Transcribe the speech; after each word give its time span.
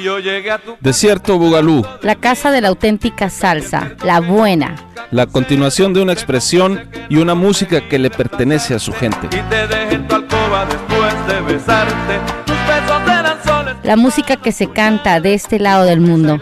Y 0.00 0.04
yo 0.04 0.18
llegué 0.18 0.50
a 0.50 0.58
tu 0.58 0.76
Desierto 0.80 1.36
Bugalú, 1.38 1.84
La 2.02 2.14
casa 2.14 2.50
de 2.50 2.60
la 2.62 2.68
auténtica 2.68 3.28
salsa, 3.28 3.92
la 4.04 4.20
buena. 4.20 4.76
la 5.10 5.26
continuación 5.26 5.92
de 5.92 6.00
una 6.00 6.12
expresión 6.12 6.88
y 7.08 7.16
una 7.16 7.34
música 7.34 7.86
que 7.88 7.98
le 7.98 8.08
pertenece 8.10 8.74
a 8.74 8.78
su 8.78 8.92
gente. 8.92 9.26
y 9.26 9.42
te 9.50 9.66
dejé 9.66 9.94
en 9.96 10.06
tu 10.08 10.14
alcoba 10.14 10.64
después 10.66 11.26
de 11.26 11.40
besarte. 11.52 12.18
Tus 12.46 12.56
besos 12.66 13.02
eran 13.08 13.44
soles. 13.44 13.74
La 13.82 13.96
música 13.96 14.36
que 14.36 14.52
se 14.52 14.68
canta 14.70 15.20
de 15.20 15.34
este 15.34 15.58
lado 15.58 15.84
del 15.84 16.00
mundo. 16.00 16.38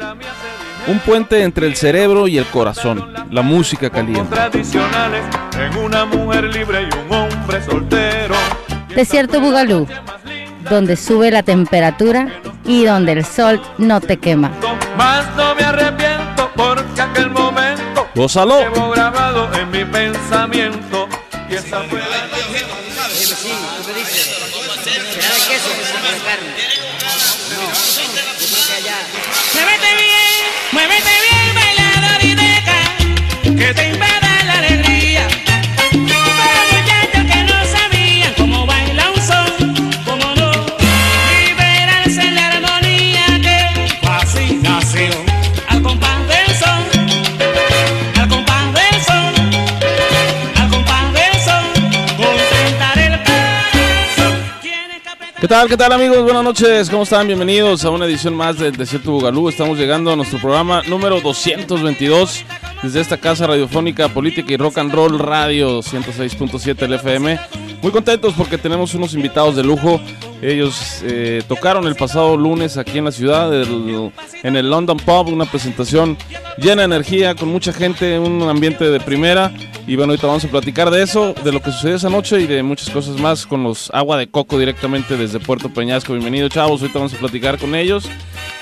Un 0.86 0.98
puente 1.00 1.42
entre 1.42 1.66
el 1.66 1.74
cerebro 1.76 2.28
y 2.28 2.38
el 2.38 2.46
corazón, 2.46 3.12
la 3.30 3.42
música 3.42 3.90
caliente. 3.90 4.34
tradicionales 4.34 5.22
en 5.58 5.76
una 5.84 6.04
mujer 6.04 6.44
libre 6.44 6.82
y 6.82 6.98
un 7.06 7.12
hombre 7.12 7.62
soltero. 7.62 8.34
Desierto 8.94 9.40
Bugalú, 9.40 9.86
donde 10.70 10.96
sube 10.96 11.30
la 11.30 11.42
temperatura 11.42 12.28
y 12.64 12.84
donde 12.84 13.12
el 13.12 13.24
sol 13.24 13.60
no 13.78 14.00
te 14.00 14.18
quema. 14.18 14.50
Más 14.96 15.24
no 15.36 15.54
me 15.54 15.62
arrepiento 15.62 16.50
porque 16.56 17.00
aquel 17.00 17.30
momento 17.30 18.06
Gózalo. 18.14 18.60
llevo 18.60 18.90
grabado 18.90 19.48
en 19.54 19.70
mi 19.70 19.84
pensamiento. 19.84 21.08
Y 21.48 21.54
esa 21.54 21.80
fue 21.84 22.00
la 22.00 22.28
Muévete 29.54 29.94
bien, 29.96 30.44
muévete 30.72 31.14
bien, 31.30 31.54
bailador 31.54 32.24
y 32.24 32.34
deja 32.34 33.56
que 33.56 33.74
te 33.74 33.87
¿Qué 55.40 55.46
tal, 55.46 55.68
qué 55.68 55.76
tal 55.76 55.92
amigos? 55.92 56.20
Buenas 56.24 56.42
noches, 56.42 56.90
¿cómo 56.90 57.04
están? 57.04 57.28
Bienvenidos 57.28 57.84
a 57.84 57.90
una 57.90 58.06
edición 58.06 58.34
más 58.34 58.58
del 58.58 58.74
Desierto 58.74 59.12
Bugalú. 59.12 59.48
Estamos 59.48 59.78
llegando 59.78 60.12
a 60.12 60.16
nuestro 60.16 60.40
programa 60.40 60.82
número 60.88 61.20
222 61.20 62.44
desde 62.82 63.00
esta 63.00 63.18
casa 63.18 63.46
radiofónica, 63.46 64.08
política 64.08 64.52
y 64.52 64.56
rock 64.56 64.78
and 64.78 64.92
roll 64.92 65.16
radio 65.16 65.78
106.7 65.78 66.88
LFM. 66.88 67.38
Muy 67.80 67.92
contentos 67.92 68.34
porque 68.36 68.58
tenemos 68.58 68.94
unos 68.94 69.14
invitados 69.14 69.54
de 69.54 69.62
lujo. 69.62 70.00
Ellos 70.42 71.00
eh, 71.04 71.42
tocaron 71.46 71.86
el 71.86 71.94
pasado 71.94 72.36
lunes 72.36 72.76
aquí 72.76 72.98
en 72.98 73.04
la 73.04 73.12
ciudad, 73.12 73.52
en 73.54 74.56
el 74.56 74.70
London 74.70 74.96
Pub, 74.96 75.28
una 75.28 75.44
presentación 75.44 76.16
llena 76.58 76.82
de 76.82 76.86
energía, 76.86 77.34
con 77.34 77.48
mucha 77.48 77.72
gente, 77.72 78.18
un 78.18 78.42
ambiente 78.42 78.90
de 78.90 78.98
primera. 78.98 79.52
Y 79.86 79.96
bueno, 79.96 80.12
ahorita 80.12 80.26
vamos 80.26 80.44
a 80.44 80.48
platicar 80.48 80.90
de 80.90 81.02
eso, 81.02 81.34
de 81.44 81.52
lo 81.52 81.62
que 81.62 81.70
sucedió 81.70 81.96
esa 81.96 82.10
noche 82.10 82.40
y 82.40 82.46
de 82.46 82.62
muchas 82.62 82.90
cosas 82.90 83.18
más 83.20 83.46
con 83.46 83.62
los 83.62 83.90
agua 83.94 84.16
de 84.16 84.28
coco 84.28 84.58
directamente 84.58 85.16
desde 85.16 85.38
Puerto 85.38 85.72
Peñasco. 85.72 86.12
Bienvenido, 86.12 86.48
chavos. 86.48 86.80
Ahorita 86.82 86.98
vamos 86.98 87.14
a 87.14 87.18
platicar 87.18 87.58
con 87.58 87.74
ellos. 87.74 88.08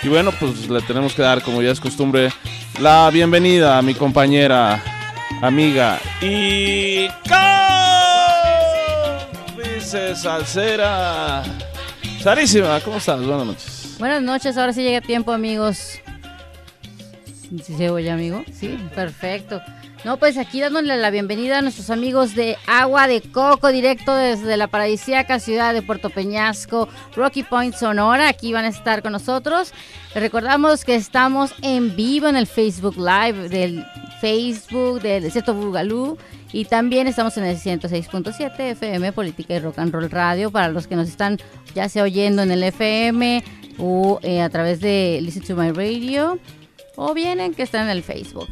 Y 0.03 0.09
bueno, 0.09 0.31
pues 0.39 0.69
le 0.69 0.81
tenemos 0.83 1.15
que 1.15 1.23
dar, 1.23 1.43
como 1.43 1.63
ya 1.63 1.71
es 1.71 1.81
costumbre, 1.81 2.31
la 2.81 3.11
bienvenida 3.11 3.79
a 3.79 3.83
mi 3.83 3.95
compañera, 3.95 4.83
amiga 5.43 5.99
y 6.21 7.09
cómplice 9.87 10.17
salsera. 10.17 11.43
Sarísima, 12.21 12.81
¿cómo 12.81 12.97
estás? 12.97 13.25
Buenas 13.25 13.47
noches. 13.47 13.97
Buenas 13.99 14.23
noches, 14.23 14.57
ahora 14.57 14.73
sí 14.73 14.83
llega 14.83 15.01
tiempo, 15.01 15.33
amigos. 15.33 16.01
¿Sí 17.63 17.75
se 17.77 17.91
oye, 17.91 18.11
amigo? 18.11 18.45
Sí, 18.53 18.77
perfecto. 18.95 19.63
No, 20.07 20.19
pues 20.19 20.39
aquí 20.39 20.61
dándole 20.61 20.97
la 20.99 21.11
bienvenida 21.11 21.59
a 21.59 21.63
nuestros 21.63 21.91
amigos 21.91 22.37
de 22.37 22.57
Agua 22.69 23.09
de 23.09 23.21
Coco, 23.23 23.73
directo 23.73 24.15
desde 24.15 24.57
la 24.57 24.69
paradisíaca 24.69 25.41
ciudad 25.41 25.75
de 25.75 25.83
Puerto 25.83 26.11
Peñasco, 26.11 26.89
Rocky 27.17 27.43
Point, 27.43 27.75
Sonora. 27.75 28.29
Aquí 28.29 28.53
van 28.53 28.67
a 28.67 28.69
estar 28.69 29.03
con 29.03 29.11
nosotros. 29.11 29.73
Recordamos 30.15 30.85
que 30.85 30.95
estamos 30.95 31.53
en 31.61 31.97
vivo 31.97 32.29
en 32.29 32.37
el 32.37 32.47
Facebook 32.47 32.95
Live 32.97 33.49
del 33.49 33.85
Facebook 34.21 35.03
del 35.03 35.25
Desierto 35.25 35.55
Bugalú 35.55 36.17
y 36.53 36.67
también 36.67 37.09
estamos 37.09 37.37
en 37.37 37.43
el 37.43 37.57
106.7 37.57 38.61
FM 38.61 39.11
Política 39.11 39.55
y 39.55 39.59
Rock 39.59 39.81
and 39.81 39.93
Roll 39.93 40.09
Radio 40.09 40.53
para 40.53 40.69
los 40.69 40.87
que 40.87 40.95
nos 40.95 41.09
están 41.09 41.39
ya 41.75 41.89
sea 41.89 42.05
oyendo 42.05 42.43
en 42.43 42.53
el 42.53 42.63
FM 42.63 43.43
o 43.79 44.21
eh, 44.23 44.41
a 44.41 44.51
través 44.51 44.79
de 44.79 45.19
Listen 45.21 45.43
to 45.43 45.57
My 45.57 45.73
Radio 45.73 46.39
o 46.95 47.13
bien 47.13 47.41
en 47.41 47.55
que 47.55 47.65
están 47.65 47.83
en 47.87 47.91
el 47.91 48.05
Facebook. 48.05 48.49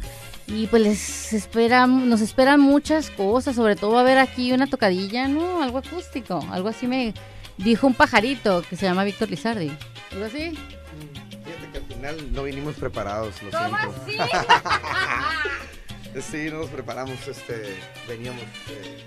Y 0.47 0.67
pues 0.67 0.83
les 0.83 1.33
esperan, 1.33 2.07
nos 2.09 2.21
esperan 2.21 2.59
muchas 2.59 3.09
cosas, 3.09 3.55
sobre 3.55 3.75
todo 3.75 3.91
va 3.91 3.99
a 3.99 4.01
haber 4.01 4.19
aquí 4.19 4.51
una 4.51 4.67
tocadilla, 4.67 5.27
¿no? 5.27 5.63
Algo 5.63 5.79
acústico, 5.79 6.45
algo 6.51 6.69
así 6.69 6.85
me 6.87 7.13
dijo 7.57 7.87
un 7.87 7.93
pajarito 7.95 8.61
que 8.69 8.75
se 8.75 8.85
llama 8.85 9.03
Víctor 9.03 9.29
Lizardi. 9.29 9.71
¿Algo 10.11 10.25
así? 10.25 10.51
Fíjate 10.51 11.71
que 11.71 11.77
al 11.77 11.85
final 11.85 12.33
no 12.33 12.43
vinimos 12.43 12.75
preparados, 12.75 13.41
lo 13.41 13.49
¿Cómo 13.51 13.77
siento. 14.05 14.23
así? 14.23 16.21
sí, 16.31 16.49
no 16.51 16.59
nos 16.59 16.69
preparamos, 16.69 17.27
este, 17.27 17.75
veníamos 18.07 18.43
eh, 18.69 19.03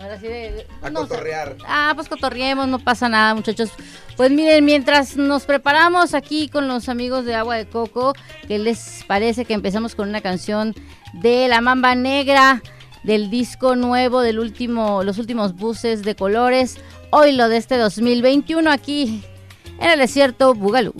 Ahora 0.00 0.18
sí 0.18 0.28
de... 0.28 0.66
a 0.82 0.90
no 0.90 1.00
cotorrear. 1.00 1.56
Ah, 1.66 1.92
pues 1.94 2.08
cotorriemos, 2.08 2.68
no 2.68 2.78
pasa 2.78 3.08
nada, 3.08 3.34
muchachos. 3.34 3.70
Pues 4.16 4.30
miren, 4.30 4.64
mientras 4.64 5.16
nos 5.16 5.44
preparamos 5.44 6.14
aquí 6.14 6.48
con 6.48 6.68
los 6.68 6.88
amigos 6.88 7.24
de 7.24 7.34
Agua 7.34 7.56
de 7.56 7.66
Coco, 7.66 8.14
¿qué 8.46 8.58
les 8.58 9.04
parece 9.06 9.44
que 9.44 9.54
empezamos 9.54 9.94
con 9.94 10.08
una 10.08 10.20
canción 10.20 10.74
de 11.14 11.48
La 11.48 11.60
Mamba 11.60 11.94
Negra 11.94 12.62
del 13.02 13.30
disco 13.30 13.76
nuevo 13.76 14.20
del 14.20 14.38
último 14.38 15.02
los 15.02 15.18
últimos 15.18 15.54
buses 15.54 16.02
de 16.02 16.14
colores, 16.14 16.76
hoy 17.10 17.32
lo 17.32 17.48
de 17.48 17.56
este 17.56 17.76
2021 17.76 18.70
aquí 18.70 19.24
en 19.80 19.90
el 19.90 19.98
desierto 19.98 20.54
Bugalú. 20.54 20.94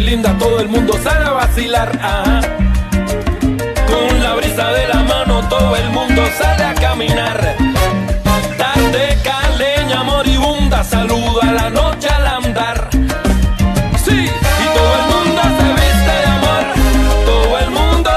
Linda 0.00 0.36
Todo 0.38 0.60
el 0.60 0.68
mundo 0.68 0.98
sale 1.02 1.24
a 1.24 1.30
vacilar 1.30 1.90
ajá. 2.02 2.40
Con 3.86 4.22
la 4.22 4.34
brisa 4.34 4.68
de 4.72 4.88
la 4.88 5.02
mano 5.02 5.42
Todo 5.48 5.76
el 5.76 5.90
mundo 5.90 6.22
sale 6.38 6.64
a 6.64 6.74
caminar 6.74 7.56
Tarde 8.56 9.18
caleña 9.22 10.02
moribunda 10.02 10.84
Saludo 10.84 11.42
a 11.42 11.52
la 11.52 11.70
noche 11.70 12.08
al 12.08 12.26
andar 12.26 12.88
Sí, 14.04 14.24
y 14.24 14.66
todo 14.76 14.92
el 15.00 15.04
mundo 15.12 15.42
se 15.58 15.68
viste 15.74 16.12
de 16.20 16.24
amor, 16.24 16.64
todo 17.26 17.58
el 17.58 17.70
mundo. 17.70 18.10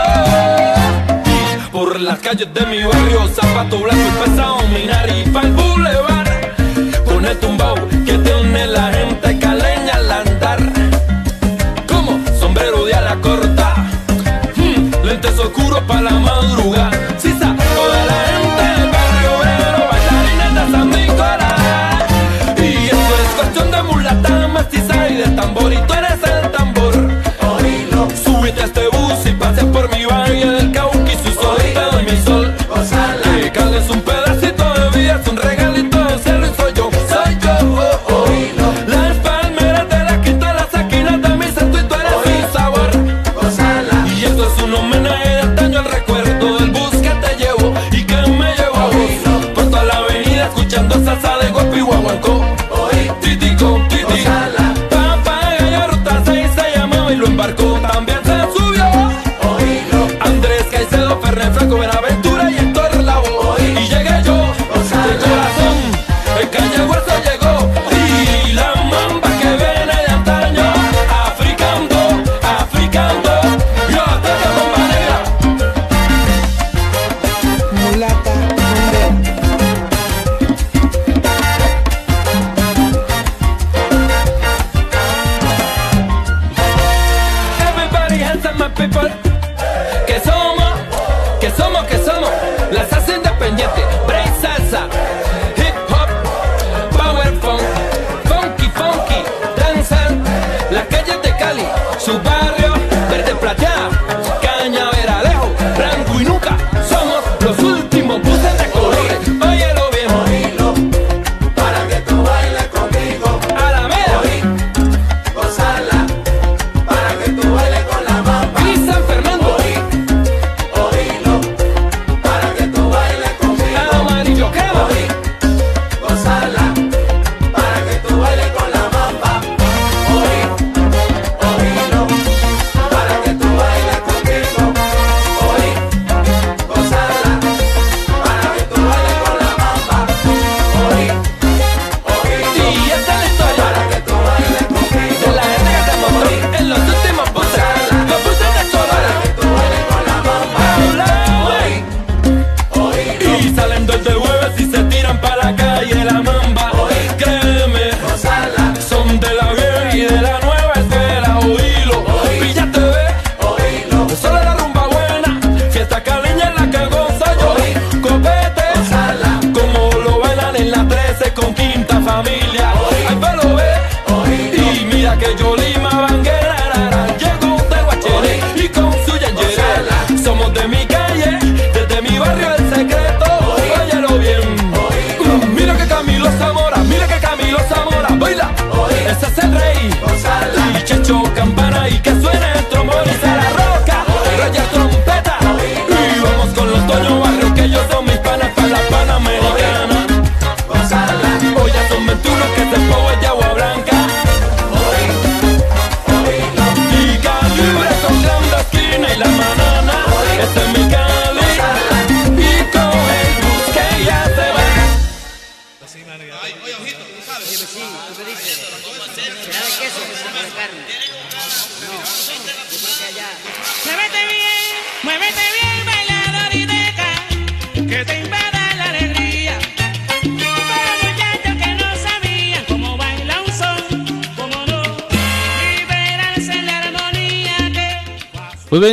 Por 1.72 2.00
las 2.00 2.20
calles 2.20 2.48
de 2.54 2.66
mi 2.66 2.82
barrio, 2.84 3.28
zapato 3.28 3.80
blanco 3.80 4.08
y 4.08 4.30
pesado, 4.30 4.58
minar 4.70 5.10
y 5.10 5.24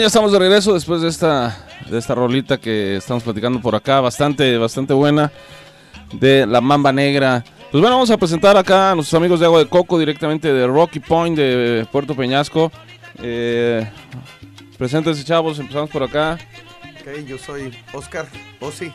estamos 0.08 0.32
de 0.32 0.38
regreso 0.38 0.72
después 0.72 1.02
de 1.02 1.08
esta, 1.08 1.66
de 1.90 1.98
esta 1.98 2.14
rolita 2.14 2.56
que 2.56 2.96
estamos 2.96 3.22
platicando 3.22 3.60
por 3.60 3.74
acá, 3.74 4.00
bastante, 4.00 4.56
bastante 4.56 4.94
buena, 4.94 5.30
de 6.14 6.46
La 6.46 6.62
Mamba 6.62 6.92
Negra. 6.92 7.44
Pues 7.70 7.82
bueno, 7.82 7.96
vamos 7.96 8.10
a 8.10 8.16
presentar 8.16 8.56
acá 8.56 8.92
a 8.92 8.94
nuestros 8.94 9.18
amigos 9.18 9.38
de 9.38 9.44
Agua 9.44 9.58
de 9.58 9.68
Coco, 9.68 9.98
directamente 9.98 10.50
de 10.50 10.66
Rocky 10.66 11.00
Point, 11.00 11.36
de 11.36 11.86
Puerto 11.92 12.16
Peñasco. 12.16 12.72
Eh, 13.22 13.86
preséntense, 14.78 15.24
chavos, 15.24 15.58
empezamos 15.58 15.90
por 15.90 16.02
acá. 16.02 16.38
Ok, 17.02 17.26
yo 17.26 17.36
soy 17.36 17.76
Oscar 17.92 18.26
Ossi, 18.60 18.90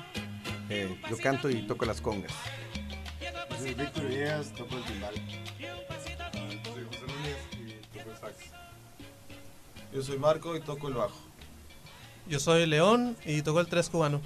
eh, 0.69 0.97
yo 1.11 1.17
canto 1.17 1.47
y 1.47 1.61
toco 1.67 1.85
las 1.85 2.01
congas. 2.01 2.31
Yo 3.21 3.57
soy 3.59 3.75
Víctor 3.75 4.09
Díaz, 4.09 4.51
toco 4.57 4.77
el 4.77 4.83
timbal. 4.83 5.13
Yo 9.93 10.01
soy 10.01 10.17
Marco 10.17 10.55
y 10.55 10.59
toco 10.59 10.87
el 10.87 10.95
bajo. 10.95 11.15
Yo 12.27 12.39
soy 12.39 12.65
León 12.65 13.15
y 13.25 13.43
toco 13.43 13.59
el 13.59 13.67
tres 13.67 13.89
cubano. 13.89 14.21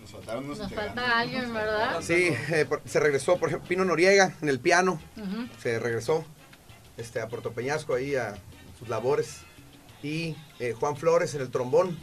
Nos 0.00 0.10
faltaron 0.12 0.44
unos 0.44 0.58
Nos 0.58 0.72
falta 0.72 1.18
alguien, 1.18 1.52
¿verdad? 1.52 2.00
Sí, 2.00 2.28
eh, 2.50 2.68
se 2.84 3.00
regresó, 3.00 3.38
por 3.38 3.48
ejemplo, 3.48 3.68
Pino 3.68 3.84
Noriega 3.84 4.36
en 4.40 4.48
el 4.48 4.60
piano, 4.60 5.00
se 5.60 5.80
regresó 5.80 6.24
este, 6.96 7.20
a 7.20 7.28
Puerto 7.28 7.52
Peñasco 7.52 7.94
ahí 7.94 8.14
a 8.14 8.38
sus 8.78 8.88
labores. 8.88 9.40
Y 10.00 10.36
eh, 10.60 10.74
Juan 10.78 10.96
Flores 10.96 11.34
en 11.34 11.40
el 11.40 11.50
trombón. 11.50 11.98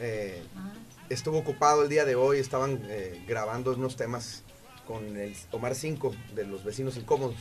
Eh, 0.00 0.42
ah. 0.56 0.72
estuvo 1.10 1.38
ocupado 1.38 1.82
el 1.82 1.90
día 1.90 2.06
de 2.06 2.14
hoy, 2.14 2.38
estaban 2.38 2.80
grabando 3.26 3.74
unos 3.74 3.96
temas 3.96 4.42
con 4.86 5.18
el 5.18 5.36
Omar 5.50 5.74
5 5.74 6.14
de 6.34 6.46
los 6.46 6.64
vecinos 6.64 6.96
incómodos. 6.96 7.36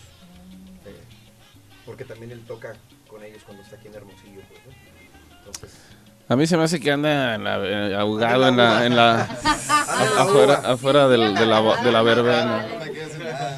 porque 1.85 2.03
también 2.03 2.31
él 2.31 2.43
toca 2.45 2.75
con 3.15 3.23
ellos 3.23 3.43
cuando 3.45 3.63
está 3.63 3.77
aquí 3.77 3.87
en 3.87 3.95
Hermosillo, 3.95 4.41
pues, 4.49 4.59
¿no? 4.65 5.37
Entonces... 5.37 5.81
A 6.27 6.35
mí 6.35 6.47
se 6.47 6.57
me 6.57 6.63
hace 6.63 6.81
que 6.81 6.91
anda 6.91 7.35
en 7.35 7.43
la, 7.45 7.57
eh, 7.63 7.95
ahogado 7.95 8.47
en 8.49 8.57
la, 8.57 8.85
en 8.85 8.95
la, 8.95 9.21
afuera, 10.17 10.55
afuera 10.65 11.07
de, 11.07 11.17
la, 11.17 11.29
de 11.31 11.45
la, 11.45 11.83
de 11.83 11.91
la 11.91 12.01
verbena. 12.01 12.65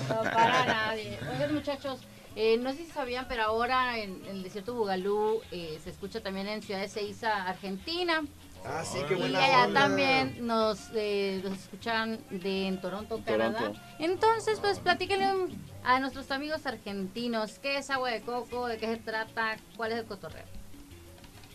No, 0.10 0.22
para 0.22 0.66
nadie. 0.66 1.18
Oigan, 1.34 1.56
muchachos, 1.56 2.02
eh, 2.36 2.58
no 2.58 2.72
sé 2.72 2.86
si 2.86 2.92
sabían, 2.92 3.26
pero 3.28 3.44
ahora 3.44 3.98
en, 3.98 4.24
en 4.26 4.36
el 4.36 4.44
desierto 4.44 4.76
Bugalú 4.76 5.42
eh, 5.52 5.80
se 5.84 5.90
escucha 5.90 6.22
también 6.22 6.48
en 6.48 6.62
Ciudad 6.62 6.82
de 6.82 6.90
Ceiza, 6.90 7.48
Argentina. 7.48 8.22
Ah, 8.64 8.84
sí, 8.84 9.00
qué 9.08 9.16
buena 9.16 9.40
Y 9.40 9.44
allá 9.44 9.66
onda. 9.66 9.80
también 9.82 10.46
nos, 10.46 10.90
eh, 10.94 11.42
nos 11.44 11.58
escuchan 11.58 12.20
de 12.30 12.68
en 12.68 12.82
Toronto, 12.82 13.22
Canadá. 13.26 13.72
Entonces, 13.98 14.60
pues 14.60 14.80
platíquenle 14.80 15.34
un 15.34 15.50
a 15.88 16.02
nuestros 16.02 16.32
amigos 16.32 16.66
argentinos. 16.66 17.60
¿Qué 17.60 17.78
es 17.78 17.90
agua 17.90 18.12
de 18.12 18.22
coco? 18.22 18.68
¿De 18.68 18.78
qué 18.78 18.88
se 18.88 18.98
trata? 18.98 19.56
¿Cuál 19.78 19.94
es 19.94 20.00
el 20.00 20.06
cotorreo? 20.06 20.44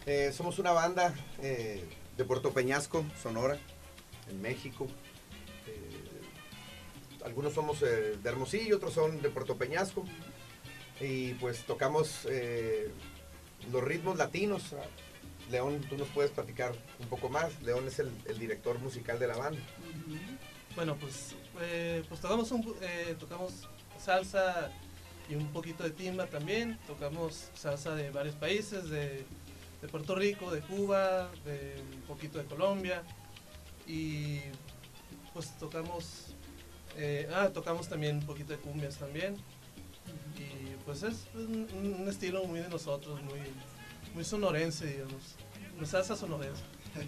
Eh, 0.07 0.33
somos 0.33 0.59
una 0.59 0.73
banda 0.73 1.15
eh, 1.43 1.85
de 2.17 2.25
Puerto 2.25 2.51
Peñasco, 2.51 3.05
Sonora, 3.23 3.59
en 4.31 4.41
México. 4.41 4.87
Eh, 5.67 6.23
algunos 7.27 7.53
somos 7.53 7.83
eh, 7.83 8.17
de 8.23 8.29
Hermosillo, 8.29 8.77
otros 8.77 8.95
son 8.95 9.21
de 9.21 9.29
Puerto 9.29 9.59
Peñasco. 9.59 10.03
Y 10.99 11.35
pues 11.35 11.67
tocamos 11.67 12.27
eh, 12.31 12.91
los 13.71 13.85
ritmos 13.85 14.17
latinos. 14.17 14.75
León, 15.51 15.83
tú 15.91 15.99
nos 15.99 16.09
puedes 16.09 16.31
platicar 16.31 16.73
un 17.01 17.09
poco 17.09 17.29
más. 17.29 17.61
León 17.61 17.87
es 17.87 17.99
el, 17.99 18.11
el 18.25 18.39
director 18.39 18.79
musical 18.79 19.19
de 19.19 19.27
la 19.27 19.37
banda. 19.37 19.61
Bueno, 20.75 20.97
pues, 20.97 21.35
eh, 21.61 22.03
pues 22.09 22.19
tocamos, 22.23 22.51
un, 22.51 22.75
eh, 22.81 23.15
tocamos 23.21 23.69
salsa 24.03 24.71
y 25.29 25.35
un 25.35 25.49
poquito 25.53 25.85
de 25.85 25.91
timba 25.91 26.27
también. 26.27 26.79
Tocamos 26.87 27.51
salsa 27.55 27.95
de 27.95 28.11
varios 28.11 28.35
países, 28.35 28.91
de, 28.91 29.25
de 29.81 29.89
Puerto 29.89 30.15
Rico, 30.15 30.51
de 30.51 30.61
Cuba, 30.61 31.31
de 31.45 31.83
un 31.95 32.03
poquito 32.03 32.39
de 32.39 32.45
Colombia. 32.45 33.03
Y 33.87 34.41
pues 35.33 35.57
tocamos, 35.59 36.35
eh, 36.97 37.29
ah, 37.35 37.51
tocamos 37.53 37.89
también 37.89 38.17
un 38.17 38.27
poquito 38.27 38.53
de 38.53 38.59
cumbias 38.59 38.97
también. 38.97 39.37
Y 40.37 40.77
pues 40.85 41.03
es 41.03 41.29
un, 41.35 42.07
estilo 42.09 42.45
muy 42.45 42.61
de 42.61 42.69
nosotros, 42.69 43.23
muy, 43.23 43.41
muy 44.15 44.25
sonorense, 44.25 44.87
digamos. 44.87 45.37
Salsa 45.89 46.17
sonorense. 46.17 46.63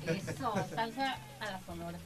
Eso, 0.07 0.53
salsa 0.75 1.19
a 1.41 1.51
la 1.53 1.61
sonora. 1.65 1.99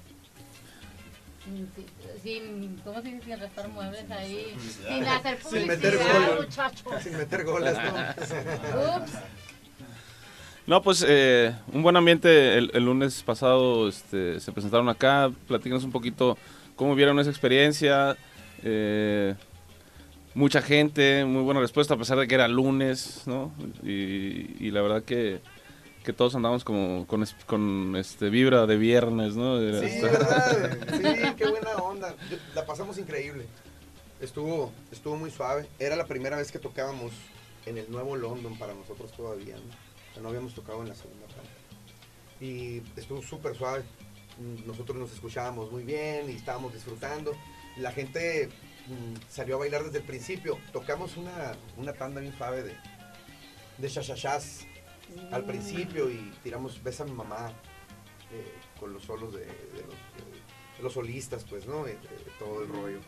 Sin, 1.45 1.69
sin- 1.75 2.23
sin- 2.23 2.77
¿cómo 2.85 3.01
se 3.01 3.09
dice? 3.09 3.25
Sin 3.25 3.39
restar 3.41 3.69
muebles 3.69 4.11
ahí. 4.11 4.55
Sin 4.87 5.05
hacer 5.05 5.39
Sin 5.43 5.67
meter 5.67 5.97
publicidad, 5.97 6.29
gol. 6.29 6.45
muchachos. 6.47 7.03
Sin 7.03 7.17
meter 7.17 7.45
goles, 7.45 7.75
¿no? 7.75 8.97
Ups. 8.97 9.13
No, 10.67 10.83
pues 10.83 11.05
eh, 11.09 11.55
un 11.73 11.83
buen 11.83 11.97
ambiente. 11.97 12.59
El, 12.59 12.71
el 12.75 12.85
lunes 12.85 13.23
pasado 13.23 13.89
este, 13.89 14.39
se 14.41 14.53
presentaron 14.53 14.89
acá. 14.91 15.31
Platícanos 15.47 15.85
un 15.85 15.93
poquito 15.93 16.37
cómo 16.77 16.95
vieron 16.95 17.19
esa 17.19 17.31
experiencia. 17.31 18.17
Eh, 18.63 19.35
mucha 20.35 20.61
gente, 20.61 21.25
muy 21.25 21.43
buena 21.43 21.61
respuesta, 21.61 21.95
a 21.95 21.97
pesar 21.97 22.19
de 22.19 22.29
que 22.29 22.35
era 22.35 22.49
lunes, 22.49 23.23
¿no? 23.27 23.53
Y, 23.83 24.57
y 24.61 24.71
la 24.71 24.83
verdad 24.83 25.03
que, 25.05 25.41
que 26.09 26.15
todos 26.15 26.35
andamos 26.35 26.65
como 26.65 27.07
con, 27.07 27.23
es- 27.23 27.37
con 27.45 27.95
este 27.95 28.31
vibra 28.31 28.65
de 28.65 28.79
viernes, 28.79 29.37
¿no? 29.37 29.59
De- 29.59 29.91
Sí, 29.91 30.01
¿verdad? 30.01 30.79
Sí, 30.97 31.35
qué 31.37 31.47
buena 31.47 31.75
onda. 31.77 32.15
La 32.55 32.65
pasamos 32.65 32.97
increíble. 32.97 33.45
Estuvo, 34.19 34.73
estuvo 34.91 35.17
muy 35.17 35.31
suave. 35.31 35.69
Era 35.79 35.97
la 35.97 36.07
primera 36.07 36.39
vez 36.39 36.51
que 36.51 36.59
tocábamos 36.59 37.13
en 37.67 37.77
el 37.77 37.91
nuevo 37.91 38.17
London 38.17 38.59
para 38.59 38.73
nosotros 38.73 39.13
todavía. 39.13 39.57
¿no? 39.57 39.61
O 39.65 40.15
sea, 40.15 40.23
no 40.23 40.31
habíamos 40.31 40.55
tocado 40.55 40.81
en 40.81 40.89
la 40.89 40.95
segunda 40.95 41.27
parte. 41.27 41.51
Y 42.43 42.81
estuvo 42.97 43.21
súper 43.21 43.55
suave. 43.55 43.83
Nosotros 44.67 44.97
nos 44.97 45.13
escuchábamos 45.13 45.71
muy 45.71 45.83
bien 45.83 46.31
y 46.31 46.37
estábamos 46.37 46.73
disfrutando. 46.73 47.33
La 47.77 47.93
gente 47.93 48.49
mm, 48.87 49.15
salió 49.29 49.57
a 49.57 49.59
bailar 49.59 49.85
desde 49.85 49.99
el 49.99 50.05
principio. 50.05 50.57
Tocamos 50.73 51.19
una, 51.19 51.53
una 51.77 51.93
tanda 51.93 52.23
bien 52.23 52.35
suave 52.35 52.63
de, 52.63 52.75
de 53.77 53.89
shashashas 53.89 54.65
al 55.33 55.45
principio 55.45 56.11
y 56.11 56.33
tiramos 56.43 56.83
Besa 56.83 57.03
a 57.05 57.07
mi 57.07 57.13
mamá 57.13 57.53
eh, 58.33 58.53
con 58.79 58.93
los 58.93 59.03
solos 59.05 59.33
de, 59.33 59.41
de 59.41 59.47
los, 59.47 59.95
de- 59.95 60.39
de 60.79 60.83
los 60.83 60.93
solistas, 60.93 61.45
pues, 61.49 61.67
¿no? 61.67 61.85
De- 61.85 61.93
de 61.95 62.33
todo 62.39 62.63
el 62.63 62.69
rollo. 62.69 63.01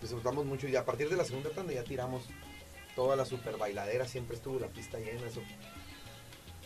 Disfrutamos 0.00 0.44
mucho 0.44 0.66
y 0.68 0.74
a 0.76 0.84
partir 0.84 1.08
de 1.08 1.16
la 1.16 1.24
segunda 1.24 1.50
tanda 1.50 1.72
ya 1.72 1.84
tiramos 1.84 2.24
toda 2.96 3.14
la 3.16 3.24
super 3.24 3.56
bailadera, 3.56 4.06
siempre 4.06 4.36
estuvo 4.36 4.58
la 4.58 4.66
pista 4.68 4.98
llena. 4.98 5.26
Eso. 5.26 5.40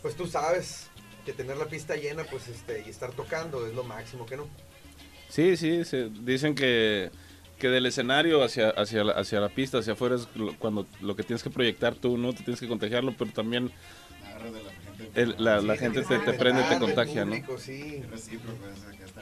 Pues 0.02 0.16
tú 0.16 0.26
sabes 0.26 0.88
que 1.25 1.33
tener 1.33 1.57
la 1.57 1.66
pista 1.66 1.97
llena, 1.97 2.25
pues, 2.25 2.49
este, 2.49 2.83
y 2.87 2.90
estar 2.90 3.12
tocando 3.12 3.66
es 3.66 3.75
lo 3.75 3.85
máximo, 3.85 4.25
que 4.26 4.37
no? 4.37 4.49
Sí, 5.28 5.57
sí, 5.57 5.85
se- 5.85 6.09
dicen 6.09 6.55
que, 6.55 7.11
que 7.59 7.69
del 7.69 7.85
escenario 7.87 8.43
hacia, 8.45 8.71
hacia, 8.71 9.02
la, 9.05 9.12
hacia 9.14 9.40
la 9.40 9.49
pista, 9.49 9.78
hacia 9.78 9.95
afuera 9.95 10.14
es 10.14 10.28
lo- 10.37 10.57
cuando 10.59 10.87
lo 11.00 11.16
que 11.16 11.23
tienes 11.25 11.43
que 11.43 11.50
proyectar 11.50 11.95
tú, 11.97 12.16
¿no? 12.16 12.33
Te 12.33 12.45
tienes 12.45 12.61
que 12.61 12.69
contagiarlo, 12.69 13.14
pero 13.19 13.33
también 13.33 13.71
el- 15.15 15.35
la, 15.38 15.61
la 15.61 15.75
Sí, 15.75 15.81
gente 15.81 16.03
tienes 16.03 16.25
te, 16.25 16.33
te 16.33 16.38
prende, 16.38 16.62
te 16.62 16.69
conectar, 16.69 16.73
el 16.73 16.79
contagia, 16.81 17.25
¿no? 17.25 17.59
sí. 17.59 18.03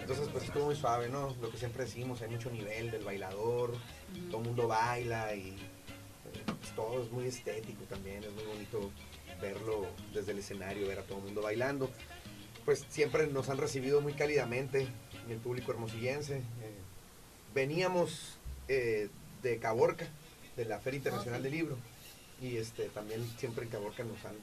Entonces, 0.00 0.28
pues 0.32 0.44
estuvo 0.44 0.66
muy 0.66 0.76
suave, 0.76 1.08
¿no? 1.08 1.34
Lo 1.40 1.50
que 1.50 1.56
siempre 1.56 1.84
decimos, 1.84 2.20
hay 2.22 2.28
mucho 2.28 2.50
nivel 2.50 2.90
del 2.90 3.04
bailador, 3.04 3.74
todo 4.30 4.40
el 4.40 4.46
mundo 4.48 4.68
baila 4.68 5.34
y 5.34 5.48
eh, 5.50 6.42
pues, 6.46 6.74
todo 6.74 7.02
es 7.02 7.10
muy 7.10 7.26
estético 7.26 7.84
también, 7.84 8.22
es 8.24 8.32
muy 8.32 8.44
bonito 8.44 8.90
verlo 9.40 9.86
desde 10.12 10.32
el 10.32 10.38
escenario, 10.38 10.86
ver 10.88 10.98
a 10.98 11.02
todo 11.02 11.18
el 11.18 11.24
mundo 11.24 11.42
bailando. 11.42 11.90
Pues 12.64 12.84
siempre 12.88 13.26
nos 13.28 13.48
han 13.50 13.58
recibido 13.58 14.00
muy 14.00 14.14
cálidamente 14.14 14.86
el 15.28 15.38
público 15.38 15.72
hermosillense. 15.72 16.36
eh, 16.38 16.42
veníamos 17.54 18.38
eh, 18.68 19.08
de 19.42 19.58
Caborca, 19.58 20.06
de 20.56 20.64
la 20.64 20.78
Feria 20.80 20.98
Internacional 20.98 21.42
del 21.42 21.52
Libro, 21.52 21.76
y 22.42 22.56
este 22.56 22.88
también 22.88 23.24
siempre 23.38 23.64
en 23.64 23.70
Caborca 23.70 24.02
nos 24.04 24.22
han 24.24 24.34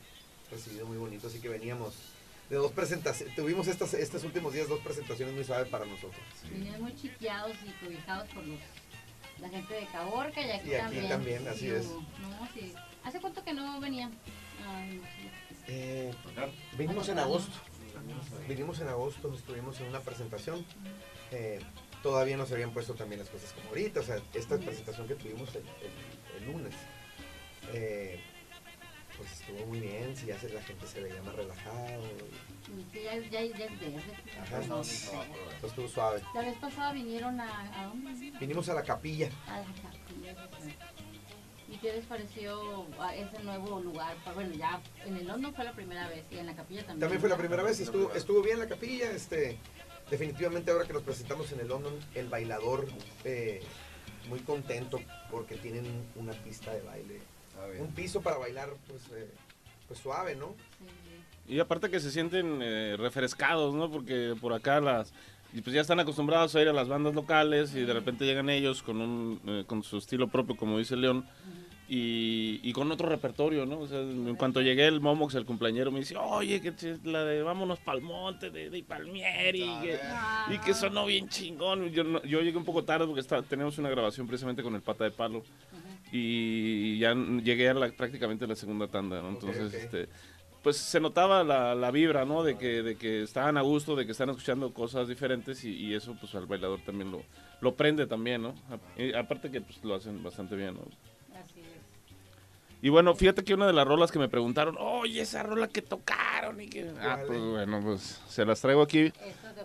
recibido 0.52 0.86
muy 0.86 0.98
bonito, 0.98 1.28
así 1.28 1.40
que 1.40 1.50
veníamos 1.50 1.94
de 2.50 2.58
dos 2.58 2.72
presentaciones, 2.74 3.34
tuvimos 3.36 3.68
estas, 3.68 3.94
estos 3.94 4.24
últimos 4.26 4.54
días 4.54 4.68
dos 4.68 4.80
presentaciones 4.82 5.34
muy 5.34 5.44
suaves 5.44 5.70
para 5.70 5.86
nosotros. 5.86 6.22
Venían 6.52 6.82
muy 6.82 6.96
chiqueados 6.96 7.56
y 7.66 7.86
cobijados 7.86 8.28
por 8.30 8.46
los, 8.46 8.60
la 9.40 9.50
gente 9.50 9.74
de 9.74 9.86
Caborca 9.88 10.42
y 10.46 10.52
aquí, 10.52 10.70
Y 10.70 10.74
aquí 10.76 10.82
también. 10.84 11.08
también, 11.10 11.48
así 11.48 11.60
Sí, 11.62 11.68
es. 11.70 11.86
hubo. 11.86 12.02
No, 12.20 12.48
sí. 12.54 12.74
¿Hace 13.04 13.20
cuánto 13.22 13.44
que 13.44 13.54
no 13.54 13.80
venían? 13.80 14.12
Ay, 14.68 14.98
no 14.98 15.04
sé. 15.04 15.32
Eh, 15.68 16.14
vinimos 16.78 17.08
en 17.08 17.20
agosto, 17.20 17.54
vinimos 18.48 18.80
en 18.82 18.88
agosto, 18.90 19.34
estuvimos 19.34 19.80
en 19.80 19.88
una 19.88 20.02
presentación, 20.02 20.66
eh, 21.32 21.62
todavía 22.04 22.36
no 22.36 22.46
se 22.46 22.56
habían 22.56 22.74
puesto 22.74 22.94
también 22.96 23.20
las 23.20 23.30
cosas 23.30 23.54
como 23.54 23.70
ahorita, 23.70 24.02
o 24.02 24.04
sea, 24.04 24.18
esta 24.34 24.58
presentación 24.58 25.08
que 25.08 25.16
tuvimos 25.16 25.50
el, 25.56 25.62
el- 25.62 26.42
el 26.44 26.52
lunes, 26.52 26.74
eh, 27.74 28.20
pues 29.22 29.40
estuvo 29.42 29.66
muy 29.68 29.80
bien, 29.80 30.16
si 30.18 30.26
ya 30.28 30.40
se- 30.40 30.50
la 30.50 30.62
gente 30.64 30.88
se 30.88 31.02
veía 31.02 31.22
más 31.22 31.36
relajado, 31.36 32.02
Sí, 32.92 33.02
ya, 33.04 33.16
ya, 33.18 33.44
ya 33.44 33.66
es 33.66 33.80
de 33.80 34.02
Ajá. 34.42 34.62
entonces 34.62 35.12
estuvo 35.64 35.88
suave. 35.88 36.22
La 36.34 36.42
vez 36.42 36.56
pasada 36.58 36.94
vinieron 36.94 37.40
a, 37.40 37.82
¿a 37.82 37.86
dónde? 37.88 38.32
Vinimos 38.40 38.68
a 38.70 38.74
la 38.74 38.84
capilla, 38.84 39.30
A 39.48 39.60
la 39.60 39.66
capilla. 39.66 40.50
sí. 40.64 40.74
¿Y 41.74 41.78
qué 41.78 41.94
les 41.94 42.06
pareció 42.06 42.86
a 43.00 43.16
ese 43.16 43.40
nuevo 43.44 43.80
lugar? 43.80 44.16
Pa- 44.26 44.34
Bueno, 44.34 44.54
ya 44.56 44.82
en 45.06 45.16
el 45.18 45.28
London 45.28 45.54
fue 45.54 45.64
la 45.64 45.72
primera 45.74 46.08
vez 46.10 46.26
y 46.32 46.38
en 46.38 46.46
la 46.48 46.56
capilla 46.56 46.82
también. 46.82 47.00
También 47.00 47.22
fue 47.22 47.30
la 47.30 47.38
primera 47.38 47.64
vez 47.64 47.80
y 47.80 47.84
estuvo, 47.84 48.12
estuvo 48.14 48.42
bien 48.42 48.60
la 48.60 48.68
capilla. 48.68 49.12
Este, 49.12 49.58
definitivamente 50.10 50.72
ahora 50.72 50.86
que 50.86 50.94
nos 50.94 51.04
presentamos 51.04 51.50
en 51.54 51.62
el 51.62 51.68
London, 51.70 51.94
el 52.16 52.28
bailador 52.28 52.88
eh, 53.24 53.62
muy 54.28 54.40
contento 54.42 55.00
porque 55.30 55.56
tienen 55.56 55.86
una 56.16 56.34
pista 56.34 56.74
de 56.74 56.82
baile. 56.82 57.22
Un 57.80 57.88
piso 57.94 58.22
para 58.22 58.38
bailar 58.38 58.70
pues, 58.88 59.04
eh, 59.16 59.30
pues 59.88 60.00
suave, 60.00 60.36
¿no? 60.36 60.56
Y 61.48 61.60
aparte 61.60 61.90
que 61.90 62.00
se 62.00 62.12
sienten 62.12 62.60
eh, 62.62 62.96
refrescados, 62.98 63.74
¿no? 63.74 63.90
Porque 63.92 64.36
por 64.40 64.54
acá 64.54 64.80
las... 64.80 65.14
Y 65.54 65.62
pues 65.62 65.74
ya 65.74 65.82
están 65.82 66.00
acostumbrados 66.00 66.56
a 66.56 66.62
ir 66.62 66.70
a 66.70 66.74
las 66.74 66.88
bandas 66.88 67.14
locales 67.14 67.76
y 67.76 67.82
de 67.82 67.92
repente 67.94 68.24
llegan 68.26 68.50
ellos 68.50 68.82
con 68.84 69.02
un 69.02 69.42
eh, 69.48 69.64
con 69.68 69.84
su 69.84 69.98
estilo 69.98 70.30
propio, 70.30 70.56
como 70.56 70.78
dice 70.78 70.96
León, 70.96 71.26
y, 71.90 72.62
y 72.64 72.72
con 72.72 72.90
otro 72.90 73.10
repertorio, 73.10 73.66
¿no? 73.66 73.80
O 73.80 73.88
sea, 73.88 74.00
en 74.00 74.36
cuanto 74.38 74.62
llegué 74.62 74.86
el 74.88 75.02
Momox, 75.02 75.36
el 75.36 75.44
cumpleañero, 75.46 75.92
me 75.92 76.00
dice, 76.00 76.16
oye, 76.16 76.62
que 76.62 76.74
la 77.04 77.26
de 77.26 77.44
Vámonos 77.44 77.80
pa'l 77.80 78.00
Monte 78.02 78.50
de, 78.50 78.70
de 78.70 78.82
Palmieri, 78.82 79.64
y 79.64 79.82
que, 79.82 80.00
y 80.54 80.58
que 80.60 80.74
sonó 80.74 81.06
bien 81.06 81.28
chingón. 81.28 81.90
Yo, 81.90 82.06
no- 82.06 82.24
yo 82.24 82.40
llegué 82.40 82.58
un 82.58 82.64
poco 82.64 82.86
tarde 82.86 83.06
porque 83.06 83.20
estaba, 83.20 83.42
teníamos 83.42 83.78
una 83.78 83.90
grabación 83.90 84.28
precisamente 84.28 84.64
con 84.64 84.74
el 84.76 84.82
Pata 84.82 85.04
de 85.04 85.12
Palo 85.12 85.44
y 86.12 87.00
ya 87.00 87.12
n- 87.12 87.42
llegué 87.44 87.70
a 87.70 87.74
la, 87.74 87.90
prácticamente 87.92 88.46
a 88.46 88.48
la 88.48 88.56
segunda 88.56 88.88
tanda, 88.88 89.22
¿no? 89.22 89.30
Entonces, 89.30 89.74
este 89.74 90.08
pues 90.64 90.78
se 90.78 91.00
notaba 91.00 91.44
la, 91.44 91.74
la 91.74 91.90
vibra, 91.90 92.24
¿no? 92.24 92.44
De 92.44 92.56
que, 92.56 92.84
de 92.84 92.96
que 92.96 93.24
estaban 93.24 93.58
a 93.58 93.62
gusto, 93.62 93.96
de 93.96 94.06
que 94.06 94.12
están 94.12 94.30
escuchando 94.30 94.72
cosas 94.72 95.08
diferentes 95.08 95.64
y, 95.64 95.72
y 95.76 95.96
eso 95.96 96.16
pues 96.20 96.36
al 96.36 96.46
bailador 96.46 96.80
también 96.86 97.10
lo, 97.12 97.24
lo 97.62 97.74
prende 97.74 98.06
también, 98.06 98.44
¿no? 98.44 98.54
A- 98.70 99.02
y 99.02 99.12
aparte 99.14 99.50
que 99.50 99.62
pues 99.62 99.84
lo 99.84 99.96
hacen 99.96 100.22
bastante 100.22 100.56
bien, 100.56 100.76
¿no? 100.76 100.82
Así 101.40 101.62
es. 101.62 101.82
Y 102.84 102.90
bueno, 102.90 103.16
fíjate 103.16 103.44
que 103.44 103.56
una 103.56 103.66
de 103.66 103.74
las 103.74 103.88
rolas 103.88 104.12
que 104.12 104.20
me 104.20 104.30
preguntaron, 104.30 104.76
oye, 104.80 105.22
esa 105.22 105.42
rola 105.42 105.68
que 105.68 105.82
tocaron 105.82 106.62
y 106.62 106.68
que... 106.68 106.92
Ah, 107.00 107.16
¿Cuál 107.16 107.26
pues 107.28 107.40
es? 107.40 107.46
bueno, 107.46 107.82
pues 107.84 108.22
se 108.28 108.46
las 108.46 108.62
traigo 108.62 108.84
aquí 108.84 109.12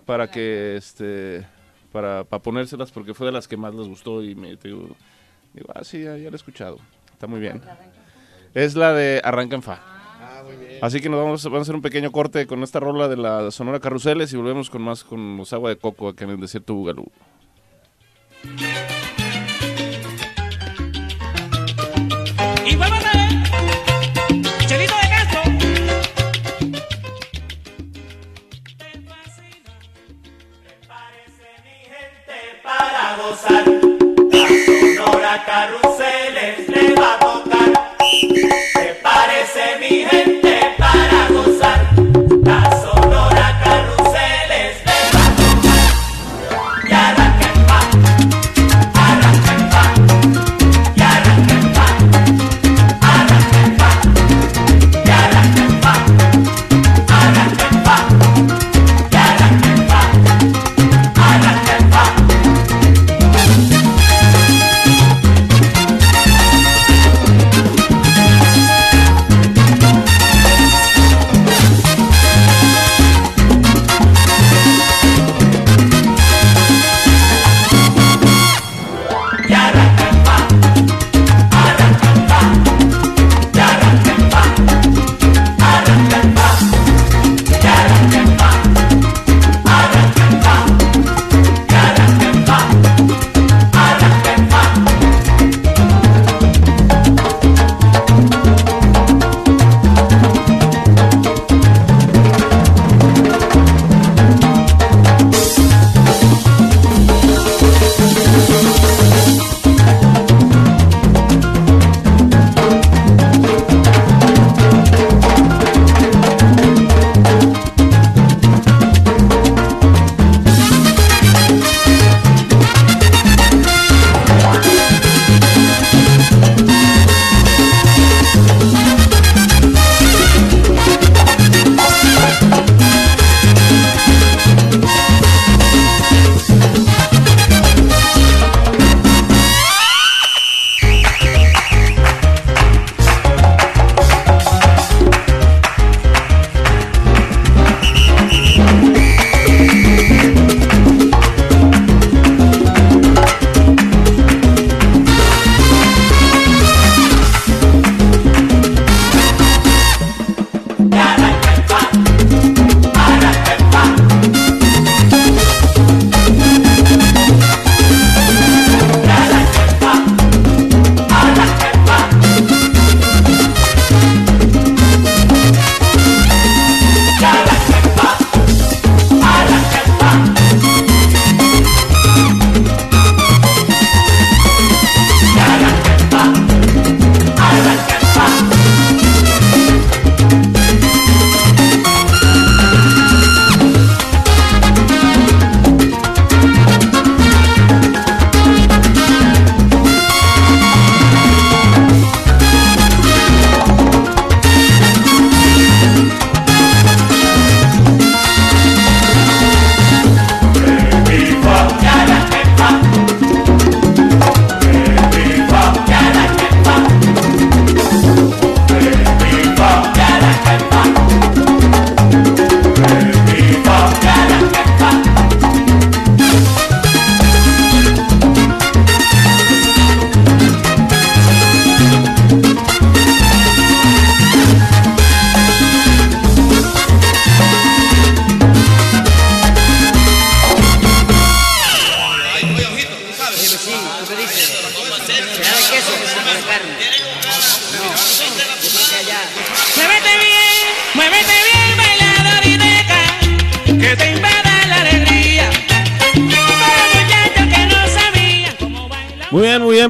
para 0.07 0.31
que, 0.31 0.77
este, 0.77 1.47
para, 1.93 2.25
para 2.25 2.43
ponérselas 2.43 2.91
porque 2.91 3.13
fue 3.13 3.27
de 3.27 3.33
las 3.33 3.47
que 3.49 3.59
más 3.59 3.75
les 3.75 3.87
gustó 3.87 4.23
y 4.23 4.35
me 4.35 4.57
digo, 4.57 4.97
digo 5.57 5.73
ah, 5.75 5.83
sí, 5.83 6.03
ya, 6.03 6.17
ya 6.17 6.31
la 6.31 6.31
he 6.31 6.37
escuchado, 6.37 6.79
está 7.13 7.27
muy 7.27 7.41
bien. 7.41 7.61
Es 8.55 8.75
la 8.75 8.93
de 8.93 9.21
Arranca 9.25 9.57
en 9.57 9.63
Fa. 9.63 9.81
Ah, 9.83 10.43
muy 10.47 10.57
bien. 10.57 10.79
Así 10.81 11.01
que 11.01 11.09
nos 11.09 11.19
vamos, 11.19 11.45
vamos 11.45 11.59
a 11.59 11.63
hacer 11.63 11.75
un 11.75 11.83
pequeño 11.83 12.13
corte 12.13 12.47
con 12.47 12.63
esta 12.63 12.81
rola 12.81 13.09
de 13.09 13.17
la 13.17 13.51
Sonora 13.51 13.81
Carruseles 13.81 14.33
y 14.33 14.37
volvemos 14.37 14.71
con 14.71 14.83
más 14.83 15.05
con 15.05 15.37
los 15.37 15.53
agua 15.53 15.71
de 15.71 15.77
coco 15.77 16.09
acá 16.09 16.25
en 16.25 16.31
el 16.31 16.41
desierto 16.41 16.75
Bugalú. 16.75 17.11
Leva, 36.47 36.63
leva. 36.69 37.26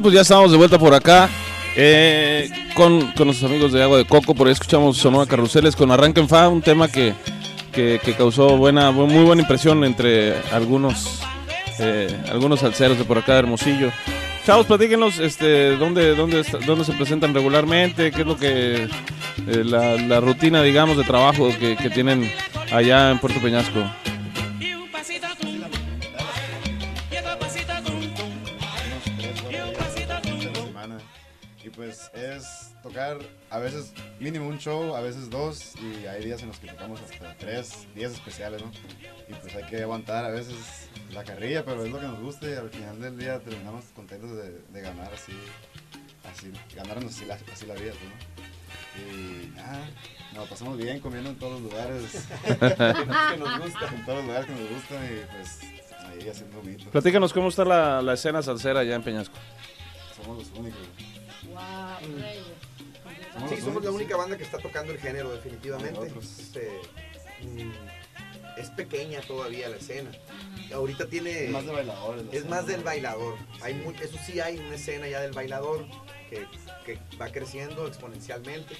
Pues 0.01 0.13
ya 0.13 0.21
estamos 0.21 0.51
de 0.51 0.57
vuelta 0.57 0.77
por 0.77 0.93
acá. 0.93 1.29
eh, 1.75 2.49
con, 2.73 3.11
con 3.11 3.27
nuestros 3.27 3.49
amigos 3.51 3.71
de 3.71 3.83
Agua 3.83 3.97
de 3.97 4.05
Coco, 4.05 4.33
por 4.33 4.47
ahí 4.47 4.53
escuchamos 4.53 4.97
Sonora 4.97 5.25
Carruseles 5.27 5.75
con 5.75 5.91
Arranca 5.91 6.19
en 6.21 6.27
Fa, 6.29 6.47
un 6.49 6.61
tema 6.61 6.87
que, 6.87 7.13
que, 7.71 7.99
causó 8.17 8.57
buena, 8.57 8.91
bu- 8.91 9.07
muy 9.07 9.23
buena 9.23 9.43
impresión 9.43 9.83
entre 9.83 10.33
algunos 10.51 11.19
eh, 11.79 12.07
algunos 12.31 12.59
salseros 12.61 12.97
de 12.97 13.03
por 13.03 13.17
acá 13.19 13.33
de 13.33 13.39
Hermosillo. 13.39 13.91
Chavos, 14.45 14.65
platíquenos 14.65 15.19
este, 15.19 15.75
¿dónde, 15.75 16.15
dónde, 16.15 16.43
dónde 16.65 16.85
se 16.85 16.93
presentan 16.93 17.33
regularmente, 17.33 18.11
qué 18.11 18.21
es 18.21 18.27
lo 18.27 18.37
que 18.37 18.85
eh, 18.85 19.63
la, 19.63 19.95
la 19.95 20.19
rutina, 20.19 20.63
digamos, 20.63 20.97
de 20.97 21.03
trabajo 21.03 21.49
que, 21.59 21.75
que 21.75 21.89
tienen 21.89 22.31
allá 22.71 23.11
en 23.11 23.19
Puerto 23.19 23.39
Peñasco. 23.39 23.83
Es 32.27 32.73
tocar 32.83 33.17
a 33.49 33.59
veces 33.59 33.93
mínimo 34.19 34.47
un 34.47 34.59
show, 34.59 34.95
a 34.95 35.01
veces 35.01 35.29
dos, 35.29 35.73
y 35.77 36.05
hay 36.05 36.23
días 36.25 36.41
en 36.41 36.49
los 36.49 36.59
que 36.59 36.67
tocamos 36.67 36.99
hasta 37.01 37.35
tres, 37.37 37.87
días 37.95 38.11
especiales, 38.13 38.61
¿no? 38.61 38.71
Y 39.27 39.33
pues 39.33 39.55
hay 39.55 39.63
que 39.63 39.81
aguantar 39.81 40.25
a 40.25 40.29
veces 40.29 40.55
la 41.11 41.23
carrilla, 41.23 41.65
pero 41.65 41.83
es 41.83 41.91
lo 41.91 41.99
que 41.99 42.07
nos 42.07 42.19
gusta 42.19 42.49
y 42.49 42.53
al 42.53 42.69
final 42.69 43.01
del 43.01 43.17
día 43.17 43.39
terminamos 43.39 43.85
contentos 43.95 44.31
de, 44.31 44.61
de 44.71 44.81
ganar 44.81 45.13
así, 45.13 45.33
así, 46.31 46.51
ganarnos 46.75 47.15
así 47.15 47.25
la, 47.25 47.37
así 47.51 47.65
la 47.65 47.75
vida, 47.75 47.93
¿no? 47.93 48.47
Y 48.97 49.47
nada, 49.55 49.87
nos 50.33 50.49
pasamos 50.49 50.77
bien 50.77 50.99
comiendo 50.99 51.29
en 51.29 51.37
todos 51.37 51.61
los 51.61 51.71
lugares 51.71 52.27
que 52.45 53.37
nos 53.37 53.59
gustan, 53.59 53.93
en 53.93 54.05
todos 54.05 54.17
los 54.17 54.25
lugares 54.25 54.45
que 54.47 54.51
nos 54.53 54.69
gustan 54.71 55.05
y 55.05 55.35
pues 55.35 55.59
ahí 56.05 56.29
haciendo 56.29 56.61
mitos. 56.63 56.87
Platícanos 56.87 57.33
cómo 57.33 57.49
está 57.49 57.63
la, 57.63 58.01
la 58.01 58.13
escena 58.13 58.41
salsera 58.41 58.79
allá 58.79 58.95
en 58.95 59.03
Peñasco. 59.03 59.35
Somos 60.15 60.39
los 60.39 60.59
únicos. 60.59 60.79
Sí, 63.49 63.61
somos 63.61 63.83
la 63.83 63.91
única 63.91 64.17
banda 64.17 64.37
que 64.37 64.43
está 64.43 64.57
tocando 64.57 64.91
el 64.91 64.99
género, 64.99 65.31
definitivamente. 65.31 66.11
Este, 66.19 66.69
mm, 67.41 67.71
es 68.59 68.69
pequeña 68.71 69.21
todavía 69.21 69.69
la 69.69 69.77
escena. 69.77 70.09
Ahorita 70.73 71.07
tiene... 71.07 71.45
Es 71.45 71.51
más 71.51 71.65
de 71.65 71.71
bailadores. 71.71 72.23
la 72.25 72.31
Es 72.31 72.37
escena, 72.37 72.55
más 72.55 72.67
del 72.67 72.83
bailador. 72.83 73.35
Hay 73.61 73.73
mu- 73.75 73.91
eso 73.91 74.17
sí 74.25 74.39
hay 74.39 74.57
una 74.57 74.75
escena 74.75 75.07
ya 75.07 75.21
del 75.21 75.31
bailador 75.31 75.85
que, 76.29 76.45
que 76.85 76.99
va 77.21 77.29
creciendo 77.31 77.87
exponencialmente. 77.87 78.75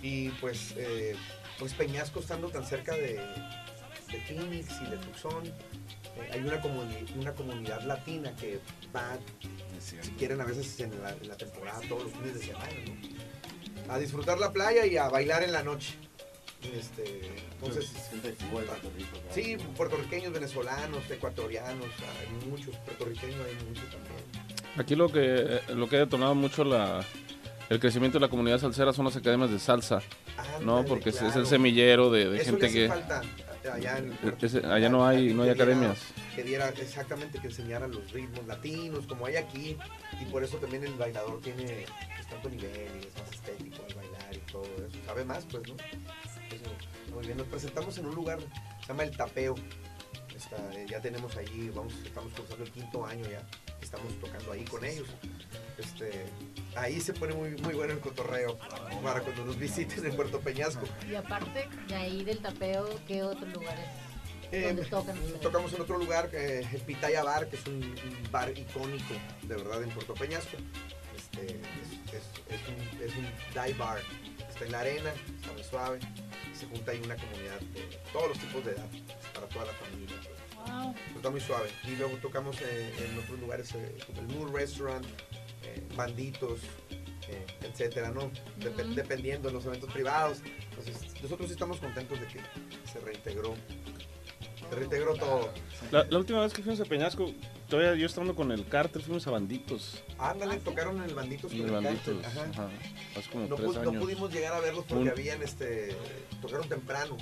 Y 0.00 0.30
pues, 0.30 0.72
eh, 0.76 1.16
pues 1.58 1.74
Peñasco 1.74 2.20
estando 2.20 2.48
tan 2.48 2.64
cerca 2.64 2.94
de, 2.94 3.14
de 4.10 4.20
Phoenix 4.28 4.68
y 4.80 4.90
de 4.90 4.96
Tucson, 4.98 5.42
eh, 6.16 6.30
hay 6.32 6.40
una, 6.40 6.60
comuni- 6.62 7.14
una 7.16 7.32
comunidad 7.32 7.82
latina 7.82 8.34
que 8.36 8.60
va, 8.94 9.16
si 9.78 9.96
quieren, 10.12 10.40
a 10.40 10.44
veces 10.44 10.78
en 10.80 11.00
la, 11.02 11.10
en 11.10 11.28
la 11.28 11.36
temporada, 11.36 11.80
todos 11.88 12.04
los 12.04 12.12
fines 12.12 12.34
de 12.34 12.40
semana, 12.46 12.66
¿no? 13.86 13.92
A 13.92 13.98
disfrutar 13.98 14.38
la 14.38 14.52
playa 14.52 14.86
y 14.86 14.96
a 14.96 15.08
bailar 15.08 15.42
en 15.42 15.52
la 15.52 15.62
noche. 15.62 15.94
Este, 16.62 17.28
entonces. 17.54 17.90
Sí, 19.34 19.56
puertorriqueños, 19.76 20.32
venezolanos, 20.32 21.10
ecuatorianos, 21.10 21.86
hay 22.20 22.48
muchos, 22.48 22.76
puertorriqueños 22.76 23.36
hay 23.46 23.66
muchos 23.66 23.84
también. 23.90 24.14
Aquí 24.76 24.94
lo 24.94 25.10
que, 25.10 25.60
lo 25.74 25.88
que 25.88 25.96
ha 25.96 26.00
detonado 26.00 26.34
mucho 26.34 26.62
la, 26.64 27.04
el 27.68 27.80
crecimiento 27.80 28.18
de 28.18 28.20
la 28.20 28.28
comunidad 28.28 28.58
salsera 28.60 28.92
son 28.92 29.06
las 29.06 29.16
academias 29.16 29.50
de 29.50 29.58
salsa, 29.58 30.00
¿no? 30.62 30.76
Ándale, 30.78 30.88
Porque 30.88 31.10
es- 31.10 31.20
el 31.36 31.46
semillero 31.46 32.10
de, 32.10 32.28
de 32.30 32.36
Eso 32.36 32.44
gente 32.52 32.60
le 32.60 32.66
hace 32.68 32.78
que... 32.78 32.88
falta 32.88 33.20
allá 33.70 33.98
en 33.98 34.16
ese- 34.40 34.64
allá 34.66 34.88
no 34.88 35.06
hay, 35.06 35.32
no 35.34 35.42
hay 35.42 35.50
que 35.50 35.54
diera- 35.54 35.72
academias. 35.72 35.98
Que 36.34 36.42
diera 36.42 36.68
exactamente 36.70 37.38
que 37.38 37.46
enseñara 37.48 37.86
los 37.88 38.10
ritmos 38.12 38.46
latinos 38.46 39.06
como 39.06 39.26
hay 39.26 39.36
aquí 39.36 39.76
y 40.20 40.24
por 40.26 40.42
eso 40.44 40.56
también 40.58 40.84
el 40.84 40.94
bailador 40.94 41.40
tiene 41.40 41.84
pues, 42.16 42.28
tanto 42.28 42.48
nivel 42.48 42.90
y 43.02 43.06
es 43.06 43.14
más 43.18 43.30
estético 43.32 43.84
el 43.88 43.94
bailar 43.94 44.34
y 44.34 44.38
todo 44.50 44.64
eso. 44.64 44.98
Sabe 45.06 45.24
más, 45.24 45.44
pues, 45.50 45.62
¿no? 45.68 45.74
Eso, 45.74 47.14
muy 47.14 47.24
bien. 47.26 47.38
Nos 47.38 47.46
presentamos 47.46 47.96
en 47.98 48.06
un 48.06 48.14
lugar, 48.14 48.38
se 48.80 48.86
llama 48.88 49.04
El 49.04 49.16
Tapeo. 49.16 49.54
Está, 50.42 50.56
eh, 50.74 50.86
ya 50.88 51.00
tenemos 51.00 51.36
allí, 51.36 51.70
vamos, 51.70 51.94
estamos 52.04 52.32
cursando 52.32 52.64
el 52.64 52.70
quinto 52.70 53.04
año 53.06 53.24
ya. 53.30 53.42
Estamos 53.80 54.12
tocando 54.20 54.52
ahí 54.52 54.64
con 54.64 54.84
ellos. 54.84 55.08
Este, 55.78 56.24
ahí 56.76 57.00
se 57.00 57.12
pone 57.12 57.34
muy, 57.34 57.50
muy 57.62 57.74
bueno 57.74 57.92
el 57.92 58.00
cotorreo 58.00 58.56
para 59.02 59.20
cuando 59.20 59.44
nos 59.44 59.58
visiten 59.58 60.04
en 60.06 60.14
Puerto 60.16 60.40
Peñasco. 60.40 60.84
Y 61.10 61.14
aparte 61.14 61.68
de 61.88 61.94
ahí 61.94 62.24
del 62.24 62.38
tapeo, 62.38 62.88
¿qué 63.06 63.22
otros 63.22 63.52
lugares? 63.52 63.84
Eh, 64.52 64.66
¿Dónde 64.66 64.84
tocan 64.84 65.16
tocamos 65.40 65.72
en 65.72 65.80
otro 65.80 65.96
lugar, 65.96 66.28
eh, 66.34 66.68
el 66.72 66.80
Pitaya 66.82 67.24
Bar, 67.24 67.48
que 67.48 67.56
es 67.56 67.66
un, 67.66 67.82
un 67.82 68.28
bar 68.30 68.56
icónico, 68.56 69.14
de 69.42 69.56
verdad, 69.56 69.82
en 69.82 69.88
Puerto 69.90 70.12
Peñasco. 70.14 70.58
Este, 71.16 71.46
es, 71.46 72.12
es- 72.12 72.42
es 72.52 72.60
un, 72.68 73.02
es 73.02 73.16
un 73.16 73.26
dive 73.54 73.78
bar, 73.78 73.98
está 74.46 74.66
en 74.66 74.72
la 74.72 74.80
arena, 74.80 75.10
está 75.40 75.52
muy 75.54 75.64
suave, 75.64 75.98
se 76.52 76.66
junta 76.66 76.92
ahí 76.92 77.00
una 77.02 77.16
comunidad 77.16 77.58
de 77.60 77.80
todos 78.12 78.28
los 78.28 78.38
tipos 78.38 78.62
de 78.66 78.72
edad, 78.72 78.86
para 79.32 79.46
toda 79.48 79.64
la 79.64 79.72
familia. 79.72 80.16
Wow. 80.66 80.94
Está 81.16 81.30
muy 81.30 81.40
suave. 81.40 81.68
Y 81.84 81.96
luego 81.96 82.16
tocamos 82.18 82.56
eh, 82.60 82.92
en 82.98 83.18
otros 83.18 83.38
lugares 83.40 83.72
eh, 83.74 83.96
como 84.06 84.20
el 84.20 84.28
Moon 84.36 84.54
Restaurant, 84.54 85.04
eh, 85.64 85.82
Banditos, 85.96 86.60
eh, 87.28 87.46
etcétera, 87.62 88.10
¿no? 88.10 88.30
Dep-. 88.60 88.94
Dependiendo 88.94 89.48
de 89.48 89.54
los 89.54 89.64
eventos 89.66 89.92
privados. 89.92 90.38
Entonces, 90.70 91.14
nosotros 91.22 91.48
sí 91.48 91.52
estamos 91.54 91.78
contentos 91.78 92.18
de 92.20 92.26
que 92.26 92.40
se 92.90 93.00
reintegró. 93.00 93.54
Se 94.70 94.76
reintegró 94.76 95.14
todo. 95.14 95.52
La, 95.90 96.04
la 96.04 96.18
última 96.18 96.40
vez 96.40 96.52
que 96.54 96.62
fuimos 96.62 96.80
a 96.80 96.84
Peñasco, 96.86 97.30
todavía 97.68 97.94
yo 97.94 98.06
estando 98.06 98.34
con 98.34 98.50
el 98.52 98.66
cártel, 98.66 99.02
fuimos 99.02 99.26
a 99.26 99.30
Banditos. 99.30 100.02
Ándale, 100.18 100.56
tocaron 100.60 100.96
en 100.98 101.10
el 101.10 101.14
Banditos. 101.14 101.52
En 101.52 101.58
con 101.58 101.66
el 101.66 101.72
Banditos, 101.84 102.16
Cártel, 102.22 102.42
ajá. 102.42 102.50
ajá, 102.64 102.70
hace 103.18 103.30
como 103.30 103.46
No, 103.48 103.56
tres 103.56 103.68
pu- 103.68 103.74
no 103.82 103.90
años. 103.90 104.02
pudimos 104.02 104.32
llegar 104.32 104.54
a 104.54 104.60
verlos 104.60 104.84
porque 104.88 105.02
Un- 105.02 105.10
habían, 105.10 105.42
este, 105.42 105.94
tocaron 106.40 106.66
temprano. 106.68 107.18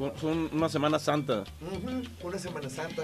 Fue, 0.00 0.10
fue 0.12 0.30
un- 0.32 0.48
una 0.54 0.70
Semana 0.70 0.98
Santa. 0.98 1.44
Ujú, 1.60 2.26
Una 2.26 2.38
Semana 2.38 2.70
Santa, 2.70 3.02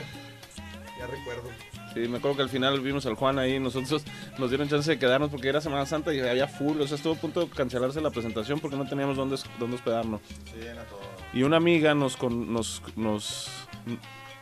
ya 0.98 1.06
recuerdo. 1.06 1.50
Sí, 1.92 2.00
me 2.08 2.16
acuerdo 2.16 2.38
que 2.38 2.42
al 2.44 2.48
final 2.48 2.80
vimos 2.80 3.04
al 3.04 3.14
Juan 3.16 3.38
ahí, 3.38 3.60
nosotros 3.60 4.02
nos 4.38 4.48
dieron 4.48 4.66
chance 4.66 4.90
de 4.90 4.98
quedarnos 4.98 5.28
porque 5.28 5.48
era 5.50 5.60
Semana 5.60 5.84
Santa 5.84 6.14
y 6.14 6.20
había 6.20 6.48
full, 6.48 6.80
o 6.80 6.86
sea, 6.88 6.96
estuvo 6.96 7.12
a 7.12 7.16
punto 7.16 7.40
de 7.40 7.48
cancelarse 7.50 8.00
la 8.00 8.08
presentación 8.10 8.60
porque 8.60 8.76
no 8.78 8.86
teníamos 8.88 9.14
dónde, 9.18 9.36
dónde 9.58 9.76
hospedarnos. 9.76 10.22
Sí, 10.46 10.58
llena 10.60 10.84
todo. 10.84 11.00
Y 11.34 11.42
una 11.42 11.58
amiga 11.58 11.94
nos, 11.94 12.16
con- 12.16 12.50
nos, 12.50 12.80
nos, 12.96 13.50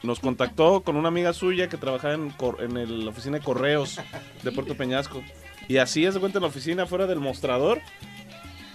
nos 0.04 0.20
contactó 0.20 0.82
con 0.82 0.94
una 0.94 1.08
amiga 1.08 1.32
suya 1.32 1.68
que 1.68 1.76
trabajaba 1.76 2.14
en, 2.14 2.30
cor- 2.30 2.62
en 2.62 2.76
el- 2.76 3.04
la 3.04 3.10
oficina 3.10 3.38
de 3.38 3.44
correos 3.44 3.98
de 4.44 4.52
Puerto 4.52 4.74
Peñasco. 4.76 5.24
Y 5.66 5.78
así 5.78 6.04
es 6.04 6.14
de 6.14 6.20
cuenta 6.20 6.38
en 6.38 6.42
la 6.42 6.48
oficina, 6.48 6.86
fuera 6.86 7.06
del 7.08 7.18
mostrador, 7.20 7.80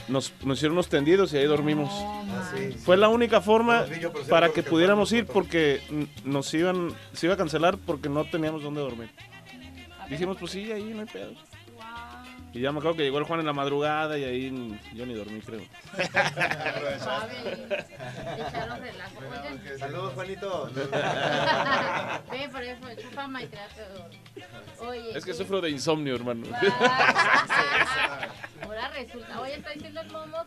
nos, 0.10 0.34
nos 0.44 0.58
hicieron 0.58 0.74
unos 0.74 0.90
tendidos 0.90 1.34
y 1.34 1.38
ahí 1.38 1.46
dormimos. 1.46 1.90
Ah, 1.92 2.52
sí, 2.54 2.62
man. 2.62 2.72
sí. 2.74 2.78
Fue 2.80 2.98
la 2.98 3.10
única 3.10 3.42
forma 3.42 3.84
vi 3.84 4.00
yo, 4.00 4.12
para 4.30 4.50
que 4.50 4.64
pudiéramos 4.64 5.12
ir 5.12 5.26
porque 5.26 5.82
nos 6.24 6.54
iban, 6.54 6.94
se 7.14 7.28
iba 7.28 7.36
a 7.36 7.38
cancelar 7.38 7.78
porque 7.78 8.10
no 8.10 8.26
teníamos 8.26 8.64
dónde 8.64 8.82
dormir. 8.82 9.10
Dijimos, 10.10 10.38
pues 10.40 10.52
sí, 10.52 10.72
ahí 10.72 10.92
no 10.94 11.02
hay 11.02 11.06
pedo. 11.06 11.32
Wow. 11.76 12.09
Y 12.52 12.62
ya 12.62 12.72
me 12.72 12.80
acuerdo 12.80 12.98
que 12.98 13.04
llegó 13.04 13.20
el 13.20 13.26
Juan 13.26 13.40
en 13.42 13.46
la 13.46 13.54
madrugada 13.54 14.18
y 14.18 14.24
ahí 14.24 14.80
yo 14.94 15.06
ni 15.06 15.14
dormí, 15.14 15.40
creo. 15.42 15.62
Saludos, 19.78 20.14
Juanito. 20.14 20.70
Ve, 20.74 22.50
por 22.52 22.64
eso, 22.64 22.80
trate 23.48 23.84
Oye. 24.80 25.10
Es 25.18 25.24
que 25.26 25.32
¿qué- 25.32 25.38
sufro 25.38 25.62
de 25.62 25.70
insomnio, 25.70 26.16
hermano. 26.16 26.48
Ah, 26.54 28.28
Ahora 28.64 28.88
resulta, 28.90 29.42
oye, 29.42 29.56
está 29.56 29.70
diciendo 29.72 30.02
el 30.02 30.12
Momo 30.12 30.38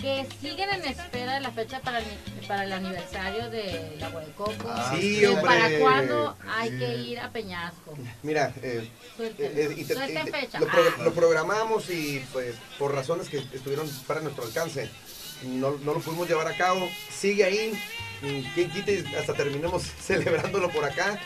que 0.00 0.26
siguen 0.40 0.68
en 0.74 0.84
espera 0.84 1.34
de 1.34 1.40
la 1.40 1.50
fecha 1.50 1.80
para 1.80 1.98
el, 2.00 2.04
para 2.46 2.64
el 2.64 2.72
aniversario 2.72 3.48
de 3.50 3.96
la 3.98 4.10
de 4.10 4.32
Coco. 4.32 4.54
Ah, 4.68 4.94
sí, 4.98 5.24
hombre. 5.24 5.44
¿Para 5.44 5.78
cuándo 5.78 6.36
hay 6.48 6.70
que 6.78 6.96
ir 6.96 7.18
a 7.18 7.30
Peñasco? 7.30 7.96
Mira, 8.22 8.52
eh, 8.62 8.88
Suelten, 9.16 9.46
Eh, 9.46 9.52
eh, 9.70 9.74
y 9.78 9.84
te- 9.84 9.94
suelten 9.94 10.28
y 10.28 10.30
te- 10.30 10.38
fecha. 10.40 10.60
Lo, 10.60 10.66
pro- 10.66 10.82
Ah. 10.98 11.02
lo 11.02 11.12
programamos 11.14 11.88
y 11.90 12.22
pues 12.32 12.54
por 12.78 12.94
razones 12.94 13.28
que 13.28 13.38
estuvieron 13.38 13.88
para 14.06 14.20
nuestro 14.20 14.44
alcance 14.44 14.90
no, 15.42 15.72
no 15.78 15.94
lo 15.94 16.00
pudimos 16.00 16.28
llevar 16.28 16.46
a 16.48 16.56
cabo. 16.56 16.88
Sigue 17.10 17.44
ahí. 17.44 17.80
y 18.22 18.42
Quien 18.54 18.70
quite 18.70 19.04
y 19.10 19.14
hasta 19.14 19.34
terminemos 19.34 19.82
celebrándolo 20.00 20.70
por 20.70 20.84
acá. 20.84 21.18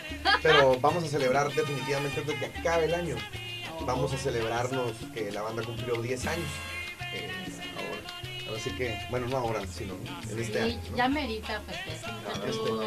Pero 0.43 0.79
vamos 0.81 1.03
a 1.05 1.09
celebrar 1.09 1.53
definitivamente 1.53 2.21
antes 2.21 2.39
de 2.41 2.51
que 2.53 2.59
acabe 2.59 2.85
el 2.87 2.95
año. 2.95 3.17
Vamos 3.87 4.13
a 4.13 4.19
celebrarnos 4.19 4.93
que 5.15 5.33
la 5.33 5.43
banda 5.43 5.63
cumplió 5.63 6.01
10 6.01 6.27
años. 6.27 6.47
eh, 7.13 7.29
ahora. 7.77 8.20
Así 8.57 8.71
que, 8.77 8.99
bueno, 9.11 9.27
no 9.29 9.37
ahora, 9.39 9.61
sino 9.67 9.95
en 10.31 10.39
este 10.41 10.53
Sí, 10.53 10.59
año. 10.73 10.81
¿no? 10.91 10.97
ya 10.97 11.09
merita 11.09 11.61
festejo. 11.61 12.13
este, 12.47 12.51
muchachos. 12.51 12.57
no. 12.71 12.81
¿Qué 12.81 12.87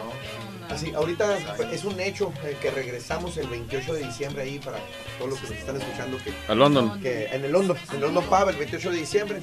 onda? 0.63 0.67
Así, 0.75 0.93
ahorita 0.93 1.37
pues, 1.57 1.73
es 1.73 1.83
un 1.85 1.99
hecho 1.99 2.31
eh, 2.43 2.57
que 2.61 2.71
regresamos 2.71 3.37
el 3.37 3.47
28 3.47 3.93
de 3.93 4.03
diciembre 4.05 4.43
ahí 4.43 4.59
para 4.59 4.77
todos 5.17 5.31
los 5.31 5.39
que 5.39 5.47
nos 5.49 5.57
están 5.57 5.75
escuchando 5.81 6.17
que 6.23 6.33
A 6.47 6.55
London. 6.55 6.99
que 7.01 7.25
en 7.25 7.45
el 7.45 7.51
London, 7.51 7.77
en 7.89 7.95
el 7.95 8.01
London 8.01 8.23
Pub 8.25 8.49
el 8.49 8.55
28 8.57 8.91
de 8.91 8.97
diciembre. 8.97 9.41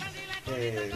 eh, 0.54 0.90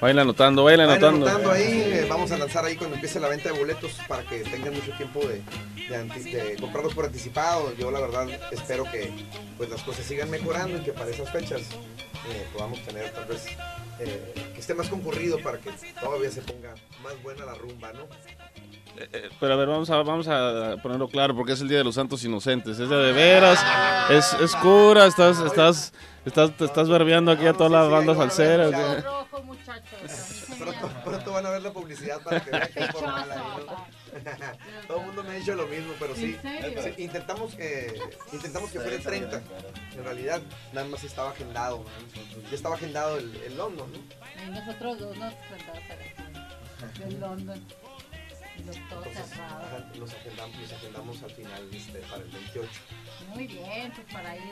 Vayan 0.00 0.20
anotando, 0.20 0.62
Vayan 0.62 0.80
anotando. 0.82 1.26
anotando 1.26 1.50
ahí, 1.50 1.82
eh, 1.92 2.06
vamos 2.08 2.30
a 2.30 2.38
lanzar 2.38 2.64
ahí 2.64 2.76
cuando 2.76 2.94
empiece 2.94 3.18
la 3.18 3.26
venta 3.28 3.50
de 3.50 3.58
boletos 3.58 3.92
para 4.06 4.22
que 4.22 4.40
tengan 4.44 4.72
mucho 4.74 4.92
tiempo 4.96 5.18
de, 5.26 5.42
de 5.88 5.96
anti- 5.96 6.30
de 6.30 6.54
comprarlos 6.60 6.94
por 6.94 7.06
anticipado. 7.06 7.74
Yo 7.76 7.90
la 7.90 7.98
verdad 7.98 8.28
espero 8.52 8.84
que 8.84 9.10
pues 9.56 9.68
las 9.70 9.82
cosas 9.82 10.04
sigan 10.06 10.30
mejorando 10.30 10.78
y 10.78 10.82
que 10.82 10.92
para 10.92 11.10
esas 11.10 11.28
fechas 11.32 11.62
eh, 12.30 12.46
podamos 12.52 12.80
tener 12.84 13.10
tal 13.12 13.24
vez 13.24 13.44
eh, 14.00 14.34
que 14.54 14.60
esté 14.60 14.74
más 14.74 14.88
concurrido 14.88 15.38
para 15.42 15.58
que 15.58 15.70
todavía 16.00 16.30
se 16.30 16.42
ponga 16.42 16.74
más 17.02 17.20
buena 17.22 17.44
la 17.44 17.54
rumba, 17.54 17.92
¿no? 17.92 18.06
Eh, 18.96 19.28
Pero 19.38 19.54
a 19.54 19.56
ver, 19.56 19.68
vamos 19.68 19.90
a, 19.90 19.96
vamos 20.02 20.26
a 20.28 20.76
ponerlo 20.82 21.08
claro, 21.08 21.34
porque 21.34 21.52
es 21.52 21.60
el 21.60 21.68
Día 21.68 21.78
de 21.78 21.84
los 21.84 21.94
Santos 21.94 22.24
Inocentes. 22.24 22.78
Es 22.78 22.88
de, 22.88 22.96
de 22.96 23.12
veras, 23.12 23.64
es, 24.10 24.32
es 24.40 24.56
cura, 24.56 25.06
estás, 25.06 25.38
estás, 25.40 25.92
estás, 26.24 26.56
te 26.56 26.64
estás 26.64 26.88
verbeando 26.88 27.30
aquí 27.30 27.46
a 27.46 27.52
todas 27.52 27.70
las 27.72 27.88
bandas 27.90 28.16
salseras. 28.16 28.72
Todo 28.72 28.96
¿qué? 28.96 29.02
rojo, 29.02 29.42
muchachos. 29.44 30.47
Pronto, 31.04 31.32
van 31.32 31.46
a 31.46 31.50
ver 31.50 31.62
la 31.62 31.72
publicidad 31.72 32.20
para 32.22 32.40
que 32.40 32.50
vean 32.50 32.68
que 32.72 32.80
es 32.80 32.90
formal 32.90 33.30
ahí, 33.30 33.38
¿no? 33.66 33.86
Todo 34.86 35.00
el 35.00 35.06
mundo 35.06 35.22
me 35.22 35.30
ha 35.30 35.34
dicho 35.34 35.54
lo 35.54 35.66
mismo, 35.66 35.92
pero 35.98 36.14
sí. 36.14 36.36
Intentamos 36.96 37.54
que 37.54 37.98
intentamos 38.32 38.70
que 38.70 38.80
fuera 38.80 38.96
el 38.96 39.02
30. 39.02 39.42
En 39.96 40.04
realidad, 40.04 40.40
nada 40.72 40.86
más 40.86 41.04
estaba 41.04 41.30
agendado. 41.30 41.84
Ya 42.48 42.54
estaba 42.54 42.74
agendado 42.74 43.18
el, 43.18 43.34
el 43.36 43.56
London, 43.56 43.92
¿no? 43.92 43.98
Y 44.46 44.50
nosotros 44.50 44.98
dos 44.98 45.16
nos 45.16 45.34
sentamos 45.48 45.82
para 45.88 47.06
el 47.06 47.20
London. 47.20 47.64
Y 48.58 48.64
los 48.64 48.76
todos 48.88 49.06
Entonces, 49.06 49.38
ajá, 49.38 49.88
los 49.96 50.12
agendamos, 50.12 50.60
los 50.60 50.72
agendamos 50.72 51.22
al 51.22 51.30
final 51.30 51.68
este, 51.72 51.98
para 52.00 52.22
el 52.22 52.30
28. 52.30 52.70
Muy 53.34 53.46
bien, 53.46 53.92
pues 53.92 54.12
para 54.12 54.36
ir, 54.36 54.42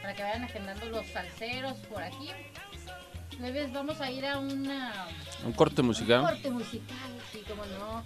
para 0.00 0.14
que 0.14 0.22
vayan 0.22 0.44
agendando 0.44 0.86
los 0.86 1.06
salseros 1.06 1.78
por 1.88 2.02
aquí. 2.02 2.30
Leves, 3.40 3.72
vamos 3.72 4.00
a 4.00 4.10
ir 4.10 4.24
a 4.26 4.38
una 4.38 5.06
Un 5.44 5.52
corte 5.52 5.80
un 5.80 5.88
musical. 5.88 6.22
corte 6.22 6.50
musical, 6.50 7.10
sí, 7.32 7.42
como 7.48 7.64
no. 7.66 8.02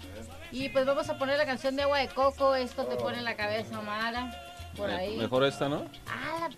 Y 0.52 0.68
pues 0.70 0.86
vamos 0.86 1.08
a 1.08 1.18
poner 1.18 1.36
la 1.38 1.44
canción 1.46 1.76
de 1.76 1.82
Agua 1.82 1.98
de 1.98 2.08
Coco, 2.08 2.54
esto 2.54 2.84
te 2.86 2.96
pone 2.96 3.18
en 3.18 3.24
la 3.24 3.36
cabeza, 3.36 3.80
Mara, 3.82 4.30
por 4.76 4.90
ahí. 4.90 5.16
Mejor 5.16 5.44
esta, 5.44 5.68
¿no? 5.68 5.84
Ah, 6.08 6.48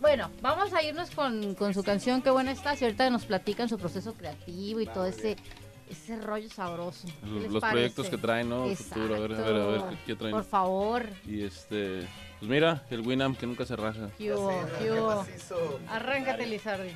Bueno, 0.00 0.30
vamos 0.40 0.72
a 0.72 0.82
irnos 0.82 1.10
con, 1.10 1.54
con 1.54 1.74
su 1.74 1.82
canción, 1.84 2.22
qué 2.22 2.30
buena 2.30 2.52
está, 2.52 2.74
y 2.74 2.84
ahorita 2.84 3.08
nos 3.10 3.24
platican 3.26 3.68
su 3.68 3.78
proceso 3.78 4.14
creativo 4.14 4.80
y 4.80 4.86
todo 4.86 5.06
ese, 5.06 5.36
ese 5.88 6.16
rollo 6.20 6.48
sabroso. 6.48 7.06
¿Qué 7.22 7.48
Los, 7.48 7.62
proyectos 7.62 8.08
que 8.08 8.16
traen, 8.18 8.48
¿no? 8.48 8.66
Futuro, 8.74 9.14
a 9.16 9.18
ver, 9.20 9.32
a 9.34 9.38
ver, 9.42 9.46
a 9.56 9.66
ver, 9.66 9.74
Exacto. 9.76 9.90
¿qué, 9.90 10.04
qué 10.06 10.16
traen? 10.16 10.32
Por 10.34 10.44
favor, 10.44 11.06
Y 11.26 11.42
este, 11.44 12.08
pues 12.40 12.50
mira, 12.50 12.82
el 12.90 13.00
Winamp 13.00 13.38
que 13.38 13.46
nunca 13.46 13.66
se 13.66 13.76
raja. 13.76 14.08
¿qué 14.16 14.32
hubo? 14.32 15.26
Arráncate, 15.88 16.46
Lizardi. 16.46 16.90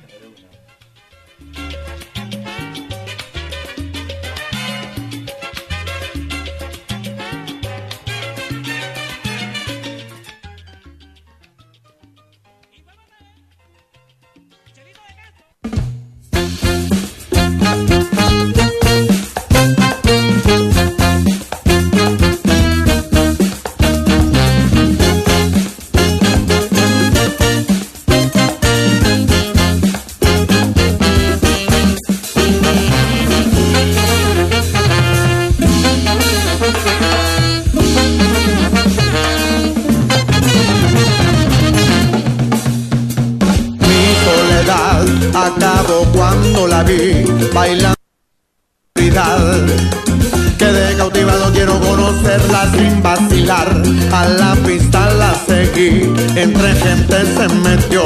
Sin 52.71 53.01
vacilar. 53.01 53.81
A 54.11 54.25
la 54.25 54.55
pista 54.65 55.09
la 55.13 55.33
seguí, 55.47 56.11
entre 56.35 56.75
gente 56.75 57.25
se 57.35 57.47
metió. 57.55 58.03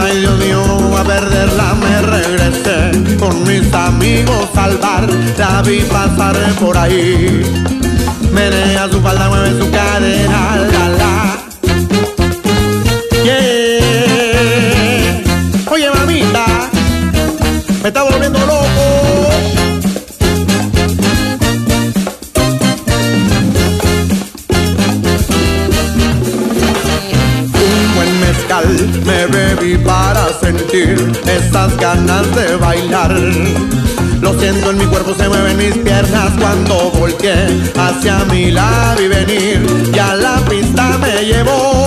Ay 0.00 0.24
no 0.24 0.36
voy 0.88 1.00
a 1.00 1.04
perderla, 1.04 1.74
me 1.74 2.02
regresé 2.02 2.90
con 3.18 3.42
mis 3.46 3.72
amigos 3.72 4.48
al 4.56 4.76
bar. 4.78 5.08
La 5.36 5.62
vi 5.62 5.80
pasar 5.82 6.36
por 6.60 6.76
ahí. 6.76 7.42
Menea 8.32 8.88
su 8.90 9.00
falda, 9.00 9.28
mueve 9.28 9.50
su 9.58 9.70
cadera, 9.70 10.56
la 10.72 10.88
la. 11.00 11.38
Yeah. 13.24 13.88
Oye 15.70 15.90
mamita, 15.94 16.46
me 17.82 17.88
está 17.88 18.02
volviendo 18.02 18.38
loco. 18.40 18.57
Me 29.04 29.26
bebí 29.26 29.76
para 29.78 30.28
sentir 30.40 30.96
esas 31.26 31.76
ganas 31.76 32.34
de 32.34 32.56
bailar. 32.56 33.14
Lo 34.20 34.38
siento 34.38 34.70
en 34.70 34.78
mi 34.78 34.86
cuerpo, 34.86 35.14
se 35.14 35.28
mueven 35.28 35.56
mis 35.56 35.76
piernas 35.78 36.32
cuando 36.38 36.90
volteé 36.90 37.46
hacia 37.76 38.24
mí 38.26 38.50
la 38.50 38.96
vi 38.98 39.06
venir 39.06 39.90
y 39.94 39.98
a 39.98 40.14
la 40.14 40.36
pista 40.48 40.98
me 40.98 41.24
llevó. 41.24 41.77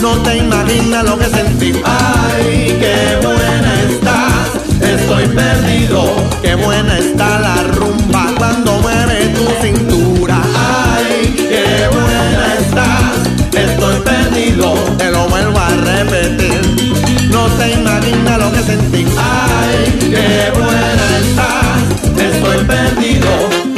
No 0.00 0.16
te 0.22 0.36
imaginas 0.36 1.04
lo 1.04 1.16
que 1.16 1.26
sentí. 1.26 1.72
Ay, 1.84 2.76
qué 2.80 3.24
buena 3.24 3.72
estás, 3.88 4.48
estoy 4.80 5.28
perdido. 5.28 6.16
Qué 6.42 6.54
buena 6.56 6.98
está 6.98 7.38
la 7.38 7.56
rumba 7.74 8.32
cuando 8.36 8.78
mueve 8.80 9.28
tu 9.28 9.46
cintura. 9.64 10.42
Ay, 10.54 11.34
qué 11.36 11.88
buena 11.92 12.54
estás, 12.58 13.64
estoy 13.64 14.00
perdido. 14.00 14.74
Te 14.98 15.10
lo 15.10 15.28
vuelvo 15.28 15.58
a 15.58 15.68
repetir. 15.68 16.60
No 17.30 17.46
te 17.58 17.72
imaginas 17.72 18.38
lo 18.38 18.52
que 18.52 18.62
sentí. 18.62 19.06
Ay, 19.16 19.98
qué 20.00 20.50
buena 20.58 21.06
estás, 21.20 22.26
estoy 22.32 22.64
perdido. 22.64 23.71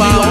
wow. 0.00 0.29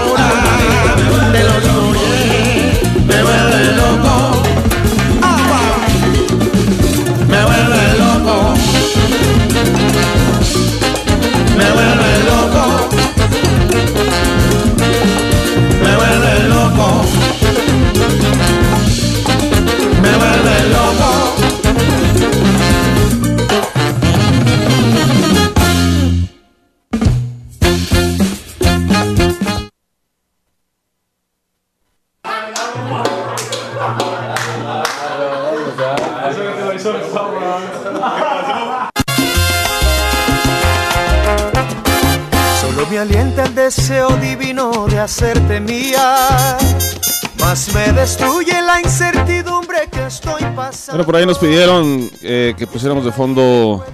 Bueno, 51.00 51.14
por 51.14 51.16
ahí 51.16 51.26
nos 51.26 51.38
pidieron 51.38 52.12
eh, 52.22 52.54
que 52.58 52.68
pusiéramos 52.68 53.06
de 53.06 53.14
fondo 53.14 53.86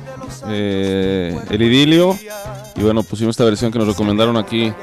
eh, 0.48 1.40
el 1.52 1.62
idilio. 1.62 2.18
Y 2.76 2.82
bueno, 2.82 3.04
pusimos 3.04 3.34
esta 3.34 3.46
versión 3.46 3.72
que 3.72 3.78
nos 3.78 3.88
recomendaron 3.90 4.38
aquí 4.38 4.74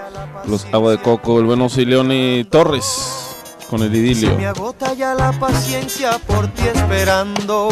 los 0.47 0.65
Agua 0.67 0.93
de 0.93 0.99
Coco, 0.99 1.41
el 1.41 1.47
bueno 1.47 1.69
Sileoni 1.69 2.45
Torres 2.49 3.35
con 3.69 3.83
el 3.83 3.91
Se 3.91 3.99
idilio. 3.99 4.37
me 4.37 4.47
agota 4.47 4.95
ya 4.95 5.15
la 5.15 5.33
paciencia 5.33 6.17
por 6.25 6.47
ti 6.47 6.63
esperando. 6.73 7.71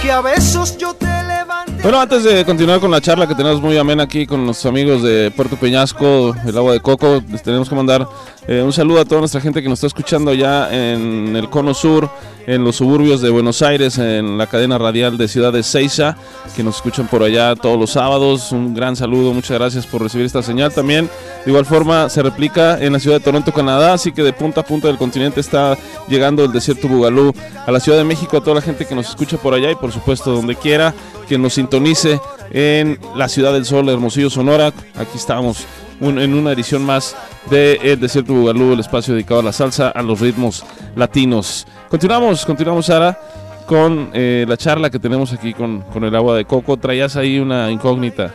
Que 0.00 0.10
a 0.10 0.22
besos 0.22 0.78
yo 0.78 0.94
te 0.94 1.04
levante. 1.04 1.82
Bueno, 1.82 2.00
antes 2.00 2.24
de 2.24 2.46
continuar 2.46 2.80
con 2.80 2.90
la 2.90 3.02
charla 3.02 3.26
que 3.26 3.34
tenemos 3.34 3.60
muy 3.60 3.76
amena 3.76 4.04
aquí 4.04 4.26
con 4.26 4.46
los 4.46 4.64
amigos 4.64 5.02
de 5.02 5.30
Puerto 5.36 5.56
Peñasco, 5.56 6.34
el 6.46 6.56
agua 6.56 6.72
de 6.72 6.80
coco, 6.80 7.22
les 7.30 7.42
tenemos 7.42 7.68
que 7.68 7.74
mandar 7.74 8.08
eh, 8.48 8.62
un 8.62 8.72
saludo 8.72 9.02
a 9.02 9.04
toda 9.04 9.20
nuestra 9.20 9.42
gente 9.42 9.62
que 9.62 9.68
nos 9.68 9.80
está 9.80 9.88
escuchando 9.88 10.30
allá 10.30 10.72
en 10.72 11.36
el 11.36 11.50
Cono 11.50 11.74
Sur, 11.74 12.08
en 12.46 12.64
los 12.64 12.76
suburbios 12.76 13.20
de 13.20 13.30
Buenos 13.30 13.60
Aires, 13.62 13.98
en 13.98 14.38
la 14.38 14.46
cadena 14.46 14.78
radial 14.78 15.18
de 15.18 15.28
Ciudad 15.28 15.52
de 15.52 15.62
Ceiza, 15.62 16.16
que 16.54 16.62
nos 16.62 16.76
escuchan 16.76 17.08
por 17.08 17.22
allá 17.22 17.54
todos 17.56 17.78
los 17.78 17.90
sábados. 17.90 18.52
Un 18.52 18.72
gran 18.72 18.96
saludo, 18.96 19.32
muchas 19.32 19.58
gracias 19.58 19.86
por 19.86 20.02
recibir 20.02 20.26
esta 20.26 20.42
señal. 20.42 20.72
También, 20.72 21.10
de 21.44 21.50
igual 21.50 21.66
forma, 21.66 22.08
se 22.08 22.22
replica 22.22 22.80
en 22.80 22.92
la 22.92 23.00
ciudad 23.00 23.16
de 23.16 23.24
Toronto, 23.24 23.52
Canadá, 23.52 23.94
así 23.94 24.12
que 24.12 24.22
de 24.22 24.32
punta 24.32 24.60
a 24.60 24.64
punta 24.64 24.86
del 24.88 24.96
continente 24.96 25.40
está 25.40 25.76
llegando 26.08 26.44
el 26.44 26.52
desierto 26.52 26.88
Bugalú 26.88 27.34
a 27.66 27.72
la 27.72 27.80
Ciudad 27.80 27.98
de 27.98 28.04
México, 28.04 28.36
a 28.36 28.40
toda 28.40 28.54
la 28.56 28.62
gente 28.62 28.86
que 28.86 28.94
nos 28.94 29.08
escucha 29.08 29.36
por 29.38 29.52
allá 29.54 29.70
y 29.70 29.74
por 29.74 29.92
supuesto 29.92 30.32
donde 30.32 30.54
quiera 30.54 30.94
que 31.28 31.38
nos 31.38 31.54
sintonice 31.54 32.20
en 32.52 32.98
la 33.16 33.28
Ciudad 33.28 33.52
del 33.52 33.64
Sol, 33.64 33.88
Hermosillo, 33.88 34.30
Sonora. 34.30 34.72
Aquí 34.94 35.16
estamos 35.16 35.66
un- 36.00 36.18
en 36.18 36.34
una 36.34 36.52
edición 36.52 36.84
más 36.84 37.16
de 37.50 37.74
El 37.82 38.00
Desierto 38.00 38.32
Bugalú, 38.34 38.72
el 38.72 38.80
espacio 38.80 39.14
dedicado 39.14 39.40
a 39.40 39.42
la 39.44 39.52
salsa, 39.52 39.88
a 39.90 40.02
los 40.02 40.20
ritmos 40.20 40.64
latinos. 40.94 41.66
Continuamos, 41.88 42.44
continuamos, 42.44 42.86
Sara, 42.86 43.18
con 43.66 44.10
eh, 44.12 44.44
la 44.48 44.56
charla 44.56 44.90
que 44.90 44.98
tenemos 44.98 45.32
aquí 45.32 45.52
con, 45.54 45.80
con 45.82 46.04
el 46.04 46.14
agua 46.14 46.36
de 46.36 46.44
coco. 46.44 46.76
Traías 46.76 47.16
ahí 47.16 47.38
una 47.38 47.70
incógnita. 47.70 48.32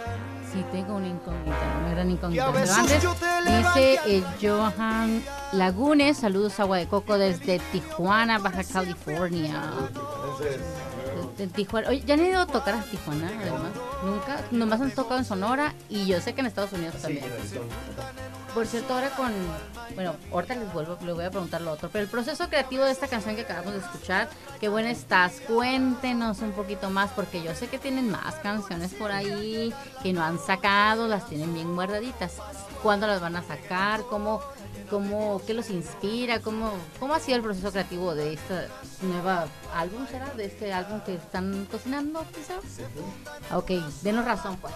Sí, 0.52 0.64
tengo 0.72 0.96
una 0.96 1.08
incógnita, 1.08 1.56
una 1.82 1.92
gran 1.92 2.12
incógnita. 2.12 2.52
Pero 2.54 2.74
antes 2.74 3.04
dice 3.48 4.00
eh, 4.08 4.24
Johan 4.42 5.22
Lagunes, 5.54 6.18
saludos 6.18 6.60
agua 6.60 6.78
de 6.78 6.88
coco 6.88 7.18
desde 7.18 7.60
Tijuana, 7.72 8.40
Baja 8.40 8.64
California. 8.66 9.62
Desde 11.42 11.56
Tijuana. 11.56 11.90
Oye, 11.90 12.04
ya 12.06 12.14
han 12.14 12.24
ido 12.24 12.40
a 12.40 12.46
tocar 12.46 12.76
a 12.76 12.84
Tijuana, 12.84 13.28
además. 13.42 13.72
Nunca, 14.06 14.42
nomás 14.52 14.80
han 14.80 14.92
tocado 14.92 15.18
en 15.18 15.26
Sonora 15.26 15.74
y 15.90 16.06
yo 16.06 16.22
sé 16.22 16.36
que 16.36 16.42
en 16.42 16.46
Estados 16.46 16.72
Unidos 16.74 17.02
también. 17.02 17.26
Por 18.54 18.68
cierto, 18.68 18.94
ahora 18.94 19.10
con. 19.10 19.32
Bueno, 19.96 20.14
ahorita 20.32 20.54
les 20.54 20.72
vuelvo, 20.72 21.00
les 21.04 21.16
voy 21.16 21.26
a 21.26 21.32
preguntar 21.32 21.62
lo 21.62 21.72
otro. 21.72 21.90
Pero 21.92 22.04
el 22.04 22.10
proceso 22.12 22.48
creativo 22.48 22.84
de 22.84 22.92
esta 22.92 23.08
canción 23.08 23.36
que 23.36 23.42
acabamos 23.42 23.74
de 23.74 23.80
escuchar, 23.80 24.30
qué 24.60 24.70
buena 24.70 24.92
estás. 24.92 25.42
Cuéntenos 25.48 26.42
un 26.42 26.52
poquito 26.52 26.92
más, 26.92 27.10
porque 27.10 27.42
yo 27.42 27.56
sé 27.56 27.68
que 27.70 27.80
tienen 27.80 28.12
más 28.12 28.36
canciones 28.36 28.94
por 28.94 29.12
ahí 29.12 29.74
que 30.04 30.14
no 30.14 30.24
han 30.24 30.38
sacado, 30.38 31.08
las 31.08 31.28
tienen 31.28 31.56
bien 31.56 31.74
guardaditas. 31.74 32.34
¿Cuándo 32.84 33.08
las 33.08 33.20
van 33.20 33.36
a 33.36 33.42
sacar? 33.42 34.02
¿Cómo, 34.12 34.42
cómo, 34.92 35.42
qué 35.48 35.56
los 35.56 35.70
inspira? 35.72 36.40
¿Cómo, 36.42 36.72
¿Cómo 37.00 37.16
ha 37.16 37.20
sido 37.20 37.38
el 37.38 37.44
proceso 37.44 37.72
creativo 37.72 38.14
de 38.14 38.34
esta 38.34 38.68
nueva 39.02 39.48
álbum, 39.74 40.06
será? 40.08 40.30
¿De 40.36 40.46
este 40.46 40.72
álbum 40.74 41.00
que 41.02 41.16
están 41.16 41.66
cocinando, 41.72 42.24
quizás? 42.36 42.60
Ok, 43.56 43.72
denos 44.04 44.26
razón, 44.26 44.58
pues. 44.58 44.74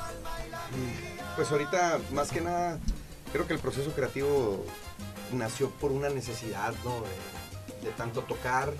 Pues 1.35 1.51
ahorita, 1.51 1.99
más 2.13 2.31
que 2.31 2.41
nada, 2.41 2.79
creo 3.31 3.45
que 3.45 3.53
el 3.53 3.59
proceso 3.59 3.91
creativo 3.91 4.65
nació 5.33 5.69
por 5.69 5.91
una 5.91 6.09
necesidad, 6.09 6.73
¿no? 6.83 6.91
De, 7.01 7.87
de 7.89 7.91
tanto 7.95 8.21
tocar, 8.21 8.71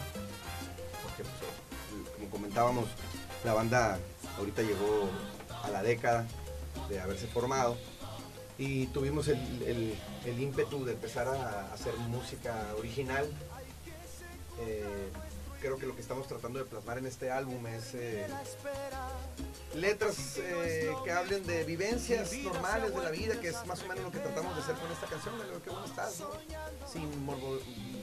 porque 1.04 1.24
pues, 1.24 2.16
como 2.18 2.30
comentábamos, 2.32 2.86
la 3.44 3.54
banda 3.54 4.00
ahorita 4.40 4.62
llegó 4.64 5.10
a 5.64 5.70
la 5.70 5.84
década 5.84 6.26
de 6.90 7.00
haberse 7.02 7.28
formado 7.28 7.78
y 8.58 8.88
tuvimos 8.88 9.28
el, 9.28 9.38
el- 9.64 9.96
el 10.26 10.40
ímpetu 10.40 10.84
de 10.86 10.94
empezar 10.94 11.28
a 11.28 11.74
hacer 11.74 11.96
música 11.98 12.54
original. 12.78 13.30
Eh, 14.60 15.10
creo 15.62 15.78
que 15.78 15.86
lo 15.86 15.96
que 15.96 16.02
estamos 16.02 16.28
tratando 16.28 16.60
de 16.60 16.66
plasmar 16.66 16.98
en 16.98 17.08
este 17.08 17.32
álbum 17.32 17.66
es 17.68 17.94
eh, 17.94 18.28
letras 19.76 20.38
eh, 20.38 20.94
que 21.04 21.12
hablen 21.12 21.46
de 21.46 21.64
vivencias 21.64 22.32
normales 22.44 22.94
de 22.96 23.02
la 23.04 23.10
vida, 23.10 23.40
que 23.40 23.50
es 23.50 23.66
más 23.66 23.82
o 23.82 23.88
menos 23.88 24.04
lo 24.04 24.12
que 24.12 24.20
tratamos 24.20 24.56
de 24.56 24.62
hacer 24.62 24.76
con 24.76 24.92
esta 24.92 25.08
canción, 25.08 25.38
de 25.40 25.46
lo 25.48 25.64
que 25.64 25.70
bueno 25.70 25.86
estás, 25.86 26.20
¿no? 26.20 26.30
sin, 26.92 27.26
morbo- 27.26 27.60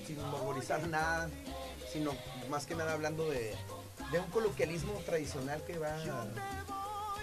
sin 0.06 0.20
morborizar 0.30 0.86
nada, 0.88 1.30
sino 1.92 2.12
más 2.50 2.66
que 2.66 2.74
nada 2.74 2.92
hablando 2.94 3.28
de, 3.30 3.54
de 4.10 4.18
un 4.18 4.26
coloquialismo 4.30 4.94
tradicional 5.06 5.62
que 5.64 5.78
va, 5.78 5.96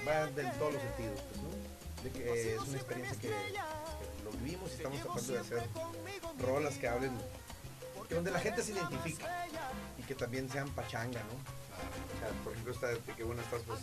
va 0.08 0.26
de 0.28 0.44
todos 0.58 0.74
los 0.74 0.82
sentidos, 0.82 1.20
pues. 1.30 2.04
De 2.04 2.12
que 2.12 2.54
es 2.56 2.62
una 2.62 2.78
experiencia 2.78 3.20
que, 3.20 3.28
vivimos 4.44 4.70
y 4.72 4.74
estamos 4.76 5.00
tratando 5.02 5.34
de 5.34 5.40
hacer 5.40 5.64
rolas 6.40 6.76
que 6.78 6.88
hablen, 6.88 7.18
que 8.08 8.16
donde 8.16 8.32
la 8.32 8.40
gente 8.40 8.64
se 8.64 8.72
identifique 8.74 9.26
y 9.98 10.04
que 10.04 10.16
también 10.16 10.50
sean 10.50 10.70
pachanga, 10.70 11.22
¿no? 11.24 11.34
O 11.34 12.20
sea, 12.20 12.44
por 12.44 12.52
ejemplo, 12.54 12.74
esta 12.74 12.88
de 12.88 13.00
que 13.16 13.24
bueno 13.24 13.42
estás, 13.42 13.62
pues 13.66 13.80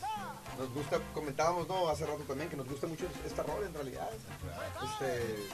nos 0.59 0.73
gusta, 0.75 1.01
comentábamos, 1.15 1.67
¿no? 1.69 1.89
Hace 1.89 2.05
rato 2.07 2.23
también 2.25 2.51
que 2.51 2.57
nos 2.57 2.69
gusta 2.69 2.87
mucho 2.87 3.07
esta 3.25 3.43
rola 3.43 3.67
en 3.67 3.75
realidad. 3.75 4.11
Este, 4.85 5.47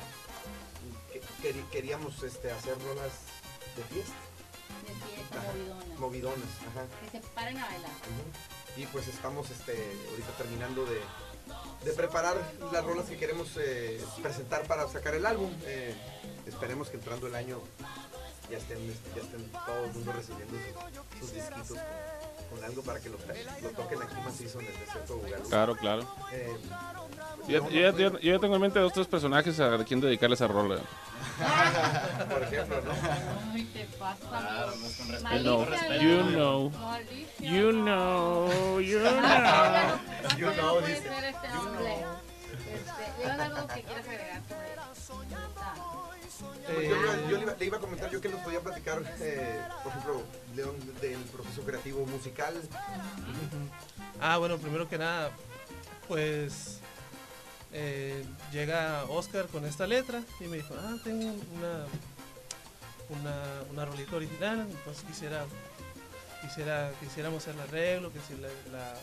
que- 1.43 1.65
queríamos 1.71 2.23
este, 2.23 2.51
hacer 2.51 2.75
rolas 2.83 3.13
de 3.77 3.85
fiesta. 3.85 4.15
De 4.83 5.15
fiesta, 5.15 5.39
Ajá, 5.39 5.53
movidonas. 5.53 5.99
Movidonas, 6.01 6.49
ajá. 6.71 6.87
Que 7.13 7.21
se 7.21 7.27
paren 7.29 7.59
a 7.59 7.67
bailar. 7.67 7.91
Y 8.77 8.87
pues 8.87 9.07
estamos 9.07 9.51
este, 9.51 9.73
ahorita 10.11 10.33
terminando 10.39 10.85
de, 10.87 11.01
de 11.85 11.93
preparar 11.93 12.37
las 12.73 12.85
rolas 12.85 13.07
que 13.07 13.17
queremos 13.17 13.49
eh, 13.59 14.01
presentar 14.23 14.63
para 14.67 14.87
sacar 14.89 15.15
el 15.15 15.27
álbum. 15.27 15.51
Eh, 15.65 15.95
esperemos 16.47 16.89
que 16.89 16.97
entrando 16.97 17.27
el 17.27 17.35
año 17.35 17.59
ya 18.51 18.59
estén, 18.59 18.79
ya 19.17 19.23
estén 19.23 19.51
todo 19.51 19.85
el 19.85 19.93
mundo 19.93 20.13
recibiendo 20.13 20.55
sus, 21.19 21.21
sus 21.29 21.35
disquitos 21.35 21.69
con, 21.69 22.59
con 22.59 22.65
algo 22.65 22.83
para 22.83 23.01
que 23.01 23.09
lo, 23.09 23.17
lo 23.63 23.69
toquen 23.71 24.03
aquí 24.03 24.15
macizo 24.25 24.61
en 24.61 24.67
el 24.67 24.79
desierto 24.79 25.17
de 25.17 25.23
Bugalú. 25.23 25.49
Claro, 25.49 25.77
claro. 25.77 26.15
Eh, 26.33 26.57
Yo, 27.49 27.69
yo 27.71 27.81
ya- 27.81 27.97
yo- 27.97 28.19
yo 28.19 28.33
ya 28.35 28.39
tengo 28.39 28.55
en 28.57 28.61
mente 28.61 28.79
dos, 28.79 28.93
tres 28.93 29.07
personajes 29.07 29.59
a 29.59 29.83
quien 29.85 30.01
dedicarles 30.01 30.41
a 30.43 30.49
rola. 30.49 30.81
Por 32.31 32.43
ejemplo, 32.43 32.81
¿no? 32.83 32.93
Ay, 33.53 33.65
te 33.73 33.85
pasa, 33.99 34.29
Claro, 34.29 34.75
no 34.77 34.87
es 34.87 34.97
con 34.97 35.09
respeto. 35.09 35.25
Malicia, 35.25 35.51
No, 35.51 35.91
¿no? 35.91 36.01
you 36.03 36.23
know. 36.33 36.71
Malicia. 36.71 37.51
You 37.51 37.73
know, 37.73 38.81
you 38.81 38.99
know. 39.01 39.21
Ah, 39.23 39.99
You 40.39 40.47
no 40.47 40.53
know, 40.55 40.81
puede 40.81 40.95
dice. 40.95 41.09
este 41.09 41.49
hombre. 41.59 41.97
Este, 42.53 43.25
León, 43.27 43.41
algo 43.41 43.67
que 43.69 43.83
quieras 43.83 44.07
agregar 44.09 44.43
sobre 44.49 45.27
esta- 45.27 45.75
Pues 46.67 46.89
yo, 46.89 46.95
yo- 46.97 47.29
yo 47.29 47.37
le, 47.37 47.43
iba, 47.43 47.55
le 47.59 47.65
iba 47.67 47.77
a 47.77 47.81
comentar 47.81 48.11
yo 48.11 48.21
que 48.21 48.29
nos 48.29 48.41
podía 48.41 48.61
platicar, 48.61 49.03
eh, 49.21 49.61
por 49.83 49.93
ejemplo, 49.93 50.23
León, 50.55 50.75
del 51.01 51.19
proceso 51.25 51.63
creativo 51.63 52.05
musical. 52.07 52.55
Ah, 54.21 54.39
bueno, 54.39 54.57
primero 54.59 54.89
que 54.89 54.99
nada, 54.99 55.31
pues 56.09 56.81
eh, 57.73 58.25
llega 58.53 59.05
Oscar 59.09 59.47
con 59.47 59.65
esta 59.65 59.87
letra 59.87 60.23
y 60.41 60.45
me 60.45 60.59
dijo, 60.59 60.75
ah, 60.79 60.97
tengo 61.03 61.27
una, 61.57 61.87
una, 63.09 63.43
una 63.71 63.85
rolita 63.85 64.17
original, 64.17 64.67
entonces 64.71 65.05
quisiera, 65.05 65.45
quisiera, 66.43 66.93
quisiéramos 67.01 67.47
el 67.49 67.59
arreglo, 67.61 68.13
que 68.13 68.21
si 68.21 68.35
la, 68.37 68.95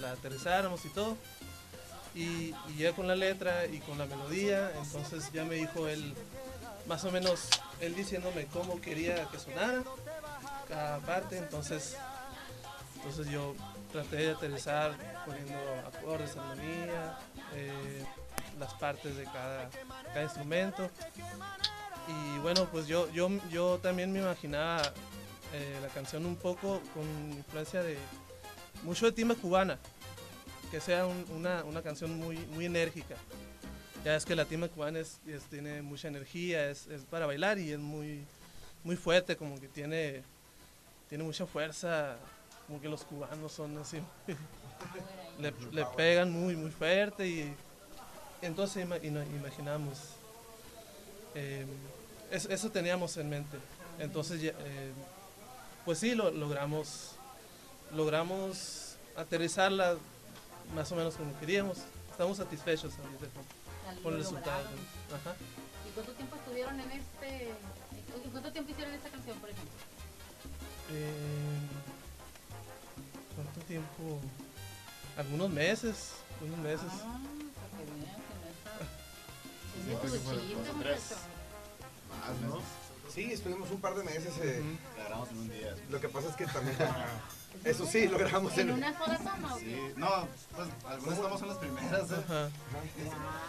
la, 0.00 0.12
aterrizáramos 0.12 0.84
y 0.84 0.88
todo. 0.90 1.16
Y, 2.14 2.54
y 2.68 2.78
ya 2.78 2.92
con 2.92 3.06
la 3.06 3.14
letra 3.14 3.66
y 3.66 3.78
con 3.80 3.98
la 3.98 4.06
melodía, 4.06 4.72
entonces 4.82 5.30
ya 5.32 5.44
me 5.44 5.54
dijo 5.56 5.88
él, 5.88 6.14
más 6.86 7.04
o 7.04 7.10
menos, 7.10 7.48
él 7.80 7.94
diciéndome 7.94 8.46
cómo 8.46 8.80
quería 8.80 9.26
que 9.30 9.38
sonara 9.38 9.84
cada 10.68 10.98
parte, 11.00 11.38
entonces 11.38 11.96
entonces 12.98 13.32
yo 13.32 13.54
traté 13.92 14.16
de 14.16 14.30
aterrizar 14.32 14.92
poniendo 15.24 15.56
acordes, 15.86 16.36
armonía, 16.36 17.16
eh, 17.54 18.04
las 18.58 18.74
partes 18.74 19.16
de 19.16 19.24
cada, 19.24 19.70
cada 20.06 20.22
instrumento. 20.22 20.90
Y 22.08 22.38
bueno, 22.38 22.66
pues 22.70 22.86
yo, 22.86 23.10
yo, 23.12 23.28
yo 23.50 23.78
también 23.82 24.12
me 24.12 24.20
imaginaba 24.20 24.82
eh, 25.52 25.78
la 25.82 25.88
canción 25.88 26.24
un 26.26 26.36
poco 26.36 26.80
con 26.94 27.04
influencia 27.32 27.82
de 27.82 27.98
mucho 28.82 29.06
de 29.06 29.12
timba 29.12 29.34
cubana, 29.34 29.78
que 30.70 30.80
sea 30.80 31.06
un- 31.06 31.24
una, 31.30 31.64
una 31.64 31.82
canción 31.82 32.16
muy, 32.18 32.36
muy 32.54 32.64
enérgica. 32.66 33.14
Ya 34.04 34.14
es 34.16 34.24
que 34.24 34.34
la 34.36 34.44
timba 34.44 34.68
cubana 34.68 35.00
es- 35.00 35.20
tiene 35.50 35.82
mucha 35.82 36.08
energía, 36.08 36.70
es, 36.70 36.86
es 36.86 37.02
para 37.02 37.26
bailar 37.26 37.58
y 37.58 37.72
es 37.72 37.78
muy, 37.78 38.24
muy 38.84 38.96
fuerte, 38.96 39.36
como 39.36 39.60
que 39.60 39.68
tiene, 39.68 40.22
tiene 41.08 41.24
mucha 41.24 41.46
fuerza, 41.46 42.16
como 42.66 42.80
que 42.80 42.88
los 42.88 43.04
cubanos 43.04 43.52
son 43.52 43.76
así, 43.78 43.98
le, 45.40 45.52
le 45.72 45.84
pegan 45.96 46.30
muy, 46.30 46.56
muy 46.56 46.70
fuerte 46.70 47.26
y 47.26 47.54
entonces 48.42 48.86
imaginamos, 49.02 49.98
eh, 51.34 51.66
es- 52.30 52.46
eso 52.46 52.70
teníamos 52.70 53.16
en 53.16 53.28
mente. 53.30 53.58
Entonces, 53.98 54.40
eh, 54.42 54.92
pues 55.84 55.98
sí, 55.98 56.14
lo, 56.14 56.30
logramos, 56.30 57.12
logramos 57.94 58.96
aterrizarla 59.16 59.96
más 60.74 60.90
o 60.92 60.96
menos 60.96 61.14
como 61.14 61.38
queríamos. 61.40 61.78
Estamos 62.10 62.36
satisfechos 62.36 62.92
con, 62.94 64.02
con 64.02 64.12
el 64.14 64.18
resultado. 64.20 64.60
Ajá. 65.14 65.34
¿Y 65.88 65.90
cuánto 65.92 66.12
tiempo 66.12 66.36
estuvieron 66.36 66.78
en 66.80 66.90
este? 66.92 67.48
¿y 68.24 68.28
¿Cuánto 68.30 68.52
tiempo 68.52 68.70
hicieron 68.72 68.94
esta 68.94 69.08
canción, 69.08 69.38
por 69.38 69.50
ejemplo? 69.50 69.72
Eh, 70.90 71.58
¿Cuánto 73.34 73.60
tiempo? 73.62 74.20
Algunos 75.16 75.50
meses, 75.50 76.12
unos 76.40 76.58
meses. 76.58 76.86
Ah, 77.02 77.18
Más, 82.10 82.40
¿no? 82.40 82.60
Sí, 83.12 83.32
estuvimos 83.32 83.70
un 83.70 83.80
par 83.80 83.94
de 83.94 84.04
meses. 84.04 84.32
eh, 84.42 84.62
La 84.96 85.04
grabamos 85.04 85.30
en 85.30 85.38
un 85.38 85.48
día. 85.48 85.74
Lo 85.90 86.00
que 86.00 86.08
pasa 86.08 86.28
es 86.28 86.36
que 86.36 86.46
también, 86.46 86.76
eso 87.64 87.86
sí, 87.86 88.06
lo 88.06 88.18
grabamos 88.18 88.52
¿En 88.58 88.68
en... 88.68 88.74
una 88.74 88.96
sola 88.98 89.18
toma 89.18 89.54
o 89.54 89.58
Sí, 89.58 89.76
no, 89.96 90.28
pues 90.54 90.68
algunas 90.86 91.16
estamos 91.18 91.42
en 91.42 91.48
las 91.48 91.56
primeras, 91.58 92.10
¿eh? 92.10 92.14
Ajá. 92.24 92.50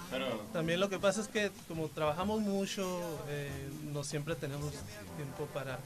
pero 0.09 0.27
También 0.53 0.79
lo 0.79 0.89
que 0.89 0.97
pasa 0.99 1.21
es 1.21 1.27
que 1.27 1.51
como 1.67 1.87
trabajamos 1.89 2.39
mucho, 2.41 2.99
eh, 3.27 3.51
no 3.91 4.03
siempre 4.03 4.35
tenemos 4.35 4.71
tiempo 5.17 5.45
para... 5.53 5.79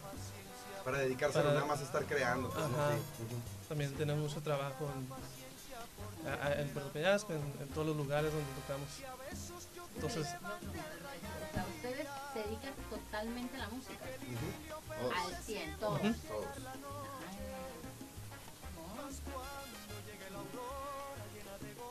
Para 0.85 0.97
dedicarse 0.99 1.39
Para- 1.39 1.53
nada 1.53 1.65
más 1.65 1.79
a 1.79 1.83
estar 1.83 2.05
creando. 2.05 2.49
pues, 2.51 2.67
¿no? 2.69 2.75
Ajá. 2.77 2.91
Sí, 2.91 3.23
ujú. 3.23 3.35
También 3.69 3.93
tenemos 3.95 4.29
mucho 4.29 4.41
trabajo 4.41 4.89
en, 4.93 6.29
a- 6.29 6.45
a- 6.45 6.61
en 6.61 6.67
Puerto 6.69 6.91
Peñasco, 6.91 7.33
en, 7.33 7.39
en 7.61 7.67
todos 7.69 7.87
los 7.87 7.95
lugares 7.97 8.31
donde 8.31 8.47
tocamos. 8.61 8.89
Entonces, 9.95 10.25
O 10.27 11.53
sea, 11.53 11.65
ustedes 11.75 12.07
se 12.33 12.39
dedican 12.39 12.73
totalmente 12.89 13.55
a 13.57 13.59
la 13.59 13.67
música. 13.69 14.05
Al 15.15 15.43
100, 15.43 15.77
todos. 15.77 16.01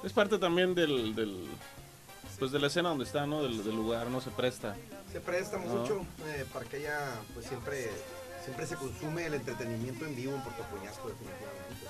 Es 0.05 0.13
parte 0.13 0.39
también 0.39 0.75
del, 0.75 1.15
del 1.15 1.49
pues 2.39 2.51
de 2.51 2.59
la 2.59 2.67
escena 2.67 2.89
donde 2.89 3.05
está, 3.05 3.25
¿no? 3.27 3.43
Del, 3.43 3.63
del 3.63 3.77
lugar, 3.77 4.09
no 4.09 4.21
se 4.21 4.31
presta. 4.31 4.75
Se 5.13 5.21
presta 5.21 5.59
No. 5.59 5.67
mucho 5.67 6.05
eh, 6.27 6.45
para 6.53 6.65
que 6.67 6.79
haya, 6.79 6.99
pues 7.35 7.47
siempre, 7.47 7.89
siempre 8.43 8.67
se 8.67 8.75
consume 8.77 9.27
el 9.27 9.35
entretenimiento 9.35 10.05
en 10.07 10.17
vivo 10.17 10.35
en 10.35 10.43
Puerto 10.43 10.65
Peñasco, 10.75 11.09
definitivamente. 11.09 11.87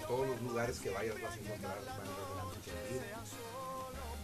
En 0.00 0.06
todos 0.08 0.26
los 0.26 0.40
lugares 0.42 0.80
que 0.80 0.90
vayas 0.90 1.14
vas 1.22 1.32
a 1.32 1.38
encontrar 1.38 1.78
bandas 1.84 2.06
de 2.06 2.42
música 2.42 2.70
en 2.88 2.92
vivo. 2.94 3.02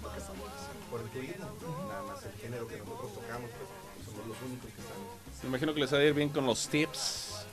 Porque 0.03 0.21
somos 0.21 0.49
por 0.91 1.01
el 1.01 1.09
turismo, 1.09 1.47
nada 1.89 2.03
más 2.03 2.23
el 2.25 2.33
género 2.33 2.67
que 2.67 2.77
nosotros 2.79 3.15
tocamos, 3.15 3.51
pues 3.51 4.05
somos 4.07 4.27
los 4.27 4.37
únicos 4.43 4.71
que 4.75 4.81
están. 4.81 4.97
Me 5.43 5.49
imagino 5.49 5.75
que 5.75 5.81
les 5.81 5.93
va 5.93 5.99
a 5.99 6.05
ir 6.05 6.15
bien 6.15 6.29
con 6.29 6.47
los 6.47 6.69
tips. 6.69 7.47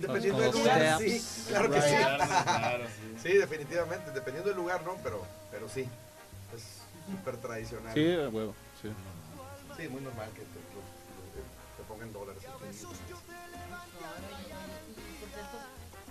Dependiendo 0.00 0.40
del 0.40 0.52
lugar, 0.52 0.96
steps. 0.96 1.22
sí, 1.22 1.44
claro 1.48 1.70
que 1.70 1.82
sí. 1.82 1.88
Claro, 1.90 2.24
claro, 2.44 2.84
sí. 2.86 3.16
Sí, 3.22 3.36
definitivamente, 3.36 4.10
dependiendo 4.12 4.48
del 4.48 4.56
lugar, 4.56 4.82
¿no? 4.84 4.96
Pero, 5.02 5.26
pero 5.50 5.68
sí, 5.68 5.82
es 6.56 6.62
súper 7.10 7.36
tradicional. 7.36 7.92
Sí, 7.92 8.14
a 8.14 8.28
huevo, 8.30 8.54
sí. 8.80 8.88
Sí, 9.76 9.88
muy 9.88 10.00
normal 10.00 10.28
que 10.30 10.40
te, 10.40 10.46
lo- 10.72 11.76
te 11.76 11.82
pongan 11.86 12.12
dólares. 12.14 12.42
en 12.44 12.72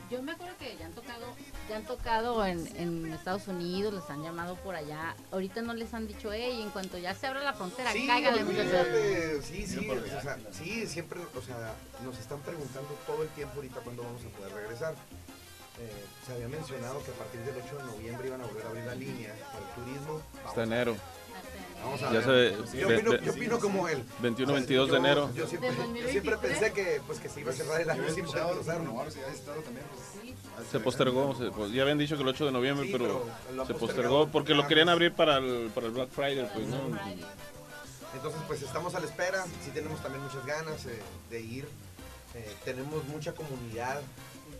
Yo 0.09 0.23
me 0.23 0.31
acuerdo 0.31 0.55
que 0.57 0.75
ya 0.77 0.87
han 0.87 0.93
tocado, 0.93 1.25
ya 1.69 1.77
han 1.77 1.83
tocado 1.83 2.45
en, 2.45 2.67
en 2.77 3.13
Estados 3.13 3.47
Unidos, 3.47 3.93
les 3.93 4.09
han 4.09 4.23
llamado 4.23 4.55
por 4.55 4.75
allá. 4.75 5.15
Ahorita 5.31 5.61
no 5.61 5.73
les 5.73 5.93
han 5.93 6.07
dicho, 6.07 6.33
hey, 6.33 6.61
en 6.63 6.71
cuanto 6.71 6.97
ya 6.97 7.13
se 7.13 7.27
abra 7.27 7.43
la 7.43 7.53
frontera, 7.53 7.91
Sí, 7.91 8.07
cáigale, 8.07 8.43
fíjate, 8.43 9.41
sí, 9.43 9.67
sí, 9.67 9.89
o 9.89 10.21
sea, 10.21 10.37
sí, 10.51 10.87
siempre, 10.87 11.19
o 11.35 11.41
sea, 11.41 11.75
nos 12.03 12.17
están 12.17 12.39
preguntando 12.39 12.89
todo 13.05 13.21
el 13.21 13.29
tiempo 13.29 13.55
ahorita 13.57 13.81
cuándo 13.81 14.03
vamos 14.03 14.21
a 14.25 14.29
poder 14.37 14.53
regresar. 14.53 14.95
Eh, 15.79 16.05
se 16.25 16.33
había 16.33 16.47
mencionado 16.47 17.01
que 17.03 17.11
a 17.11 17.13
partir 17.13 17.39
del 17.41 17.55
8 17.63 17.77
de 17.77 17.83
noviembre 17.83 18.27
iban 18.27 18.41
a 18.41 18.45
volver 18.45 18.65
a 18.65 18.69
abrir 18.69 18.83
la 18.85 18.95
línea 18.95 19.33
para 19.53 19.59
el 19.59 19.71
turismo. 19.75 20.21
Hasta 20.45 20.63
enero. 20.63 20.97
Vamos 21.83 22.01
a 22.03 22.11
Ya 22.13 22.19
ver. 22.19 22.67
se- 22.67 22.77
yo, 22.79 22.87
ve- 22.87 22.95
opino, 22.97 23.11
ve- 23.11 23.21
yo 23.25 23.31
opino 23.31 23.59
como 23.59 23.87
él. 23.87 24.03
21, 24.21 24.51
O 24.51 24.55
sea, 24.55 24.59
22 24.59 24.87
de 24.87 24.91
yo- 24.91 24.97
enero. 24.97 25.31
Yo 25.33 25.47
siempre, 25.47 25.69
Del 25.69 25.77
yo 25.77 25.83
2023. 25.83 26.11
siempre 26.11 26.37
pensé 26.49 26.73
que, 26.73 27.01
pues, 27.07 27.19
que 27.19 27.29
se 27.29 27.39
iba 27.41 27.51
a 27.51 27.53
cerrar 27.55 27.81
el 27.81 27.89
año 27.89 28.03
sin 28.13 28.25
también, 28.25 29.85
pues, 29.93 30.69
Se 30.71 30.79
postergó, 30.79 31.35
se- 31.35 31.51
pues, 31.51 31.71
ya 31.71 31.83
habían 31.83 31.97
dicho 31.97 32.15
que 32.17 32.23
el 32.23 32.27
8 32.27 32.45
de 32.45 32.51
noviembre, 32.51 32.85
Sí, 32.87 32.91
pero, 32.91 33.25
se 33.65 33.73
postergó 33.73 34.27
porque 34.27 34.53
lo 34.53 34.67
querían 34.67 34.89
abrir 34.89 35.13
para 35.13 35.37
el, 35.37 35.71
para 35.73 35.87
el 35.87 35.93
Black 35.93 36.09
Friday, 36.09 36.49
pues, 36.53 36.67
¿no? 36.67 36.77
Entonces, 38.13 38.41
pues 38.47 38.61
estamos 38.63 38.95
a 38.95 38.99
la 38.99 39.05
espera. 39.05 39.45
Sí 39.63 39.71
tenemos 39.73 40.01
también 40.01 40.23
muchas 40.23 40.43
ganas 40.45 40.85
eh, 40.87 40.99
de 41.29 41.41
ir. 41.41 41.67
Eh, 42.35 42.55
tenemos 42.65 43.03
mucha 43.05 43.33
comunidad 43.33 44.01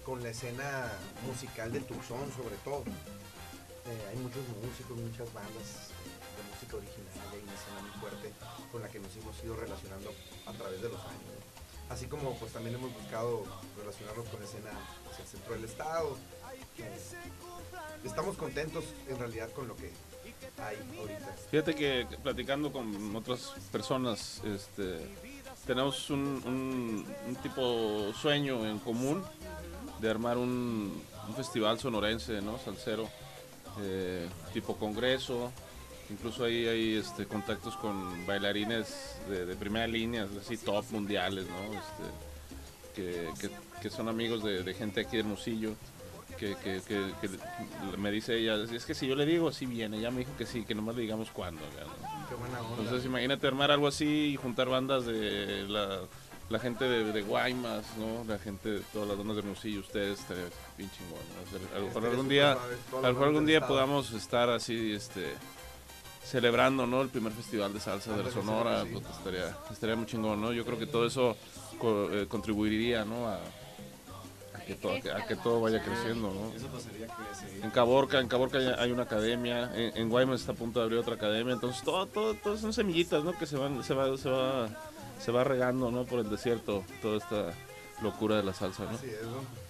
con 0.06 0.22
la 0.24 0.30
escena 0.30 0.92
musical 1.28 1.72
de 1.72 1.80
Tucson, 1.82 2.32
sobre 2.36 2.56
todo. 2.64 2.84
Eh, 2.86 4.08
hay 4.12 4.18
muchos 4.18 4.42
músicos, 4.64 4.98
muchas 4.98 5.34
bandas 5.34 5.90
de 6.38 6.44
música 6.54 6.78
original. 6.78 7.09
Una 7.50 7.58
escena 7.58 7.82
muy 7.82 8.00
fuerte 8.00 8.32
con 8.72 8.82
la 8.82 8.90
que 8.90 9.00
nos 9.00 9.16
hemos 9.18 9.44
ido 9.44 9.56
relacionando 9.56 10.14
a 10.46 10.54
través 10.54 10.82
de 10.82 10.90
los 10.90 11.02
años. 11.02 11.34
Así 11.90 12.06
como 12.06 12.36
pues 12.38 12.54
también 12.54 12.76
hemos 12.76 12.94
buscado 12.94 13.44
relacionarnos 13.78 14.28
con 14.30 14.40
la 14.40 14.46
escena 14.46 14.70
hacia 15.10 15.24
el 15.24 15.30
centro 15.30 15.54
del 15.56 15.64
estado. 15.66 16.18
Estamos 18.04 18.38
contentos 18.38 18.84
en 19.08 19.18
realidad 19.18 19.50
con 19.52 19.68
lo 19.68 19.76
que 19.76 19.92
hay 20.62 20.78
ahorita. 21.00 21.36
Fíjate 21.52 21.76
que 21.76 22.08
platicando 22.24 22.72
con 22.72 23.16
otras 23.16 23.54
personas, 23.72 24.42
este, 24.46 25.00
tenemos 25.66 26.10
un, 26.10 26.20
un- 26.46 27.16
un 27.28 27.36
tipo 27.38 28.14
sueño 28.14 28.66
en 28.66 28.80
común 28.80 29.24
de 30.00 30.10
armar 30.10 30.38
un, 30.38 31.02
un 31.28 31.36
festival 31.36 31.80
sonorense, 31.80 32.42
¿no? 32.42 32.58
Salsero, 32.60 33.10
eh, 33.82 34.30
tipo 34.54 34.76
congreso. 34.78 35.52
Incluso 36.10 36.44
ahí 36.46 36.68
hay 36.68 36.96
este, 36.96 37.26
contactos 37.28 37.76
con 37.78 38.26
bailarines 38.26 39.18
de, 39.30 39.46
de 39.46 39.56
primera 39.56 39.86
línea, 39.88 40.28
así 40.42 40.58
top 40.58 40.84
mundiales, 40.92 41.46
¿no? 41.48 41.74
Este, 41.80 42.94
que, 42.96 43.30
que- 43.48 43.70
que 43.82 43.90
son 43.90 44.10
amigos 44.10 44.44
de, 44.44 44.64
de 44.64 44.74
gente 44.74 45.02
aquí 45.02 45.12
de 45.14 45.20
Hermosillo. 45.20 45.74
Que, 46.38 46.56
que- 46.64 46.80
me 47.98 48.12
dice 48.12 48.38
ella, 48.38 48.56
es 48.74 48.86
que 48.86 48.94
si 48.96 49.08
yo 49.08 49.16
le 49.16 49.26
digo, 49.26 49.52
sí 49.52 49.66
viene. 49.66 50.00
Ya 50.00 50.10
me 50.10 50.20
dijo 50.20 50.32
que 50.38 50.46
sí, 50.46 50.64
que 50.64 50.74
nomás 50.74 50.96
le 50.96 51.02
digamos 51.04 51.30
cuándo. 51.32 51.62
¿no? 51.62 52.28
Qué 52.30 52.36
buena 52.36 52.62
onda. 52.62 52.84
Entonces 52.84 53.06
imagínate 53.06 53.46
armar 53.48 53.72
algo 53.72 53.88
así 53.88 54.32
y 54.34 54.36
juntar 54.38 54.70
bandas 54.70 55.06
de 55.06 55.66
la, 55.68 56.00
la 56.50 56.60
gente 56.60 56.86
de, 56.86 57.12
de 57.12 57.22
Guaymas, 57.24 57.86
¿no? 57.98 58.24
La 58.26 58.40
gente 58.40 58.70
de 58.70 58.80
todas 58.94 59.08
las 59.10 59.18
bandas 59.18 59.36
de 59.36 59.42
Hermosillo, 59.42 59.82
ustedes, 59.82 60.20
estaría 60.22 60.46
bien 60.78 60.90
chingón. 60.92 61.20
¿no? 61.36 61.48
Hacer- 61.48 61.76
A 61.76 61.80
lo 61.80 61.86
mejor 61.88 62.06
algún 62.06 62.30
día, 62.30 62.52
a 62.54 62.58
lo 63.02 63.14
mejor 63.14 63.28
algún 63.28 63.46
día 63.46 63.68
podamos 63.68 64.12
estar 64.12 64.50
así, 64.50 64.94
este, 64.94 65.34
celebrando, 66.30 66.86
¿no? 66.86 67.02
El 67.02 67.10
primer 67.10 67.32
festival 67.34 67.74
de 67.74 67.80
salsa 67.80 68.16
de 68.16 68.24
la 68.24 68.32
Sonora, 68.32 68.86
pues, 68.92 69.04
estaría, 69.18 69.58
estaría 69.72 69.96
muy 69.96 70.06
chingón, 70.06 70.40
¿no? 70.40 70.54
Yo 70.54 70.64
creo 70.66 70.78
que 70.78 70.86
todo 70.86 71.06
eso 71.08 71.36
co- 71.80 72.10
eh, 72.12 72.28
contribuiría, 72.28 73.04
¿no? 73.04 73.28
A, 73.28 73.36
a 74.54 74.60
que, 74.68 74.76
todo, 74.76 74.96
a 74.96 75.02
que- 75.02 75.12
a 75.12 75.26
que 75.26 75.36
todo 75.36 75.60
vaya 75.62 75.82
creciendo, 75.84 76.32
¿no? 76.32 76.54
Eso 76.56 76.68
pasaría. 76.68 77.08
En 77.64 77.72
Caborca, 77.72 78.20
en 78.20 78.28
Caborca 78.28 78.60
hay- 78.60 78.68
hay 78.78 78.92
una 78.92 79.04
academia, 79.04 79.72
en, 79.76 79.98
en 79.98 80.10
Guaymas 80.10 80.42
está 80.42 80.52
a 80.52 80.56
punto 80.56 80.80
de 80.80 80.86
abrir 80.86 81.00
otra 81.00 81.16
academia, 81.16 81.54
entonces 81.56 81.82
todo, 81.84 82.06
todo, 82.06 82.36
todo 82.36 82.58
son 82.58 82.74
semillitas, 82.74 83.24
¿no? 83.24 83.36
Que 83.38 83.48
se 83.48 83.58
van, 83.58 83.84
se 83.84 83.96
va, 83.96 84.16
se 84.16 84.30
va, 84.30 84.70
se 85.20 85.32
va 85.32 85.44
regando, 85.44 85.90
¿no? 85.90 86.06
Por 86.06 86.20
el 86.20 86.30
desierto, 86.30 86.84
toda 87.02 87.18
esta 87.18 87.54
locura 88.04 88.36
de 88.38 88.44
la 88.44 88.54
salsa, 88.54 88.84
¿no? 88.84 88.92
Así 88.92 89.08
es, 89.08 89.24
¿no? 89.24 89.70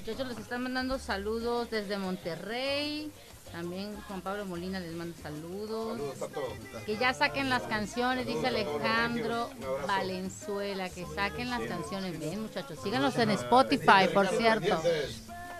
Muchachos, 0.00 0.28
les 0.28 0.38
están 0.38 0.62
mandando 0.62 0.98
saludos 0.98 1.70
desde 1.70 1.98
Monterrey. 1.98 3.10
También 3.52 3.96
Juan 4.08 4.20
Pablo 4.20 4.44
Molina 4.44 4.80
les 4.80 4.92
manda 4.92 5.16
saludos. 5.22 5.96
Saludos, 5.96 6.18
Tato. 6.18 6.42
Que 6.84 6.96
ya 6.96 7.14
saquen 7.14 7.48
las 7.48 7.62
canciones, 7.62 8.26
dice 8.26 8.42
Saludos 8.42 8.62
a 8.62 8.64
todos 8.64 8.80
Alejandro. 8.82 9.50
Valenzuela. 9.86 10.88
Que 10.90 11.06
saquen 11.14 11.50
las 11.50 11.62
canciones. 11.62 12.18
Bien, 12.18 12.42
muchachos. 12.42 12.78
Síganos 12.82 13.16
en 13.16 13.30
Spotify, 13.30 14.08
por 14.12 14.26
cierto. 14.28 14.80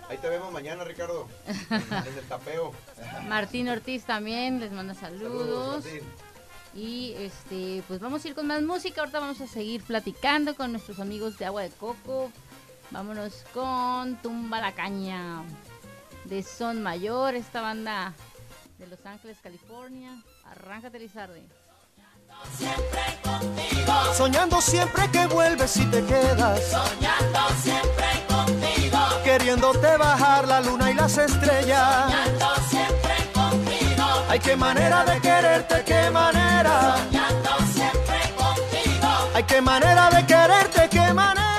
Ahí 0.09 0.17
te 0.19 0.29
vemos 0.29 0.53
mañana, 0.53 0.83
Ricardo. 0.83 1.27
En 1.69 2.17
el 2.17 2.25
tapeo. 2.27 2.71
Martín 3.27 3.67
Ortiz 3.67 4.05
también 4.05 4.59
les 4.59 4.71
manda 4.71 4.93
saludos. 4.93 5.83
Martín. 5.83 6.03
Y 6.75 7.13
este, 7.17 7.83
pues 7.87 7.99
vamos 7.99 8.23
a 8.23 8.27
ir 8.27 8.35
con 8.35 8.47
más 8.47 8.61
música. 8.61 9.01
Ahorita 9.01 9.19
vamos 9.19 9.41
a 9.41 9.47
seguir 9.47 9.81
platicando 9.81 10.55
con 10.55 10.71
nuestros 10.71 10.99
amigos 10.99 11.37
de 11.37 11.45
Agua 11.45 11.63
de 11.63 11.71
Coco. 11.71 12.31
Vámonos 12.91 13.43
con 13.53 14.15
Tumba 14.17 14.61
la 14.61 14.73
Caña 14.73 15.43
de 16.27 16.43
Son 16.43 16.81
Mayor, 16.83 17.35
esta 17.35 17.61
banda 17.61 18.13
de 18.77 18.87
Los 18.87 19.05
Ángeles, 19.05 19.37
California. 19.41 20.11
Arráncate, 20.45 20.99
Lizarde. 20.99 21.43
Soñando 24.15 24.61
siempre 24.61 25.09
que 25.11 25.25
vuelves 25.27 25.77
y 25.77 25.85
te 25.85 26.03
quedas. 26.05 26.61
Soñando 26.69 27.39
siempre 27.61 28.05
contigo, 28.27 28.97
Queriéndote 29.23 29.97
bajar 29.97 30.47
la 30.47 30.61
luna 30.61 30.91
y 30.91 30.93
las 30.93 31.17
estrellas. 31.17 32.03
soñando 32.11 32.55
siempre 32.69 33.15
contigo, 33.33 34.05
Ay, 34.29 34.39
qué 34.39 34.55
manera 34.55 35.05
de 35.05 35.19
quererte, 35.21 35.83
qué 35.85 36.09
manera. 36.11 36.97
soñando 36.97 37.49
siempre 37.73 38.19
contigo. 38.35 39.07
Ay, 39.33 39.43
qué 39.43 39.61
manera 39.61 40.09
de 40.09 40.25
quererte, 40.25 40.89
qué 40.89 41.13
manera. 41.13 41.56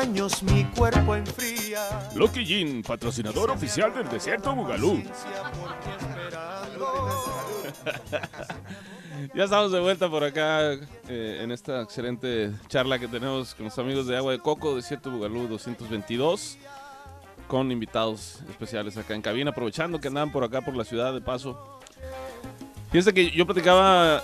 Años 0.00 0.42
mi 0.42 0.64
cuerpo 0.64 1.14
enfría. 1.14 2.10
Lucky 2.14 2.44
Gin, 2.46 2.82
patrocinador 2.82 3.50
oficial 3.50 3.92
del 3.94 4.08
desierto 4.08 4.54
Bugalú. 4.54 5.02
Ya 9.34 9.44
estamos 9.44 9.70
de 9.70 9.80
vuelta 9.80 10.08
por 10.08 10.24
acá 10.24 10.72
eh, 10.72 11.40
en 11.42 11.52
esta 11.52 11.82
excelente 11.82 12.52
charla 12.68 12.98
que 12.98 13.06
tenemos 13.06 13.54
con 13.54 13.66
los 13.66 13.78
amigos 13.78 14.06
de 14.06 14.16
Agua 14.16 14.32
de 14.32 14.38
Coco, 14.38 14.74
Desierto 14.74 15.10
Bugalú 15.10 15.46
222, 15.46 16.56
con 17.46 17.70
invitados 17.70 18.40
especiales 18.48 18.96
acá 18.96 19.14
en 19.14 19.20
cabina, 19.20 19.50
aprovechando 19.50 20.00
que 20.00 20.08
andaban 20.08 20.32
por 20.32 20.42
acá 20.42 20.62
por 20.62 20.74
la 20.74 20.84
ciudad 20.84 21.12
de 21.12 21.20
paso. 21.20 21.80
Fíjense 22.90 23.12
que 23.12 23.30
yo 23.30 23.44
platicaba 23.44 24.22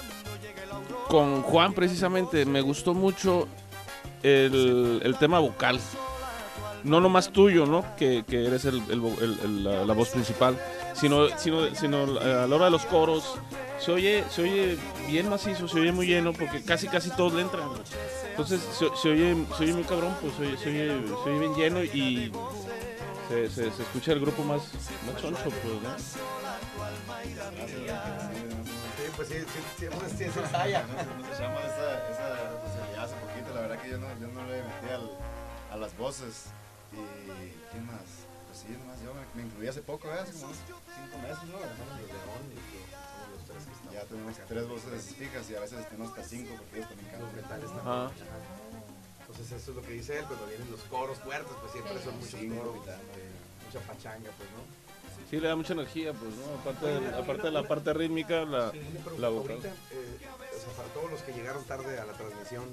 con 1.08 1.42
Juan 1.42 1.74
precisamente, 1.74 2.46
me 2.46 2.62
gustó 2.62 2.94
mucho 2.94 3.48
el, 4.26 5.00
el 5.04 5.16
tema 5.16 5.38
vocal. 5.38 5.78
No 6.84 7.00
nomás 7.00 7.30
tuyo, 7.30 7.66
¿no? 7.66 7.84
Que, 7.96 8.24
que 8.28 8.46
eres 8.46 8.64
el, 8.64 8.80
el 8.90 9.64
la, 9.64 9.84
la 9.84 9.92
voz 9.94 10.10
principal, 10.10 10.56
sino, 10.94 11.28
sino, 11.36 11.74
sino 11.74 12.04
a 12.20 12.46
la 12.46 12.54
hora 12.54 12.66
de 12.66 12.70
los 12.70 12.84
coros, 12.86 13.34
se 13.80 13.90
oye, 13.90 14.24
se 14.30 14.42
oye 14.42 14.78
bien 15.08 15.28
macizo, 15.28 15.66
se 15.66 15.80
oye 15.80 15.90
muy 15.90 16.06
lleno, 16.06 16.32
porque 16.32 16.62
casi 16.62 16.86
casi 16.86 17.10
todos 17.10 17.32
le 17.34 17.42
entran. 17.42 17.68
Entonces 18.30 18.60
se, 18.78 18.86
se 18.96 19.08
oye, 19.10 19.36
se 19.56 19.64
oye 19.64 19.72
muy 19.74 19.82
cabrón, 19.84 20.14
pues 20.20 20.34
se 20.36 20.42
oye, 20.46 20.56
se 20.58 20.68
oye, 20.68 21.08
se 21.24 21.30
oye 21.30 21.38
bien 21.40 21.54
lleno 21.56 21.82
y 21.82 22.30
se, 23.28 23.48
se- 23.50 23.72
se 23.72 23.82
escucha 23.82 24.12
el 24.12 24.20
grupo 24.20 24.44
más, 24.44 24.60
más 25.10 25.20
choncho, 25.20 25.42
pues, 25.42 25.82
¿no? 25.82 25.96
Sí, 27.66 29.12
pues 29.16 29.28
sí, 29.28 29.34
sí, 29.40 29.60
sí, 29.80 29.86
pues 29.98 30.12
sí, 30.12 30.24
se 30.32 30.40
ensaya. 30.40 30.84
Nos 31.18 31.36
echamos 31.36 31.60
esa, 31.64 32.10
esa 32.10 32.45
verdad 33.76 33.82
que 33.82 33.90
yo 33.90 33.98
no, 33.98 34.08
yo 34.20 34.28
no 34.28 34.46
le 34.46 34.62
metí 34.62 34.88
al, 34.92 35.10
a 35.72 35.76
las 35.76 35.96
voces. 35.96 36.46
Y 36.92 36.96
¿quién 37.70 37.86
más? 37.86 38.24
Pues 38.46 38.58
sí, 38.58 38.68
nomás 38.72 39.00
yo 39.02 39.12
me, 39.12 39.20
me 39.34 39.48
incluí 39.48 39.68
hace 39.68 39.82
poco, 39.82 40.08
¿eh? 40.08 40.18
hace 40.20 40.32
como 40.32 40.46
unos 40.46 40.58
cinco 40.58 41.18
meses, 41.18 41.44
¿no? 41.44 41.58
Ya 43.92 44.04
tenemos 44.04 44.36
tres 44.48 44.68
voces 44.68 45.14
fijas 45.16 45.50
y 45.50 45.54
a 45.54 45.60
veces 45.60 45.88
tenemos 45.88 46.10
hasta 46.10 46.24
cinco 46.24 46.54
porque 46.58 46.76
ellos 46.76 46.88
también 46.88 47.10
cantan. 47.10 47.36
metales 47.36 47.70
Ah. 47.84 48.10
Entonces 49.20 49.52
eso 49.52 49.70
es 49.70 49.76
lo 49.76 49.82
que 49.82 49.92
dice 49.92 50.18
él, 50.18 50.24
cuando 50.24 50.46
vienen 50.46 50.70
los 50.70 50.80
coros 50.82 51.18
fuertes, 51.18 51.52
pues 51.60 51.72
siempre 51.72 52.02
son 52.02 52.14
muchos 52.14 52.40
Sí, 52.40 52.48
coros, 52.48 52.76
mucha 52.76 53.80
pachanga, 53.86 54.30
pues, 54.36 54.48
¿no? 54.50 54.86
Sí, 55.30 55.40
le 55.40 55.48
da 55.48 55.56
mucha 55.56 55.72
energía, 55.72 56.12
pues, 56.12 56.34
¿no? 56.36 56.54
Aparte 56.60 56.86
de, 56.86 57.08
aparte 57.16 57.42
de 57.42 57.50
la 57.50 57.62
parte 57.66 57.92
rítmica, 57.92 58.44
la, 58.44 58.72
la 59.18 59.28
vocal. 59.28 59.58
Sea, 60.66 60.74
para 60.76 60.88
todos 60.94 61.10
los 61.10 61.20
que 61.22 61.32
llegaron 61.32 61.64
tarde 61.64 61.98
a 61.98 62.04
la 62.04 62.12
transmisión, 62.12 62.64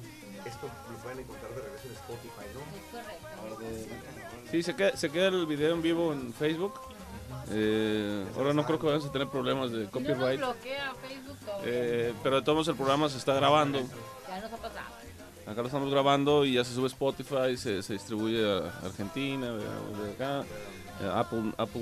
esto 0.45 0.67
lo 0.91 0.97
pueden 0.99 1.19
encontrar 1.19 1.51
de 1.53 1.61
regreso 1.61 1.87
en 1.87 1.93
Spotify, 1.93 2.45
¿no? 2.53 4.51
Sí, 4.51 4.63
se 4.63 4.75
queda, 4.75 4.97
se 4.97 5.09
queda 5.09 5.27
el 5.27 5.45
video 5.45 5.73
en 5.75 5.81
vivo 5.81 6.13
en 6.13 6.33
Facebook. 6.33 6.73
Eh, 7.51 8.25
ahora 8.37 8.53
no 8.53 8.65
creo 8.65 8.79
que 8.79 8.85
vayamos 8.85 9.07
a 9.07 9.11
tener 9.11 9.27
problemas 9.27 9.71
de 9.71 9.85
no 9.85 9.91
copyright. 9.91 10.39
bloquea 10.39 10.93
Facebook, 11.07 11.37
todo 11.45 11.61
Eh, 11.65 12.13
pero 12.23 12.35
de 12.37 12.41
todos 12.43 12.55
modos 12.55 12.67
el 12.69 12.75
programa 12.75 13.09
se 13.09 13.17
está 13.17 13.33
grabando. 13.33 13.79
ya 13.79 14.39
nos 14.41 14.53
ha 14.53 14.57
pasado. 14.57 14.93
Acá 15.45 15.59
lo 15.61 15.67
estamos 15.67 15.91
grabando 15.91 16.45
y 16.45 16.53
ya 16.53 16.63
se 16.63 16.73
sube 16.73 16.87
Spotify, 16.87 17.57
se, 17.57 17.83
se 17.83 17.93
distribuye 17.93 18.45
a 18.49 18.67
Argentina, 18.85 19.51
de, 19.51 19.57
de 19.65 20.11
acá, 20.13 20.45
Apple, 21.07 21.53
Apple 21.57 21.81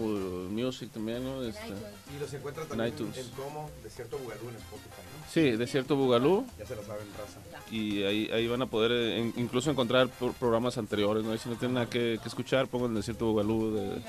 Music 0.49 0.91
también, 0.91 1.23
¿no? 1.23 1.43
Este, 1.43 1.73
Y 2.15 2.19
los 2.19 2.33
encuentran 2.33 2.63
en 2.65 2.69
también 2.69 2.93
iTunes. 2.93 3.17
en 3.17 3.29
como 3.31 3.69
Desierto 3.83 4.17
Bugalú 4.17 4.49
en 4.49 4.55
Spotify, 4.55 5.01
¿no? 5.19 5.31
Sí, 5.31 5.51
Desierto 5.51 5.95
Bugalú. 5.95 6.45
Ya 6.59 6.65
se 6.65 6.75
lo 6.75 6.83
saben, 6.83 7.07
raza. 7.17 7.39
Y 7.71 8.03
ahí, 8.03 8.29
ahí 8.33 8.47
van 8.47 8.61
a 8.61 8.65
poder 8.65 8.91
eh, 8.91 9.19
en- 9.19 9.33
incluso 9.37 9.71
encontrar 9.71 10.09
pro- 10.09 10.33
programas 10.33 10.77
anteriores, 10.77 11.23
¿no? 11.23 11.33
Y 11.33 11.37
si 11.37 11.47
no 11.49 11.55
tienen 11.55 11.75
nada 11.75 11.89
que, 11.89 12.19
que 12.21 12.27
escuchar, 12.27 12.67
pongan 12.67 12.93
Desierto 12.95 13.25
Bugalú 13.27 13.73
de, 13.75 14.01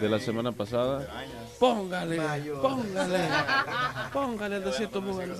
de 0.00 0.08
la 0.08 0.18
semana 0.18 0.50
pasada. 0.52 1.06
Póngale, 1.60 2.16
póngale, 2.60 3.28
póngale 4.12 4.56
el 4.56 4.64
Desierto 4.64 5.00
Bugalú. 5.00 5.34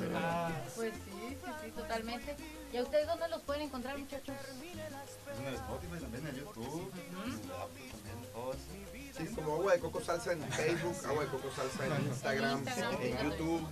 Pues 0.76 0.92
sí, 0.94 1.00
sí, 1.44 1.50
sí, 1.64 1.70
totalmente. 1.72 2.36
¿Y 2.72 2.76
a 2.78 2.82
ustedes 2.82 3.06
dónde 3.06 3.28
los 3.28 3.40
pueden 3.42 3.62
encontrar, 3.62 3.96
muchachos? 3.98 4.34
En 5.38 5.46
el 5.46 5.54
Spotify 5.54 6.00
también, 6.00 6.26
en 6.26 6.36
YouTube, 6.36 6.92
en 6.94 7.14
el 7.16 7.52
Apple 7.52 7.88
también, 7.90 8.32
todo 8.32 8.52
Sí, 9.16 9.26
como 9.34 9.54
agua 9.54 9.72
de 9.72 9.78
coco 9.80 10.00
salsa 10.00 10.32
en 10.32 10.42
Facebook, 10.52 10.96
agua 11.06 11.24
de 11.24 11.30
coco 11.30 11.48
salsa 11.54 11.86
en 11.96 12.06
Instagram, 12.06 12.64
en 13.00 13.18
YouTube. 13.30 13.66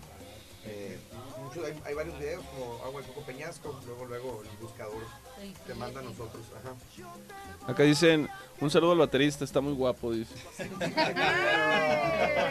Eh, 0.66 0.98
mucho- 1.42 1.64
hay, 1.66 1.78
hay 1.84 1.94
varios 1.94 2.18
videos 2.18 2.42
como 2.46 2.82
agua 2.84 3.02
de 3.02 3.06
coco 3.08 3.20
peñasco, 3.26 3.78
luego 3.86 4.06
luego 4.06 4.42
el 4.50 4.56
buscador 4.58 5.02
te 5.66 5.74
manda 5.74 6.00
a 6.00 6.02
nosotros. 6.02 6.42
Ajá. 6.58 7.70
Acá 7.70 7.82
dicen, 7.82 8.28
un 8.60 8.70
saludo 8.70 8.92
al 8.92 8.98
baterista, 8.98 9.44
está 9.44 9.60
muy 9.60 9.74
guapo, 9.74 10.12
dice. 10.12 10.34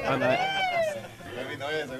Ana. 0.07 0.37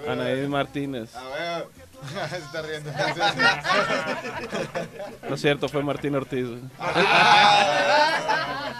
Anaís 0.08 0.48
Martínez. 0.50 1.10
Ah, 1.16 1.64
bueno. 1.66 1.93
Se 2.30 2.38
está 2.38 2.62
riendo. 2.62 2.92
No 5.30 5.36
es 5.36 5.42
cierto, 5.42 5.70
fue 5.70 5.84
Martín 5.84 6.16
Ortiz. 6.16 6.46
güey. 6.48 6.62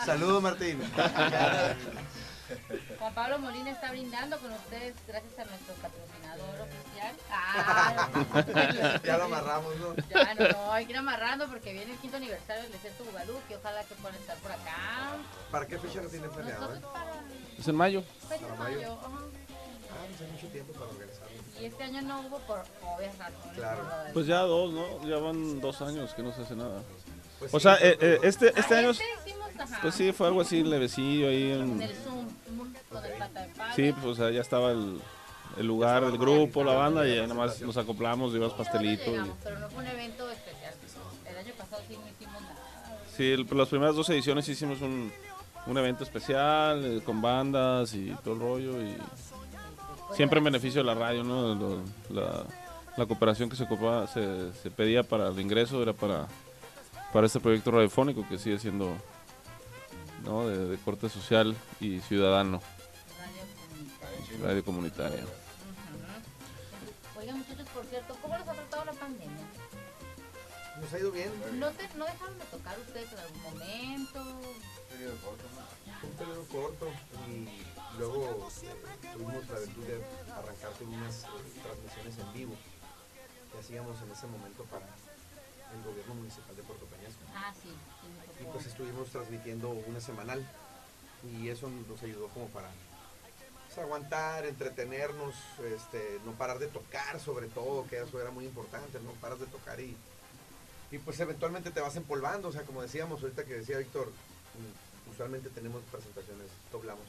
Saludos, 0.06 0.42
Martín. 0.44 0.80
Juan 3.00 3.14
Pablo 3.14 3.40
Molina 3.40 3.72
está 3.72 3.92
brindando 3.92 4.38
con 4.40 4.52
ustedes 4.52 4.94
gracias 5.08 5.40
a 5.40 5.46
nuestro 5.46 5.74
patrocinador 5.76 6.62
oficial. 6.62 7.16
Ah, 7.32 8.10
Ya 9.04 9.18
lo 9.18 9.24
amarramos, 9.26 9.76
¿no? 9.78 9.96
Ya, 10.10 10.34
no, 10.36 10.48
no, 10.50 10.72
hay 10.74 10.86
que 10.86 10.92
ir 10.92 10.98
amarrando 10.98 11.48
porque 11.48 11.74
viene 11.74 11.92
el 11.94 11.98
quinto 11.98 12.18
aniversario 12.18 12.64
del 12.64 12.72
Desierto 12.74 13.04
Bugalú, 13.06 13.40
que 13.48 13.56
ojalá 13.58 13.84
que 13.84 13.96
puedan 13.96 14.16
estar 14.20 14.36
por 14.38 14.52
acá. 14.52 15.16
¿Para 15.52 15.66
qué 15.68 15.78
fecha 15.80 16.02
lo 16.02 16.10
tienen 16.10 16.30
planeado? 16.32 16.76
eh? 16.76 16.82
Es 17.60 17.68
en 17.68 17.76
mayo. 17.76 18.04
Pues 18.28 18.42
en 18.42 18.48
Para 18.48 18.60
mayo. 18.60 18.78
mayo, 18.78 18.94
ajá. 19.00 19.10
Ah, 19.10 20.06
pues 20.10 20.22
hay 20.22 20.28
mucho 20.34 20.48
tiempo 20.48 20.74
para 20.74 20.86
organizarlo. 20.86 21.13
Y 21.64 21.68
este 21.68 21.84
año 21.86 22.02
no 22.02 22.20
hubo 22.28 22.40
por 22.40 22.60
obvias 22.98 23.18
razones. 23.18 23.56
Claro. 23.56 23.84
por 24.04 24.14
Pues 24.14 24.28
ya 24.28 24.40
dos, 24.42 24.74
¿no? 24.74 25.08
Ya 25.08 25.16
van 25.18 25.62
dos 25.62 25.82
años 25.82 26.14
que 26.14 26.22
no 26.22 26.34
se 26.34 26.42
hace 26.42 26.58
nada. 26.58 26.82
Pues 27.40 27.54
o 27.54 27.58
sí, 27.60 27.64
sea, 27.64 27.76
eh, 27.76 27.98
eh, 28.02 28.20
este, 28.24 28.48
este 28.60 28.76
año, 28.76 28.90
este 28.90 29.04
hicimos, 29.26 29.50
pues 29.82 29.96
sí, 29.96 30.12
fue 30.12 30.28
algo 30.28 30.42
así 30.42 30.62
levecillo 30.62 31.30
ahí. 31.30 31.52
En 31.54 31.62
En, 31.62 31.82
el 31.84 31.96
Zoom, 31.96 32.28
con 32.92 33.06
el 33.06 33.14
pata 33.14 33.42
de 33.44 33.48
palo. 33.54 33.74
sí, 33.76 33.94
pues 33.94 34.06
o 34.06 34.16
sea, 34.16 34.30
ya 34.32 34.42
estaba 34.42 34.72
el, 34.72 35.00
el 35.58 35.66
lugar, 35.66 36.04
el 36.04 36.18
grupo, 36.18 36.66
la 36.66 36.74
banda, 36.74 37.08
y 37.08 37.16
ya 37.16 37.22
nada 37.22 37.34
más 37.36 37.62
nos 37.62 37.78
acoplamos, 37.78 38.34
llevas 38.34 38.52
pastelito. 38.54 39.04
y- 39.10 39.12
Llegamos, 39.14 39.38
pero 39.42 39.60
no 39.60 39.70
fue 39.70 39.84
un 39.84 39.88
evento 39.90 40.30
especial. 40.32 40.74
El 41.30 41.38
año 41.38 41.54
pasado 41.58 41.82
sí 41.88 41.96
no 41.98 42.08
hicimos 42.10 42.42
nada. 42.42 42.56
Sí, 43.16 43.32
el- 43.32 43.48
las 43.58 43.70
primeras 43.70 43.96
dos 43.96 44.10
ediciones 44.10 44.50
hicimos 44.50 44.82
un, 44.82 45.14
un 45.68 45.78
evento 45.78 46.04
especial 46.04 46.84
eh, 46.98 47.02
con 47.06 47.22
bandas 47.22 47.94
y 47.94 48.10
todo 48.22 48.34
el 48.34 48.40
rollo 48.42 48.82
y 48.82 48.98
siempre 50.16 50.38
en 50.40 50.44
beneficio 50.46 50.82
de 50.82 50.86
la 50.88 50.94
radio, 50.96 51.24
¿no? 51.24 51.56
Lo- 51.56 51.82
la, 52.10 52.44
la 52.98 53.06
cooperación 53.06 53.50
que 53.50 53.56
se, 53.56 53.64
ocupaba- 53.64 54.08
se, 54.08 54.54
se 54.54 54.70
pedía 54.72 55.04
para 55.04 55.28
el 55.30 55.40
ingreso 55.40 55.82
era 55.82 55.94
para, 55.94 56.28
para 57.12 57.28
este 57.28 57.40
proyecto 57.40 57.72
radiofónico 57.72 58.28
que 58.28 58.38
sigue 58.38 58.60
siendo 58.60 58.96
¿no? 60.24 60.48
de, 60.48 60.68
de 60.70 60.78
corte 60.78 61.10
social 61.10 61.56
y 61.80 62.00
ciudadano, 62.02 62.62
radio 64.42 64.64
comunitaria. 64.64 65.24
Oigan, 67.18 67.38
muchachos, 67.40 67.68
por 67.74 67.86
cierto, 67.86 68.16
¿cómo 68.22 68.38
les 68.38 68.48
ha 68.48 68.54
tratado 68.54 68.86
la 68.86 68.94
pandemia? 68.94 69.46
Nos 70.82 70.92
ha 70.94 71.00
ido 71.00 71.12
bien. 71.12 71.32
¿No, 71.60 71.70
te, 71.72 71.88
¿No 71.98 72.06
dejaron 72.06 72.38
de 72.40 72.46
tocar 72.46 72.78
ustedes 72.80 73.12
en 73.14 73.20
algún 73.20 73.42
momento? 73.44 74.20
Un 76.04 76.10
periodo 76.18 76.44
corto 76.52 76.88
y 77.28 77.48
luego 77.98 78.50
eh, 78.64 78.76
tuvimos 79.14 79.48
la 79.50 79.60
virtud 79.60 79.84
de 79.86 80.04
arrancar 80.32 80.72
con 80.78 80.88
unas 80.88 81.24
eh, 81.24 81.28
transmisiones 81.62 82.18
en 82.18 82.34
vivo 82.34 82.56
que 83.52 83.60
hacíamos 83.60 84.02
en 84.02 84.12
ese 84.12 84.28
momento 84.28 84.64
para 84.66 84.86
el 84.86 85.84
gobierno 85.84 86.16
municipal 86.16 86.56
de 86.56 86.64
Puerto 86.64 86.86
Peñasco. 86.86 87.22
Ah, 87.36 87.54
sí, 87.54 87.70
sí 87.70 88.44
Y 88.44 88.46
pues 88.52 88.66
estuvimos 88.66 89.10
transmitiendo 89.10 89.70
una 89.70 90.00
semanal 90.00 90.46
y 91.24 91.50
eso 91.50 91.70
nos 91.88 92.02
ayudó 92.04 92.28
como 92.30 92.48
para 92.48 92.70
pues, 93.68 93.78
aguantar, 93.78 94.46
entretenernos, 94.46 95.36
este, 95.64 96.20
no 96.26 96.34
parar 96.34 96.60
de 96.60 96.68
tocar 96.68 97.20
sobre 97.20 97.48
todo, 97.48 97.88
que 97.88 98.02
eso 98.02 98.22
era 98.22 98.32
muy 98.32 98.46
importante, 98.46 99.00
no 99.00 99.12
paras 99.14 99.40
de 99.40 99.48
tocar 99.48 99.80
y, 99.80 99.96
y 100.92 100.98
pues 101.00 101.20
eventualmente 101.20 101.72
te 101.72 101.82
vas 101.82 101.96
empolvando, 101.96 102.50
o 102.50 102.52
sea, 102.52 102.64
como 102.64 102.82
decíamos 102.82 103.22
ahorita 103.22 103.46
que 103.46 103.56
decía 103.56 103.78
Víctor, 103.78 104.10
mm, 104.10 105.12
usualmente 105.12 105.50
tenemos 105.50 105.82
presentaciones, 105.92 106.48
doblamos 106.72 107.06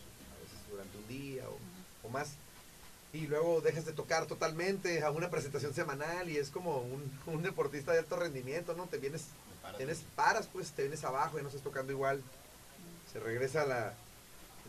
durante 0.75 0.99
un 0.99 1.07
día 1.09 1.45
o, 1.49 2.07
o 2.07 2.11
más. 2.11 2.31
Y 3.13 3.29
luego 3.29 3.61
dejas 3.61 3.85
de 3.85 3.93
tocar 3.93 4.27
totalmente 4.27 5.03
a 5.03 5.11
una 5.11 5.31
presentación 5.31 5.73
semanal 5.73 6.29
y 6.29 6.37
es 6.37 6.51
como 6.51 6.79
un, 6.79 7.03
un 7.27 7.43
deportista 7.43 7.93
de 7.93 8.01
alto 8.01 8.17
rendimiento, 8.17 8.75
¿no? 8.75 8.87
Te 8.89 8.99
vienes, 8.99 9.27
tienes, 9.77 10.03
paras 10.17 10.49
pues, 10.53 10.73
te 10.73 10.83
vienes 10.83 11.05
abajo, 11.05 11.37
ya 11.37 11.43
no 11.43 11.49
estás 11.49 11.63
tocando 11.63 11.93
igual. 11.93 12.21
Se 13.13 13.21
regresa 13.21 13.65
la, 13.65 13.95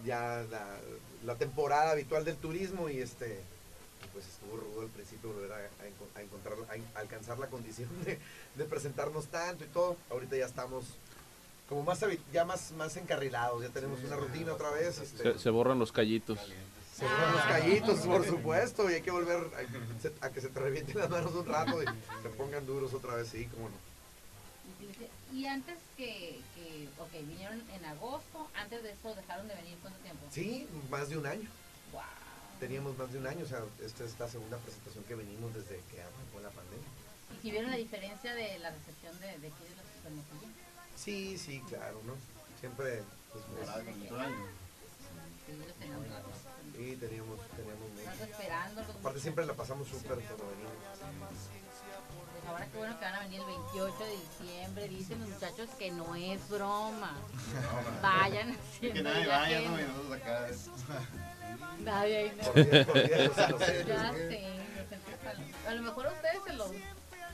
ya 0.05 0.45
la, 0.51 0.77
la 1.23 1.35
temporada 1.37 1.91
habitual 1.91 2.23
del 2.23 2.37
turismo 2.37 2.87
y 2.89 2.99
este 2.99 3.41
y 4.03 4.07
pues 4.13 4.27
estuvo 4.27 4.57
rudo 4.57 4.81
al 4.81 4.89
principio 4.89 5.33
volver 5.33 5.51
a, 5.51 5.55
a 5.55 5.87
enco- 5.87 6.15
a 6.15 6.21
encontrar, 6.21 6.53
a 6.69 6.99
alcanzar 6.99 7.39
la 7.39 7.47
condición 7.47 7.89
de, 8.05 8.19
de 8.55 8.65
presentarnos 8.65 9.25
tanto 9.27 9.63
y 9.63 9.67
todo. 9.67 9.97
Ahorita 10.11 10.37
ya 10.37 10.45
estamos 10.45 10.85
como 11.67 11.83
más, 11.83 11.99
ya 12.31 12.45
más, 12.45 12.71
más 12.73 12.95
encarrilados, 12.97 13.61
ya 13.63 13.69
tenemos 13.69 13.99
una 14.03 14.15
rutina 14.15 14.53
otra 14.53 14.69
vez. 14.71 14.99
este, 14.99 15.33
Se, 15.33 15.39
se 15.39 15.49
borran 15.49 15.79
los 15.79 15.91
callitos. 15.91 16.39
se 16.95 17.03
borran 17.05 17.31
los 17.33 17.41
callitos, 17.43 17.99
por 18.01 18.25
supuesto, 18.25 18.89
y 18.89 18.93
hay 18.95 19.01
que 19.01 19.11
volver 19.11 19.49
a, 20.21 20.29
que 20.29 20.41
se 20.41 20.49
te 20.49 20.59
revienten 20.59 20.97
las 20.97 21.09
manos 21.09 21.33
un 21.33 21.45
rato 21.45 21.81
y 21.81 21.85
se 21.85 22.29
pongan 22.29 22.65
duros 22.65 22.93
otra 22.93 23.15
vez, 23.15 23.27
sí, 23.29 23.47
cómo 23.47 23.69
no. 23.69 23.75
Y 25.33 25.47
antes 25.47 25.75
que, 25.97 26.39
que, 26.55 26.87
ok, 26.97 27.11
vinieron 27.27 27.61
en 27.71 27.85
agosto, 27.85 28.47
antes 28.55 28.83
de 28.83 28.91
eso 28.91 29.13
dejaron 29.15 29.47
de 29.47 29.55
venir, 29.55 29.77
¿cuánto 29.81 29.99
tiempo? 29.99 30.25
Sí, 30.31 30.67
más 30.89 31.09
de 31.09 31.17
un 31.17 31.25
año. 31.25 31.49
Wow. 31.91 32.01
Teníamos 32.59 32.97
más 32.97 33.11
de 33.11 33.19
un 33.19 33.27
año, 33.27 33.43
o 33.43 33.47
sea, 33.47 33.59
esta 33.83 34.05
es 34.05 34.17
la 34.17 34.29
segunda 34.29 34.57
presentación 34.59 35.03
que 35.03 35.15
venimos 35.15 35.53
desde 35.53 35.81
que 35.91 35.99
arrancó 35.99 36.39
la 36.41 36.49
pandemia. 36.51 36.87
¿Y 37.37 37.41
si 37.41 37.51
vieron 37.51 37.69
la 37.71 37.75
diferencia 37.77 38.33
de 38.33 38.59
la 38.59 38.69
recepción 38.69 39.19
de, 39.19 39.27
de 39.27 39.47
aquí 39.47 39.63
de 39.67 39.75
los 39.75 40.05
Hermosillo? 40.05 40.47
Sí, 40.95 41.37
sí, 41.37 41.61
claro, 41.67 42.01
¿no? 42.05 42.13
Siempre, 42.59 43.03
pues, 43.31 43.69
año. 43.69 44.65
Sí, 46.75 46.97
teníamos 46.99 47.39
teníamos, 47.55 48.21
esperándolos. 48.21 48.95
Aparte 48.95 49.19
siempre 49.19 49.45
la 49.45 49.53
pasamos 49.53 49.87
súper 49.87 50.17
cuando 50.19 50.49
venimos. 50.49 50.73
Pues 52.33 52.47
ahora 52.47 52.65
qué 52.67 52.77
bueno 52.77 52.99
que 52.99 53.05
van 53.05 53.15
a 53.15 53.19
venir 53.21 53.39
el 53.39 53.45
28 53.45 53.95
de 54.03 54.11
diciembre. 54.11 54.87
Dicen 54.89 55.19
los 55.19 55.29
muchachos 55.29 55.69
que 55.77 55.91
no 55.91 56.15
es 56.15 56.49
broma. 56.49 57.15
Vayan 58.01 58.51
Que 58.81 58.89
haciendo 58.89 59.03
nadie 59.03 59.25
la 59.25 59.37
vaya, 59.37 59.61
¿no? 59.61 59.79
Y 59.79 59.83
nosotros 59.83 60.11
acá. 60.11 60.47
Nadie 61.79 62.17
ahí, 62.17 62.37
¿no? 62.37 62.43
Por 62.43 62.85
por 62.85 62.95
los 62.95 63.35
Ya 63.35 64.13
sé, 64.13 64.43
los 65.27 65.67
A 65.67 65.73
lo 65.73 65.81
mejor 65.81 66.07
ustedes 66.07 66.43
se 66.45 66.53
los, 66.53 66.71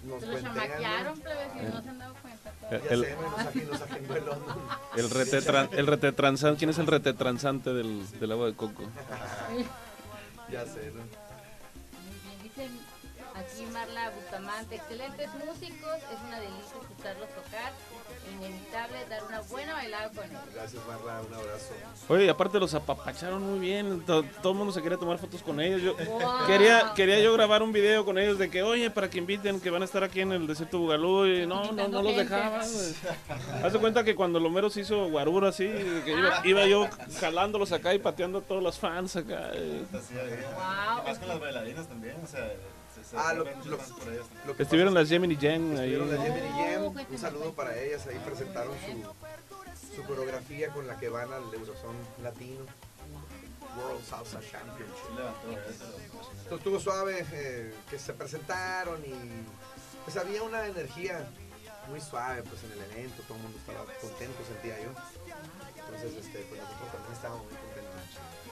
Nos 0.04 0.20
se 0.22 0.28
los 0.28 0.42
chamaquearon, 0.42 1.16
¿no? 1.18 1.24
plebes, 1.24 1.48
y 1.56 1.74
no 1.74 1.82
se 1.84 1.90
han 1.90 2.00
dado 2.00 2.16
cuenta. 2.22 2.52
El- 2.90 3.04
el- 5.00 5.80
el 5.80 5.88
retetransante, 5.88 6.58
¿quién 6.60 6.70
es 6.72 6.78
el 6.80 6.88
retetransante 6.88 7.74
del, 7.74 8.20
del 8.20 8.32
agua 8.32 8.48
de 8.48 8.54
coco? 8.56 8.84
Ya 10.52 10.66
sé, 10.66 10.92
¿no? 10.92 11.02
Muy 11.02 12.18
bien, 12.24 12.44
dicen 12.44 12.80
aquí 13.36 13.66
Marla 13.72 14.10
Bustamante, 14.12 14.76
excelentes 14.76 15.30
músicos, 15.46 15.96
es 15.96 16.20
una 16.28 16.40
delicia 16.40 16.78
escucharlos 16.82 17.30
tocar, 17.30 17.72
inevitable 18.32 19.06
dar 19.10 19.24
una 19.26 19.42
buena 19.42 19.74
bailada 19.74 20.10
con 20.10 20.24
ellos. 20.30 20.42
Gracias, 20.54 20.82
Marla, 20.88 21.22
un 21.22 21.34
abrazo. 21.34 21.74
Oye, 22.10 22.26
y 22.26 22.30
aparte 22.30 22.60
los 22.60 22.74
apapacharon 22.74 23.42
muy 23.44 23.60
bien. 23.60 24.02
to- 24.06 24.24
todo 24.42 24.54
el 24.54 24.58
mundo 24.58 24.74
se 24.74 24.82
quería 24.82 24.98
tomar 24.98 25.18
fotos 25.18 25.42
con 25.44 25.60
ellos. 25.60 25.82
Yo 25.82 25.96
Wow. 26.06 26.48
quería, 26.48 26.94
quería 26.96 27.20
yo 27.20 27.34
grabar 27.34 27.64
un 27.64 27.72
video 27.72 28.04
con 28.06 28.18
ellos 28.18 28.38
de 28.38 28.50
que, 28.50 28.64
oye, 28.64 28.90
para 28.90 29.10
que 29.10 29.18
inviten, 29.18 29.60
que 29.60 29.70
van 29.70 29.82
a 29.82 29.86
estar 29.86 30.04
aquí 30.04 30.22
en 30.22 30.32
el 30.32 30.48
desierto 30.48 30.80
Bugalú. 30.80 31.26
Y 31.28 31.46
no, 31.46 31.72
no, 31.72 31.88
no 31.88 32.02
los 32.02 32.16
dejaban. 32.16 32.62
Haz 32.62 33.74
de 33.74 33.80
cuenta 33.80 34.04
que 34.04 34.16
cuando 34.16 34.40
Lomero 34.40 34.70
se 34.70 34.82
hizo 34.82 35.10
guarura 35.10 35.50
así, 35.50 35.66
que 35.68 36.12
iba, 36.18 36.42
iba 36.46 36.66
yo 36.66 36.88
jalándolos 37.20 37.72
acá 37.72 37.94
y 37.94 38.00
pateando 38.00 38.40
a 38.40 38.42
todos 38.42 38.62
los 38.64 38.78
fans 38.80 39.16
acá. 39.16 39.50
ahí. 39.54 39.86
Wow. 39.92 41.04
Y 41.04 41.08
más 41.08 41.20
con 41.20 41.28
las 41.28 41.40
bailarinas 41.40 41.88
también, 41.88 42.16
o 42.24 42.28
sea, 42.28 42.42
se, 42.48 42.56
se 42.56 42.81
Ah, 43.16 43.34
lo- 43.34 43.44
vuelven 43.44 43.70
lo- 44.46 44.56
que 44.56 44.64
Estuvieron 44.64 44.94
las 44.94 45.10
Gemini 45.10 45.36
Jen 45.36 45.78
ahí. 45.78 45.94
Estuvieron 45.94 46.10
las 46.10 46.20
Gemini 46.22 46.50
Jam, 46.50 47.06
un 47.10 47.18
saludo 47.18 47.54
para 47.54 47.78
ellas, 47.78 48.08
ahí 48.08 48.20
presentaron 48.26 48.74
su, 48.80 49.96
su 49.96 50.04
coreografía 50.04 50.70
con 50.70 50.88
la 50.88 50.98
que 50.98 51.10
van 51.10 51.32
al 51.34 51.44
Eurozone 51.54 52.00
Latino, 52.24 52.66
World 53.78 54.06
Salsa 54.06 54.40
Championship. 54.40 54.96
Estuvo 56.52 56.80
suave, 56.80 57.26
eh, 57.32 57.74
que 57.90 58.00
se 58.00 58.14
presentaron 58.14 59.02
y 59.06 59.14
pues 60.06 60.18
había 60.18 60.44
una 60.44 60.66
energía 60.68 61.28
muy 61.90 62.00
suave 62.02 62.44
pues 62.44 62.64
en 62.64 62.72
el 62.74 62.82
evento, 62.92 63.24
todo 63.24 63.38
el 63.38 63.44
mundo 63.44 63.58
estaba 63.60 63.86
contento, 64.00 64.38
sentía 64.48 64.78
yo. 64.84 64.90
Entonces, 65.80 66.26
este, 66.26 66.40
pues 66.50 66.62
nosotros 66.62 66.92
también 66.92 67.14
estábamos 67.14 67.44
muy 67.44 67.54
contentos. 67.54 67.71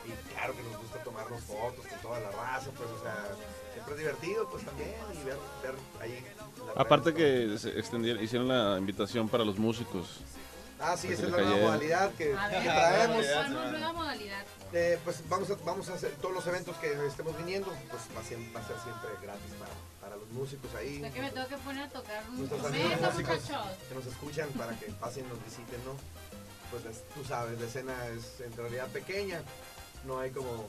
Y 0.10 0.34
claro 0.34 0.56
que 0.56 0.64
nos 0.64 0.78
gusta 0.78 1.04
tomarnos 1.04 1.42
fotos 1.44 1.86
con 1.86 2.00
toda 2.00 2.20
la 2.20 2.32
raza, 2.32 2.70
pues, 2.76 2.90
o 2.90 3.02
sea, 3.04 3.16
siempre 3.74 3.94
es 3.94 4.00
divertido, 4.00 4.50
pues 4.50 4.66
también, 4.66 4.96
y 5.14 5.24
ver, 5.24 5.38
ver 5.64 5.76
ahí. 6.02 6.26
Aparte 6.76 7.14
que 7.14 7.58
se 7.58 7.78
extendieron, 7.80 8.24
hicieron 8.24 8.48
la 8.48 8.78
invitación 8.78 9.30
para 9.30 9.44
los 9.44 9.58
músicos. 9.58 10.18
Ah, 10.82 10.96
sí, 10.96 11.10
esa 11.12 11.24
es 11.26 11.32
la 11.32 11.42
nueva 11.42 11.58
modalidad 11.58 12.12
que, 12.14 12.34
A 12.38 12.48
que 12.50 12.56
ver, 12.56 12.64
traemos. 12.64 13.26
¿cuál 13.26 13.46
es 13.46 13.72
nueva 13.72 13.94
modalidad? 13.94 14.46
Eh, 14.72 14.98
pues 15.04 15.28
vamos 15.28 15.50
a, 15.52 15.56
vamos 15.66 15.90
a 15.90 15.94
hacer 15.96 16.12
todos 16.22 16.34
los 16.36 16.48
eventos 16.48 16.76
que 16.78 16.94
estemos 17.06 17.36
viniendo, 17.38 17.68
pues 17.90 18.04
va 18.16 18.22
a, 18.22 18.24
siem- 18.24 18.56
va 18.56 18.62
a 18.62 18.68
ser 18.68 18.78
siempre 18.80 19.10
gratis 19.22 19.52
para, 19.60 19.72
para 20.00 20.16
los 20.16 20.30
músicos 20.30 20.74
ahí. 20.76 20.98
O 20.98 21.02
sea 21.02 21.12
que 21.12 21.22
me 21.22 21.32
tengo 21.32 21.48
que 21.48 21.58
poner 21.58 21.84
a 21.84 21.90
tocar 21.90 22.24
un 22.30 22.40
instrumento, 22.40 23.12
muchachos. 23.14 23.68
que 23.90 23.96
nos 23.96 24.06
escuchan 24.06 24.48
para 24.58 24.72
que 24.80 24.86
pasen 24.94 25.26
y 25.26 25.28
nos 25.30 25.44
visiten, 25.44 25.84
¿no? 25.86 25.96
Pues 26.72 26.86
es- 26.86 27.04
tú 27.14 27.26
sabes, 27.26 27.60
la 27.60 27.66
escena 27.68 28.08
es 28.08 28.40
en 28.40 28.56
realidad 28.56 28.88
pequeña, 28.88 29.42
no 30.06 30.20
hay 30.20 30.32
como, 30.32 30.68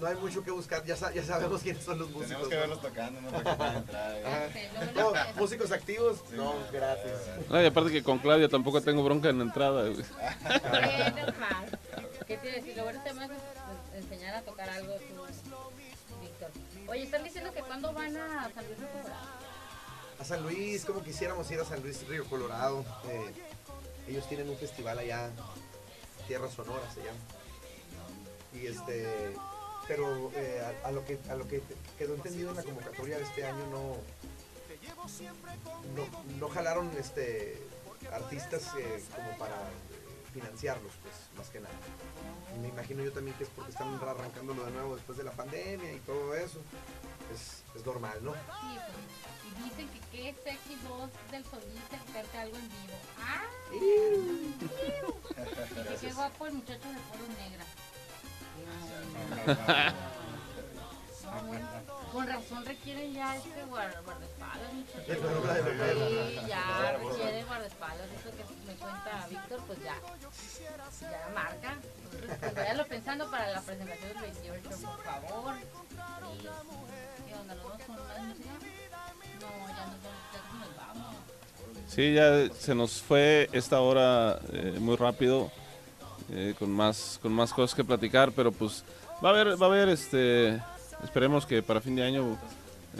no 0.00 0.06
hay 0.06 0.14
mucho 0.16 0.42
que 0.44 0.50
buscar, 0.50 0.84
ya, 0.84 0.96
sa- 0.96 1.12
ya 1.12 1.22
sabemos 1.24 1.62
quiénes 1.62 1.82
son 1.84 1.98
los 1.98 2.10
músicos. 2.10 2.28
Tenemos 2.28 2.48
que 2.48 2.54
¿no? 2.54 2.60
verlos 2.60 2.80
tocando, 2.82 3.20
¿no? 3.20 3.30
Para 3.30 3.44
que 3.50 3.56
puedan 3.56 3.76
entrar. 3.76 4.16
¿eh? 4.16 4.70
No, 4.94 5.12
les- 5.12 5.36
músicos 5.36 5.72
activos, 5.72 6.18
no, 6.32 6.54
gratis. 6.72 7.12
No, 7.48 7.62
y 7.62 7.66
aparte 7.66 7.90
que 7.92 8.02
con 8.02 8.18
Claudia 8.18 8.48
tampoco 8.48 8.80
tengo 8.80 9.02
bronca 9.04 9.28
en 9.30 9.38
la 9.38 9.44
entrada. 9.44 9.82
güey. 9.88 9.94
Qué 10.04 11.10
normal. 11.10 11.78
¿Qué 12.26 12.36
te 12.38 12.50
decir? 12.50 12.76
Lo 12.76 12.84
bueno 12.84 13.00
es 13.06 13.12
pues, 13.14 13.30
enseñar 14.04 14.34
a 14.34 14.42
tocar 14.42 14.68
algo 14.68 14.94
tú, 14.94 15.24
Víctor. 16.20 16.50
Oye, 16.88 17.02
están 17.04 17.22
diciendo 17.24 17.52
que 17.52 17.60
cuando 17.60 17.92
van 17.92 18.16
a 18.16 18.50
San 18.54 18.64
Luis 18.66 18.80
de 18.80 18.86
Colorado. 18.86 19.26
A 20.18 20.24
San 20.24 20.42
Luis, 20.42 20.84
como 20.84 21.02
quisiéramos 21.02 21.50
ir 21.50 21.60
a 21.60 21.64
San 21.64 21.82
Luis 21.82 22.06
Río 22.08 22.24
Colorado. 22.24 22.84
eh, 23.08 23.32
ellos 24.08 24.26
tienen 24.28 24.48
un 24.48 24.56
festival 24.56 24.98
allá, 24.98 25.30
Tierra 26.26 26.48
Sonora 26.50 26.82
se 26.92 27.00
llama. 27.00 27.18
Y 28.60 28.66
este, 28.66 29.34
pero 29.86 30.30
eh, 30.34 30.62
a, 30.84 30.88
a 30.88 30.92
lo 30.92 31.04
que 31.04 31.18
a 31.28 31.34
lo 31.34 31.46
que 31.46 31.62
quedó 31.98 32.14
entendido 32.14 32.48
en 32.50 32.56
la 32.56 32.62
convocatoria 32.62 33.18
de 33.18 33.24
este 33.24 33.44
año 33.44 33.66
no 33.70 33.96
no, 35.94 36.06
no 36.38 36.48
jalaron 36.48 36.90
este 36.98 37.62
artistas 38.12 38.70
eh, 38.78 39.02
como 39.14 39.36
para 39.38 39.56
financiarlos, 40.32 40.92
pues 41.02 41.14
más 41.36 41.48
que 41.48 41.60
nada. 41.60 41.74
Me 42.60 42.68
imagino 42.68 43.02
yo 43.02 43.12
también 43.12 43.36
que 43.36 43.44
es 43.44 43.50
porque 43.50 43.72
están 43.72 43.92
arrancándolo 43.94 44.64
de 44.64 44.70
nuevo 44.70 44.94
después 44.96 45.18
de 45.18 45.24
la 45.24 45.32
pandemia 45.32 45.92
y 45.92 45.98
todo 46.00 46.34
eso. 46.34 46.60
Es, 47.34 47.62
es 47.74 47.84
normal, 47.84 48.18
¿no? 48.22 48.32
Sí, 48.32 48.38
pues, 48.86 48.98
y 49.46 49.50
dicen 49.64 49.88
que 49.88 50.00
qué 50.12 50.34
sexy 50.44 50.76
voz 50.88 51.10
del 51.30 51.44
solista 51.44 51.98
que 51.98 52.12
cante 52.12 52.38
algo 52.38 52.56
en 52.56 52.68
vivo. 52.68 52.94
¡Ah! 53.18 53.44
Y 53.72 54.54
qué 56.00 56.12
guapo 56.12 56.46
el 56.46 56.54
muchacho 56.54 56.88
de 56.88 56.98
polo 57.10 57.26
negra. 57.38 57.64
Con 62.12 62.26
razón 62.26 62.64
requieren 62.64 63.12
ya 63.12 63.36
este 63.36 63.62
guarda- 63.64 64.00
guardaespaldas, 64.02 64.70
Sí, 65.06 66.38
ya 66.48 66.92
requieren 66.98 67.46
guardaespaldas. 67.46 68.06
Eso 68.10 68.30
que 68.30 68.44
me 68.66 68.74
cuenta 68.78 69.26
Víctor, 69.28 69.60
pues 69.66 69.78
ya. 69.82 69.94
Ya 71.02 71.28
marca. 71.34 71.74
Pues 72.40 72.54
váyalo 72.54 72.86
pensando 72.86 73.30
para 73.30 73.50
la 73.50 73.60
presentación 73.60 74.08
del 74.14 74.22
28, 74.22 74.62
por 74.70 75.02
favor. 75.04 75.54
Y, 75.56 76.38
¿Qué 77.28 77.34
onda? 77.34 77.54
¿Nos 77.54 77.64
vamos 77.64 77.82
con 77.86 77.96
más 77.96 78.22
música? 78.22 78.50
No, 79.40 79.48
ya 79.68 79.86
nos 79.86 80.02
vamos, 80.02 80.32
ya 80.32 80.40
nos 80.58 80.76
vamos. 80.76 81.14
Sí, 81.88 82.14
ya 82.14 82.48
se 82.54 82.74
nos 82.74 83.02
fue 83.02 83.48
esta 83.52 83.80
hora 83.80 84.38
eh, 84.52 84.76
muy 84.80 84.96
rápido, 84.96 85.52
eh, 86.30 86.54
con 86.58 86.70
más 86.70 87.18
con 87.22 87.32
más 87.32 87.52
cosas 87.52 87.74
que 87.74 87.84
platicar, 87.84 88.32
pero 88.32 88.52
pues 88.52 88.84
va 89.24 89.30
a 89.30 89.32
haber 89.32 89.60
va 89.60 89.66
a 89.66 89.68
haber 89.70 89.88
este 89.88 90.60
esperemos 91.04 91.46
que 91.46 91.62
para 91.62 91.80
fin 91.80 91.96
de 91.96 92.02
año 92.02 92.38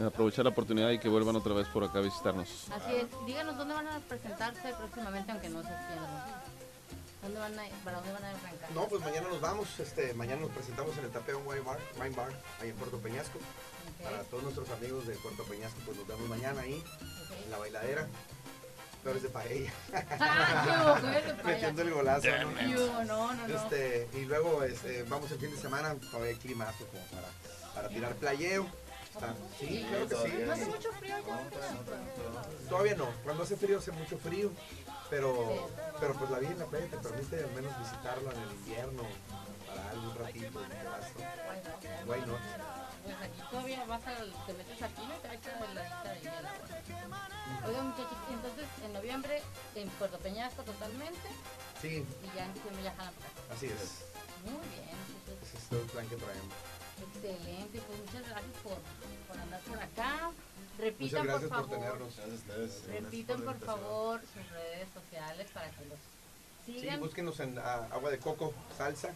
aprovechar 0.04 0.44
la 0.44 0.50
oportunidad 0.50 0.90
y 0.90 0.98
que 0.98 1.08
vuelvan 1.08 1.36
otra 1.36 1.54
vez 1.54 1.66
por 1.68 1.84
acá 1.84 1.98
a 1.98 2.02
visitarnos. 2.02 2.66
Así 2.70 2.96
es. 2.96 3.06
Díganos 3.26 3.56
dónde 3.56 3.74
van 3.74 3.88
a 3.88 3.98
presentarse 4.00 4.74
próximamente, 4.78 5.32
aunque 5.32 5.48
no 5.48 5.62
se 5.62 5.68
extiendan. 5.68 6.24
¿Dónde 7.22 7.40
van 7.40 7.58
a, 7.58 7.62
¿Para 7.82 7.96
dónde 7.98 8.12
van 8.12 8.24
a 8.24 8.30
arrancar? 8.30 8.70
No, 8.74 8.86
pues 8.88 9.02
mañana 9.02 9.28
nos 9.28 9.40
vamos. 9.40 9.80
Este, 9.80 10.14
mañana 10.14 10.42
nos 10.42 10.50
presentamos 10.50 10.96
en 10.98 11.04
el 11.06 11.10
Tapeo 11.10 11.40
Wine 11.40 11.62
Bar, 11.62 11.78
Wine 12.00 12.14
Bar 12.14 12.28
ahí 12.60 12.70
en 12.70 12.76
Puerto 12.76 12.98
Peñasco. 12.98 13.38
Para 14.02 14.22
todos 14.24 14.42
nuestros 14.42 14.68
amigos 14.70 15.06
de 15.06 15.14
Puerto 15.14 15.42
Peñasco, 15.44 15.78
pues 15.84 15.96
nos 15.96 16.06
vemos 16.06 16.28
mañana 16.28 16.60
ahí, 16.60 16.82
en 17.44 17.50
la 17.50 17.58
bailadera. 17.58 18.06
Flores 19.06 19.22
de 19.22 19.28
paella. 19.28 19.72
Ah, 20.18 20.98
de 21.00 21.20
paella. 21.20 21.42
Metiendo 21.44 21.82
el 21.82 21.90
golazo, 21.94 22.26
¿no? 22.26 22.48
Hubo, 22.50 23.04
no, 23.04 23.34
no. 23.34 23.46
Este, 23.46 24.08
y 24.14 24.24
luego 24.24 24.64
este, 24.64 25.04
vamos 25.04 25.30
el 25.30 25.38
fin 25.38 25.52
de 25.52 25.56
semana, 25.58 25.94
todavía 26.10 26.30
hay 26.30 26.34
climazo 26.40 26.84
como 26.86 27.04
para, 27.04 27.28
para 27.72 27.88
tirar 27.88 28.14
playeo. 28.16 28.66
Está- 29.14 29.32
sí, 29.60 29.86
claro 29.88 30.08
que 30.08 30.16
sí. 30.16 30.34
¿No 30.44 30.52
hace 30.52 30.66
mucho 30.66 30.92
frío 30.94 31.16
ya? 31.24 32.68
Todavía 32.68 32.96
no, 32.96 33.06
cuando 33.22 33.44
hace 33.44 33.56
frío 33.56 33.78
hace 33.78 33.92
mucho 33.92 34.18
frío, 34.18 34.50
pero, 35.08 35.70
pero 36.00 36.14
pues 36.14 36.28
la 36.28 36.40
vida 36.40 36.50
en 36.50 36.58
la 36.58 36.66
playa 36.66 36.86
te 36.90 36.96
permite 36.96 37.44
al 37.44 37.50
menos 37.52 37.78
visitarlo 37.78 38.32
en 38.32 38.42
el 38.42 38.50
invierno 38.50 39.02
para 39.68 39.90
algún 39.90 40.16
ratito. 40.16 40.60
y. 40.62 42.10
Why 42.10 42.20
not? 42.26 42.40
pues 43.04 43.16
aquí 43.22 43.40
todavía 43.52 43.84
vas 43.84 44.02
a, 44.04 44.46
te 44.46 44.52
metes 44.52 44.82
aquí, 44.82 45.02
no 45.06 45.14
te 45.14 45.32
echas 45.36 45.60
la 45.74 46.12
de 46.12 46.20
hielo. 46.20 47.35
Oigan, 47.66 47.88
muchachos, 47.88 48.18
entonces 48.30 48.66
en 48.84 48.92
noviembre 48.92 49.42
en 49.74 49.88
Puerto 49.90 50.18
Peñasco 50.18 50.62
totalmente 50.62 51.28
Sí, 51.80 52.04
y 52.22 52.36
ya 52.36 52.44
en 52.46 52.54
diciembre 52.54 52.82
ya 52.84 52.94
jalan 52.94 53.14
para 53.14 53.28
acá. 53.28 53.54
así 53.54 53.66
es. 53.66 54.04
Muy 54.44 54.52
bien, 54.68 54.96
muchachos. 55.12 55.48
Ese 55.48 55.56
es 55.58 55.64
todo 55.68 55.80
el 55.80 55.86
plan 55.86 56.08
que 56.08 56.16
traemos. 56.16 56.54
Excelente, 56.96 57.80
pues 57.86 57.98
muchas 58.00 58.28
gracias 58.28 58.56
por, 58.62 58.78
por 59.28 59.38
andar 59.38 59.60
por 59.60 59.78
acá. 59.78 60.30
Repitan, 60.78 61.20
Muchas 61.22 61.24
gracias 61.24 61.50
por 61.50 61.58
por 61.60 61.68
favor. 61.70 61.84
tenernos. 61.84 62.16
Gracias 62.16 62.32
a 62.32 62.34
ustedes. 62.36 63.02
Repitan, 63.02 63.42
por 63.42 63.58
favor, 63.60 64.20
sus 64.20 64.50
redes 64.50 64.88
sociales 64.94 65.46
para 65.52 65.70
que 65.70 65.84
los 65.86 65.98
Sí, 66.64 66.80
sigan. 66.80 67.00
búsquenos 67.00 67.38
en 67.40 67.58
ah, 67.58 67.86
Agua 67.92 68.10
de 68.10 68.18
Coco 68.18 68.52
Salsa 68.76 69.10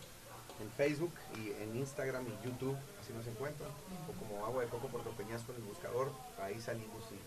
en 0.60 0.70
Facebook 0.76 1.12
y 1.36 1.50
en 1.62 1.74
Instagram 1.76 2.26
y 2.28 2.46
YouTube, 2.46 2.76
así 3.00 3.12
nos 3.14 3.26
encuentran. 3.26 3.70
O 4.08 4.12
como 4.18 4.44
Agua 4.44 4.62
de 4.62 4.68
Coco 4.68 4.88
Puerto 4.88 5.10
Peñasco 5.12 5.52
en 5.52 5.58
el 5.58 5.64
buscador, 5.64 6.12
ahí 6.42 6.60
salimos 6.60 7.02
y 7.10 7.18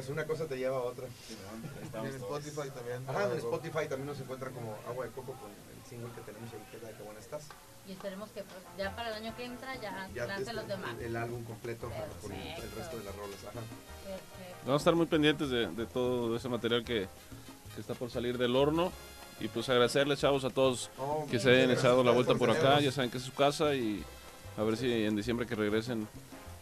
pues 0.00 0.08
una 0.08 0.24
cosa 0.24 0.46
te 0.46 0.56
lleva 0.56 0.76
a 0.78 0.80
otra. 0.80 1.06
Y 1.06 2.06
en 2.06 2.14
Spotify 2.16 2.70
también. 2.74 3.04
Ajá, 3.06 3.24
en 3.30 3.36
Spotify 3.38 3.86
también 3.88 4.06
nos 4.06 4.18
encuentran 4.20 4.54
como 4.54 4.76
Agua 4.88 5.04
de 5.04 5.10
Coco 5.10 5.32
con 5.34 5.50
el 5.50 5.88
single 5.88 6.08
que 6.14 6.22
tenemos 6.22 6.50
ahí, 6.54 6.60
que 6.70 6.76
es 6.78 6.82
la 6.82 6.88
de 6.88 6.94
Que 6.96 7.02
Buena 7.02 7.20
Estás. 7.20 7.42
Y 7.86 7.92
esperemos 7.92 8.30
que 8.30 8.42
pues, 8.44 8.56
ya 8.78 8.94
para 8.96 9.08
el 9.08 9.14
año 9.22 9.36
que 9.36 9.44
entra 9.44 9.74
ya, 9.76 10.08
Ya 10.14 10.24
lancen 10.26 10.42
este, 10.48 10.52
los 10.54 10.68
demás. 10.68 10.94
el, 11.00 11.04
el 11.06 11.16
álbum 11.16 11.44
completo 11.44 11.88
ajá, 11.88 12.06
con 12.22 12.32
el, 12.32 12.38
Perfecto. 12.54 12.76
resto 12.78 12.96
de 12.98 13.04
las 13.04 13.16
rolas. 13.16 13.36
Ajá. 13.42 13.52
Perfecto. 14.04 14.56
Vamos 14.64 14.80
a 14.80 14.82
estar 14.82 14.94
muy 14.94 15.06
pendientes 15.06 15.50
de, 15.50 15.66
de 15.66 15.86
todo 15.86 16.34
ese 16.36 16.48
material 16.48 16.82
que, 16.84 17.06
que 17.74 17.80
está 17.80 17.92
por 17.94 18.10
salir 18.10 18.38
del 18.38 18.56
horno. 18.56 18.90
Y 19.40 19.48
pues 19.48 19.68
agradecerles, 19.68 20.20
chavos, 20.20 20.44
a 20.44 20.50
todos 20.50 20.90
Oh, 20.98 21.26
que 21.30 21.38
se 21.38 21.50
hayan 21.50 21.70
echado 21.70 22.02
la 22.04 22.10
vuelta 22.12 22.32
por 22.34 22.48
por 22.48 22.50
acá. 22.56 22.80
Ya 22.80 22.92
saben 22.92 23.10
que 23.10 23.18
es 23.18 23.24
su 23.24 23.32
casa 23.32 23.74
y 23.74 24.02
a 24.56 24.62
ver 24.62 24.76
si 24.78 25.04
en 25.04 25.16
diciembre 25.16 25.46
que 25.46 25.54
regresen. 25.54 26.06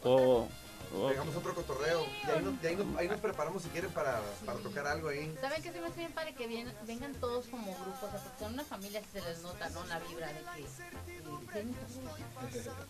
O, 0.03 0.11
o- 0.15 0.49
Pegamos 0.91 1.37
otro 1.37 1.55
cotorreo. 1.55 2.05
Y 2.27 2.31
ahí 2.31 2.43
nos, 2.43 2.63
y 2.63 2.67
ahí 2.67 2.77
nos, 2.77 2.99
ahí 2.99 3.09
nos 3.09 3.21
preparamos 3.21 3.63
si 3.63 3.69
quieren 3.69 3.91
para, 3.91 4.21
para 4.45 4.59
tocar 4.59 4.87
algo 4.87 5.09
ahí. 5.09 5.35
¿Saben 5.41 5.63
qué 5.63 5.73
se 5.73 5.81
me 5.81 5.87
hace 5.87 6.01
bien 6.01 6.13
para 6.13 6.33
que 6.33 6.47
vengan 6.87 7.15
todos 7.15 7.47
como 7.47 7.75
grupos? 7.75 8.05
O 8.05 8.11
sea, 8.11 8.21
porque 8.23 8.39
son 8.45 8.55
una 8.55 8.65
familia 8.65 9.01
que 9.03 9.21
se 9.21 9.29
les 9.29 9.43
nota, 9.43 9.69
¿no? 9.71 9.85
La 9.87 9.99
vibra 10.01 10.29
de 10.29 10.41
que 10.55 10.63
eh, 10.63 11.45
tienen 11.53 11.75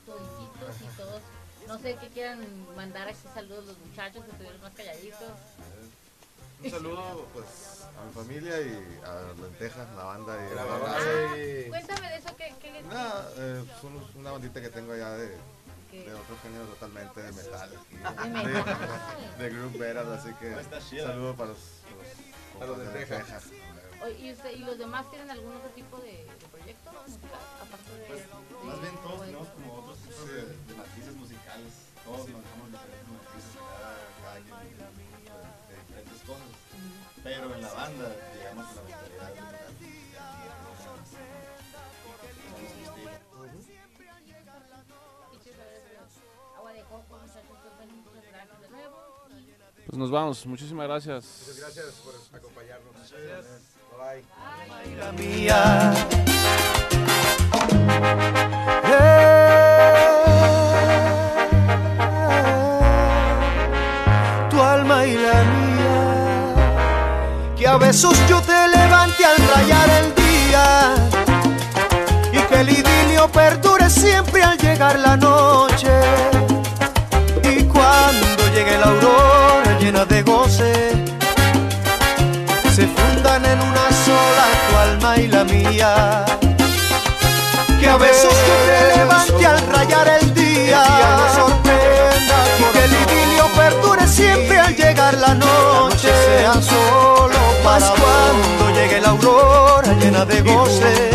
todos 0.06 0.74
y 0.80 0.96
todos. 0.96 1.22
No 1.66 1.78
sé 1.78 1.96
qué 2.00 2.08
quieran 2.08 2.46
mandar 2.76 3.08
aquí 3.08 3.18
saludos 3.34 3.66
los 3.66 3.78
muchachos 3.78 4.24
que 4.24 4.30
estuvieron 4.30 4.60
más 4.60 4.72
calladitos. 4.72 5.32
Un 6.62 6.70
saludo 6.70 7.26
pues 7.32 7.46
a 7.96 8.04
mi 8.04 8.12
familia 8.12 8.60
y 8.60 9.00
a 9.04 9.32
Lentejas, 9.40 9.86
la 9.96 10.04
banda 10.04 10.34
y 10.34 10.54
La 10.54 10.64
la 10.64 10.76
banda. 10.76 10.98
Sí. 11.34 11.68
Cuéntame 11.68 12.08
de 12.08 12.16
eso, 12.16 12.36
¿qué, 12.36 12.54
qué 12.60 12.82
Nada, 12.82 13.30
eh, 13.36 13.64
son 13.80 13.92
una 14.16 14.32
bandita 14.32 14.60
que 14.60 14.70
tengo 14.70 14.92
allá 14.92 15.10
de, 15.10 15.36
¿Qué? 15.90 16.04
de 16.04 16.14
otro 16.14 16.36
género 16.42 16.64
totalmente 16.66 17.22
de 17.22 17.32
metal. 17.32 17.70
aquí, 17.76 17.96
De 17.96 18.28
de, 18.28 18.54
metal. 18.54 19.34
de 19.38 19.50
group 19.50 19.78
metal, 19.78 20.12
así 20.12 20.30
que 20.34 21.00
saludo 21.02 21.34
para 21.34 21.50
los, 21.50 21.58
A 22.60 22.64
los 22.66 22.76
compas 22.76 22.92
de 22.94 23.04
Texas. 23.06 23.44
¿y, 24.18 24.32
usted, 24.32 24.50
¿Y 24.52 24.58
los 24.58 24.78
demás 24.78 25.10
tienen 25.10 25.30
algún 25.30 25.56
otro 25.56 25.70
tipo 25.70 25.96
de, 25.98 26.24
de 26.24 26.46
proyecto 26.52 26.92
musical? 26.92 27.40
Aparte 27.62 27.90
de, 27.98 28.06
Pues, 28.06 28.20
de- 28.20 28.64
más 28.66 28.80
bien 28.80 28.94
todos 29.02 29.20
tenemos 29.24 29.48
como 29.48 29.74
otros 29.74 29.98
tipos 29.98 30.28
de, 30.28 30.42
de 30.46 30.74
matices 30.76 31.14
musicales. 31.16 31.72
Todos 32.04 32.28
manejamos 32.28 32.70
diferentes 32.70 33.08
matices 33.08 33.52
de 33.52 33.58
cada, 33.58 33.96
cada 34.22 34.38
quien 34.38 34.54
de, 34.54 34.76
de- 34.78 35.48
de 35.68 35.74
diferentes 35.82 36.20
cosas. 36.28 36.48
Pero 37.24 37.54
en 37.54 37.62
la 37.62 37.72
banda 37.74 38.06
pues 49.98 50.10
nos 50.10 50.20
vamos. 50.20 50.46
Muchísimas 50.46 50.86
gracias. 50.86 51.24
Muchas 51.40 51.58
gracias 51.58 51.86
por 52.04 52.14
acompañarnos. 52.38 52.94
Bye. 53.98 54.22
la 54.96 55.12
mía. 55.12 55.92
Eh, 58.84 59.28
tu 64.50 64.62
alma 64.62 65.04
y 65.04 65.14
la 65.14 65.42
mía. 65.42 65.96
Que 67.56 67.66
a 67.66 67.76
besos 67.76 68.16
yo 68.28 68.40
te 68.42 68.68
levante 68.68 69.24
al 69.24 69.36
rayar 69.48 69.90
el 70.04 70.14
día. 70.14 70.94
Y 72.32 72.38
que 72.46 72.60
el 72.60 72.68
idilio 72.68 73.28
perdure 73.32 73.90
siempre 73.90 74.44
al 74.44 74.56
llegar 74.58 74.96
la 75.00 75.16
noche. 75.16 75.90
Y 77.42 77.64
cuando 77.64 78.48
llegue 78.54 78.78
la 78.78 78.86
aurora 78.86 79.37
de 80.18 80.32
goce 80.32 80.72
se 82.74 82.86
fundan 82.86 83.44
en 83.44 83.60
una 83.60 83.86
sola 84.06 84.44
tu 84.66 84.76
alma 84.76 85.16
y 85.16 85.26
la 85.28 85.44
mía. 85.44 86.24
Que 87.80 87.88
a 87.88 87.96
besos 87.96 88.34
te 88.66 88.96
levante 88.96 89.46
al 89.46 89.60
rayar 89.74 90.08
el 90.20 90.34
día, 90.34 90.82
sorprenda 91.36 92.38
y 92.58 92.64
que 92.72 92.84
el 92.84 92.92
idilio 93.02 93.46
perdure 93.56 94.06
siempre 94.08 94.58
al 94.58 94.74
llegar 94.74 95.14
la 95.14 95.34
noche. 95.34 96.08
Sea 96.08 96.54
solo 96.54 97.40
más 97.64 97.84
cuando 98.00 98.76
llegue 98.76 99.00
la 99.00 99.10
aurora 99.10 99.92
llena 100.00 100.24
de 100.24 100.40
goce, 100.42 101.10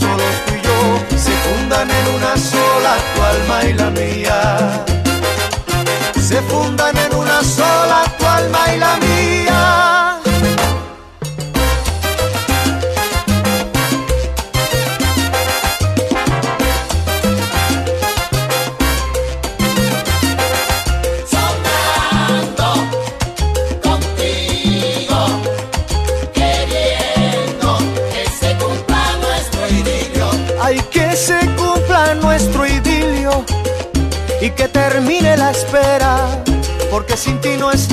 solos 0.00 0.34
tú 0.46 0.52
y 0.54 0.60
yo 0.66 1.18
se 1.26 1.32
fundan 1.44 1.90
en 1.90 2.06
una 2.16 2.36
sola 2.36 2.92
tu 3.14 3.22
alma 3.22 3.64
y 3.64 3.72
la 3.72 3.90
mía. 3.90 4.84
Se 6.20 6.40
fundan 6.42 6.96
en 6.96 7.14
una 7.14 7.42
sola 7.44 8.04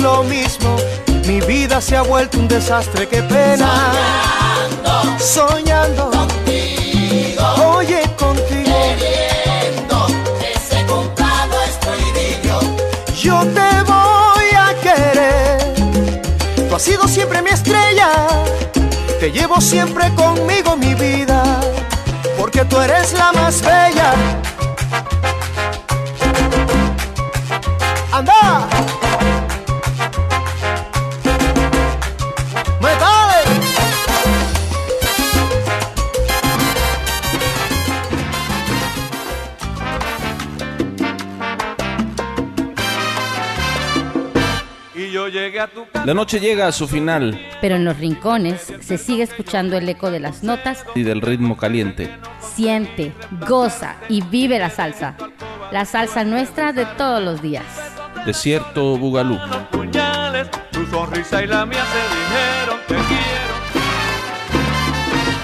lo 0.02 0.22
mismo. 0.24 0.76
Mi 1.26 1.40
vida 1.40 1.80
se 1.80 1.96
ha 1.96 2.02
vuelto 2.02 2.38
un 2.38 2.48
desastre, 2.48 3.08
qué 3.08 3.22
pena. 3.22 3.70
Soñando, 5.18 6.10
Contigo, 6.10 7.44
oye 7.76 8.02
contigo, 8.18 8.76
queriendo 8.98 10.06
que 10.40 10.58
se 10.58 10.84
cumpla 10.84 11.46
nuestro 11.46 11.92
idilio. 12.08 12.58
yo 13.14 13.40
te 13.56 13.70
voy 13.92 14.48
a 14.64 14.74
querer. 14.82 15.74
Tú 16.68 16.74
has 16.74 16.82
sido 16.82 17.06
siempre 17.06 17.40
mi 17.40 17.50
estrella, 17.50 18.10
te 19.20 19.30
llevo 19.30 19.60
siempre 19.60 20.12
conmigo 20.14 20.76
mi 20.76 20.94
vida, 20.94 21.42
porque 22.36 22.64
tú 22.64 22.80
eres 22.80 23.12
la 23.12 23.32
más 23.32 23.62
bella. 23.62 24.14
La 46.04 46.14
noche 46.14 46.40
llega 46.40 46.66
a 46.66 46.72
su 46.72 46.88
final 46.88 47.38
Pero 47.60 47.76
en 47.76 47.84
los 47.84 47.96
rincones 47.98 48.72
se 48.80 48.98
sigue 48.98 49.22
escuchando 49.22 49.76
el 49.76 49.88
eco 49.88 50.10
de 50.10 50.20
las 50.20 50.42
notas. 50.42 50.84
y 50.94 51.02
del 51.02 51.20
ritmo 51.20 51.56
caliente. 51.56 52.10
Siente, 52.40 53.12
goza 53.48 53.96
y 54.08 54.20
vive 54.22 54.58
la 54.58 54.68
salsa. 54.70 55.16
La 55.70 55.84
salsa 55.84 56.24
nuestra 56.24 56.72
de 56.72 56.84
todos 56.98 57.22
los 57.22 57.40
días. 57.40 57.64
Desierto 58.26 58.96
Bugalú. 58.98 59.38
Puñales, 59.70 60.48
tu 60.70 60.84
sonrisa 60.86 61.42
y 61.42 61.46
la 61.46 61.64
mía 61.66 61.82
se 61.84 61.98
dijeron 62.16 62.71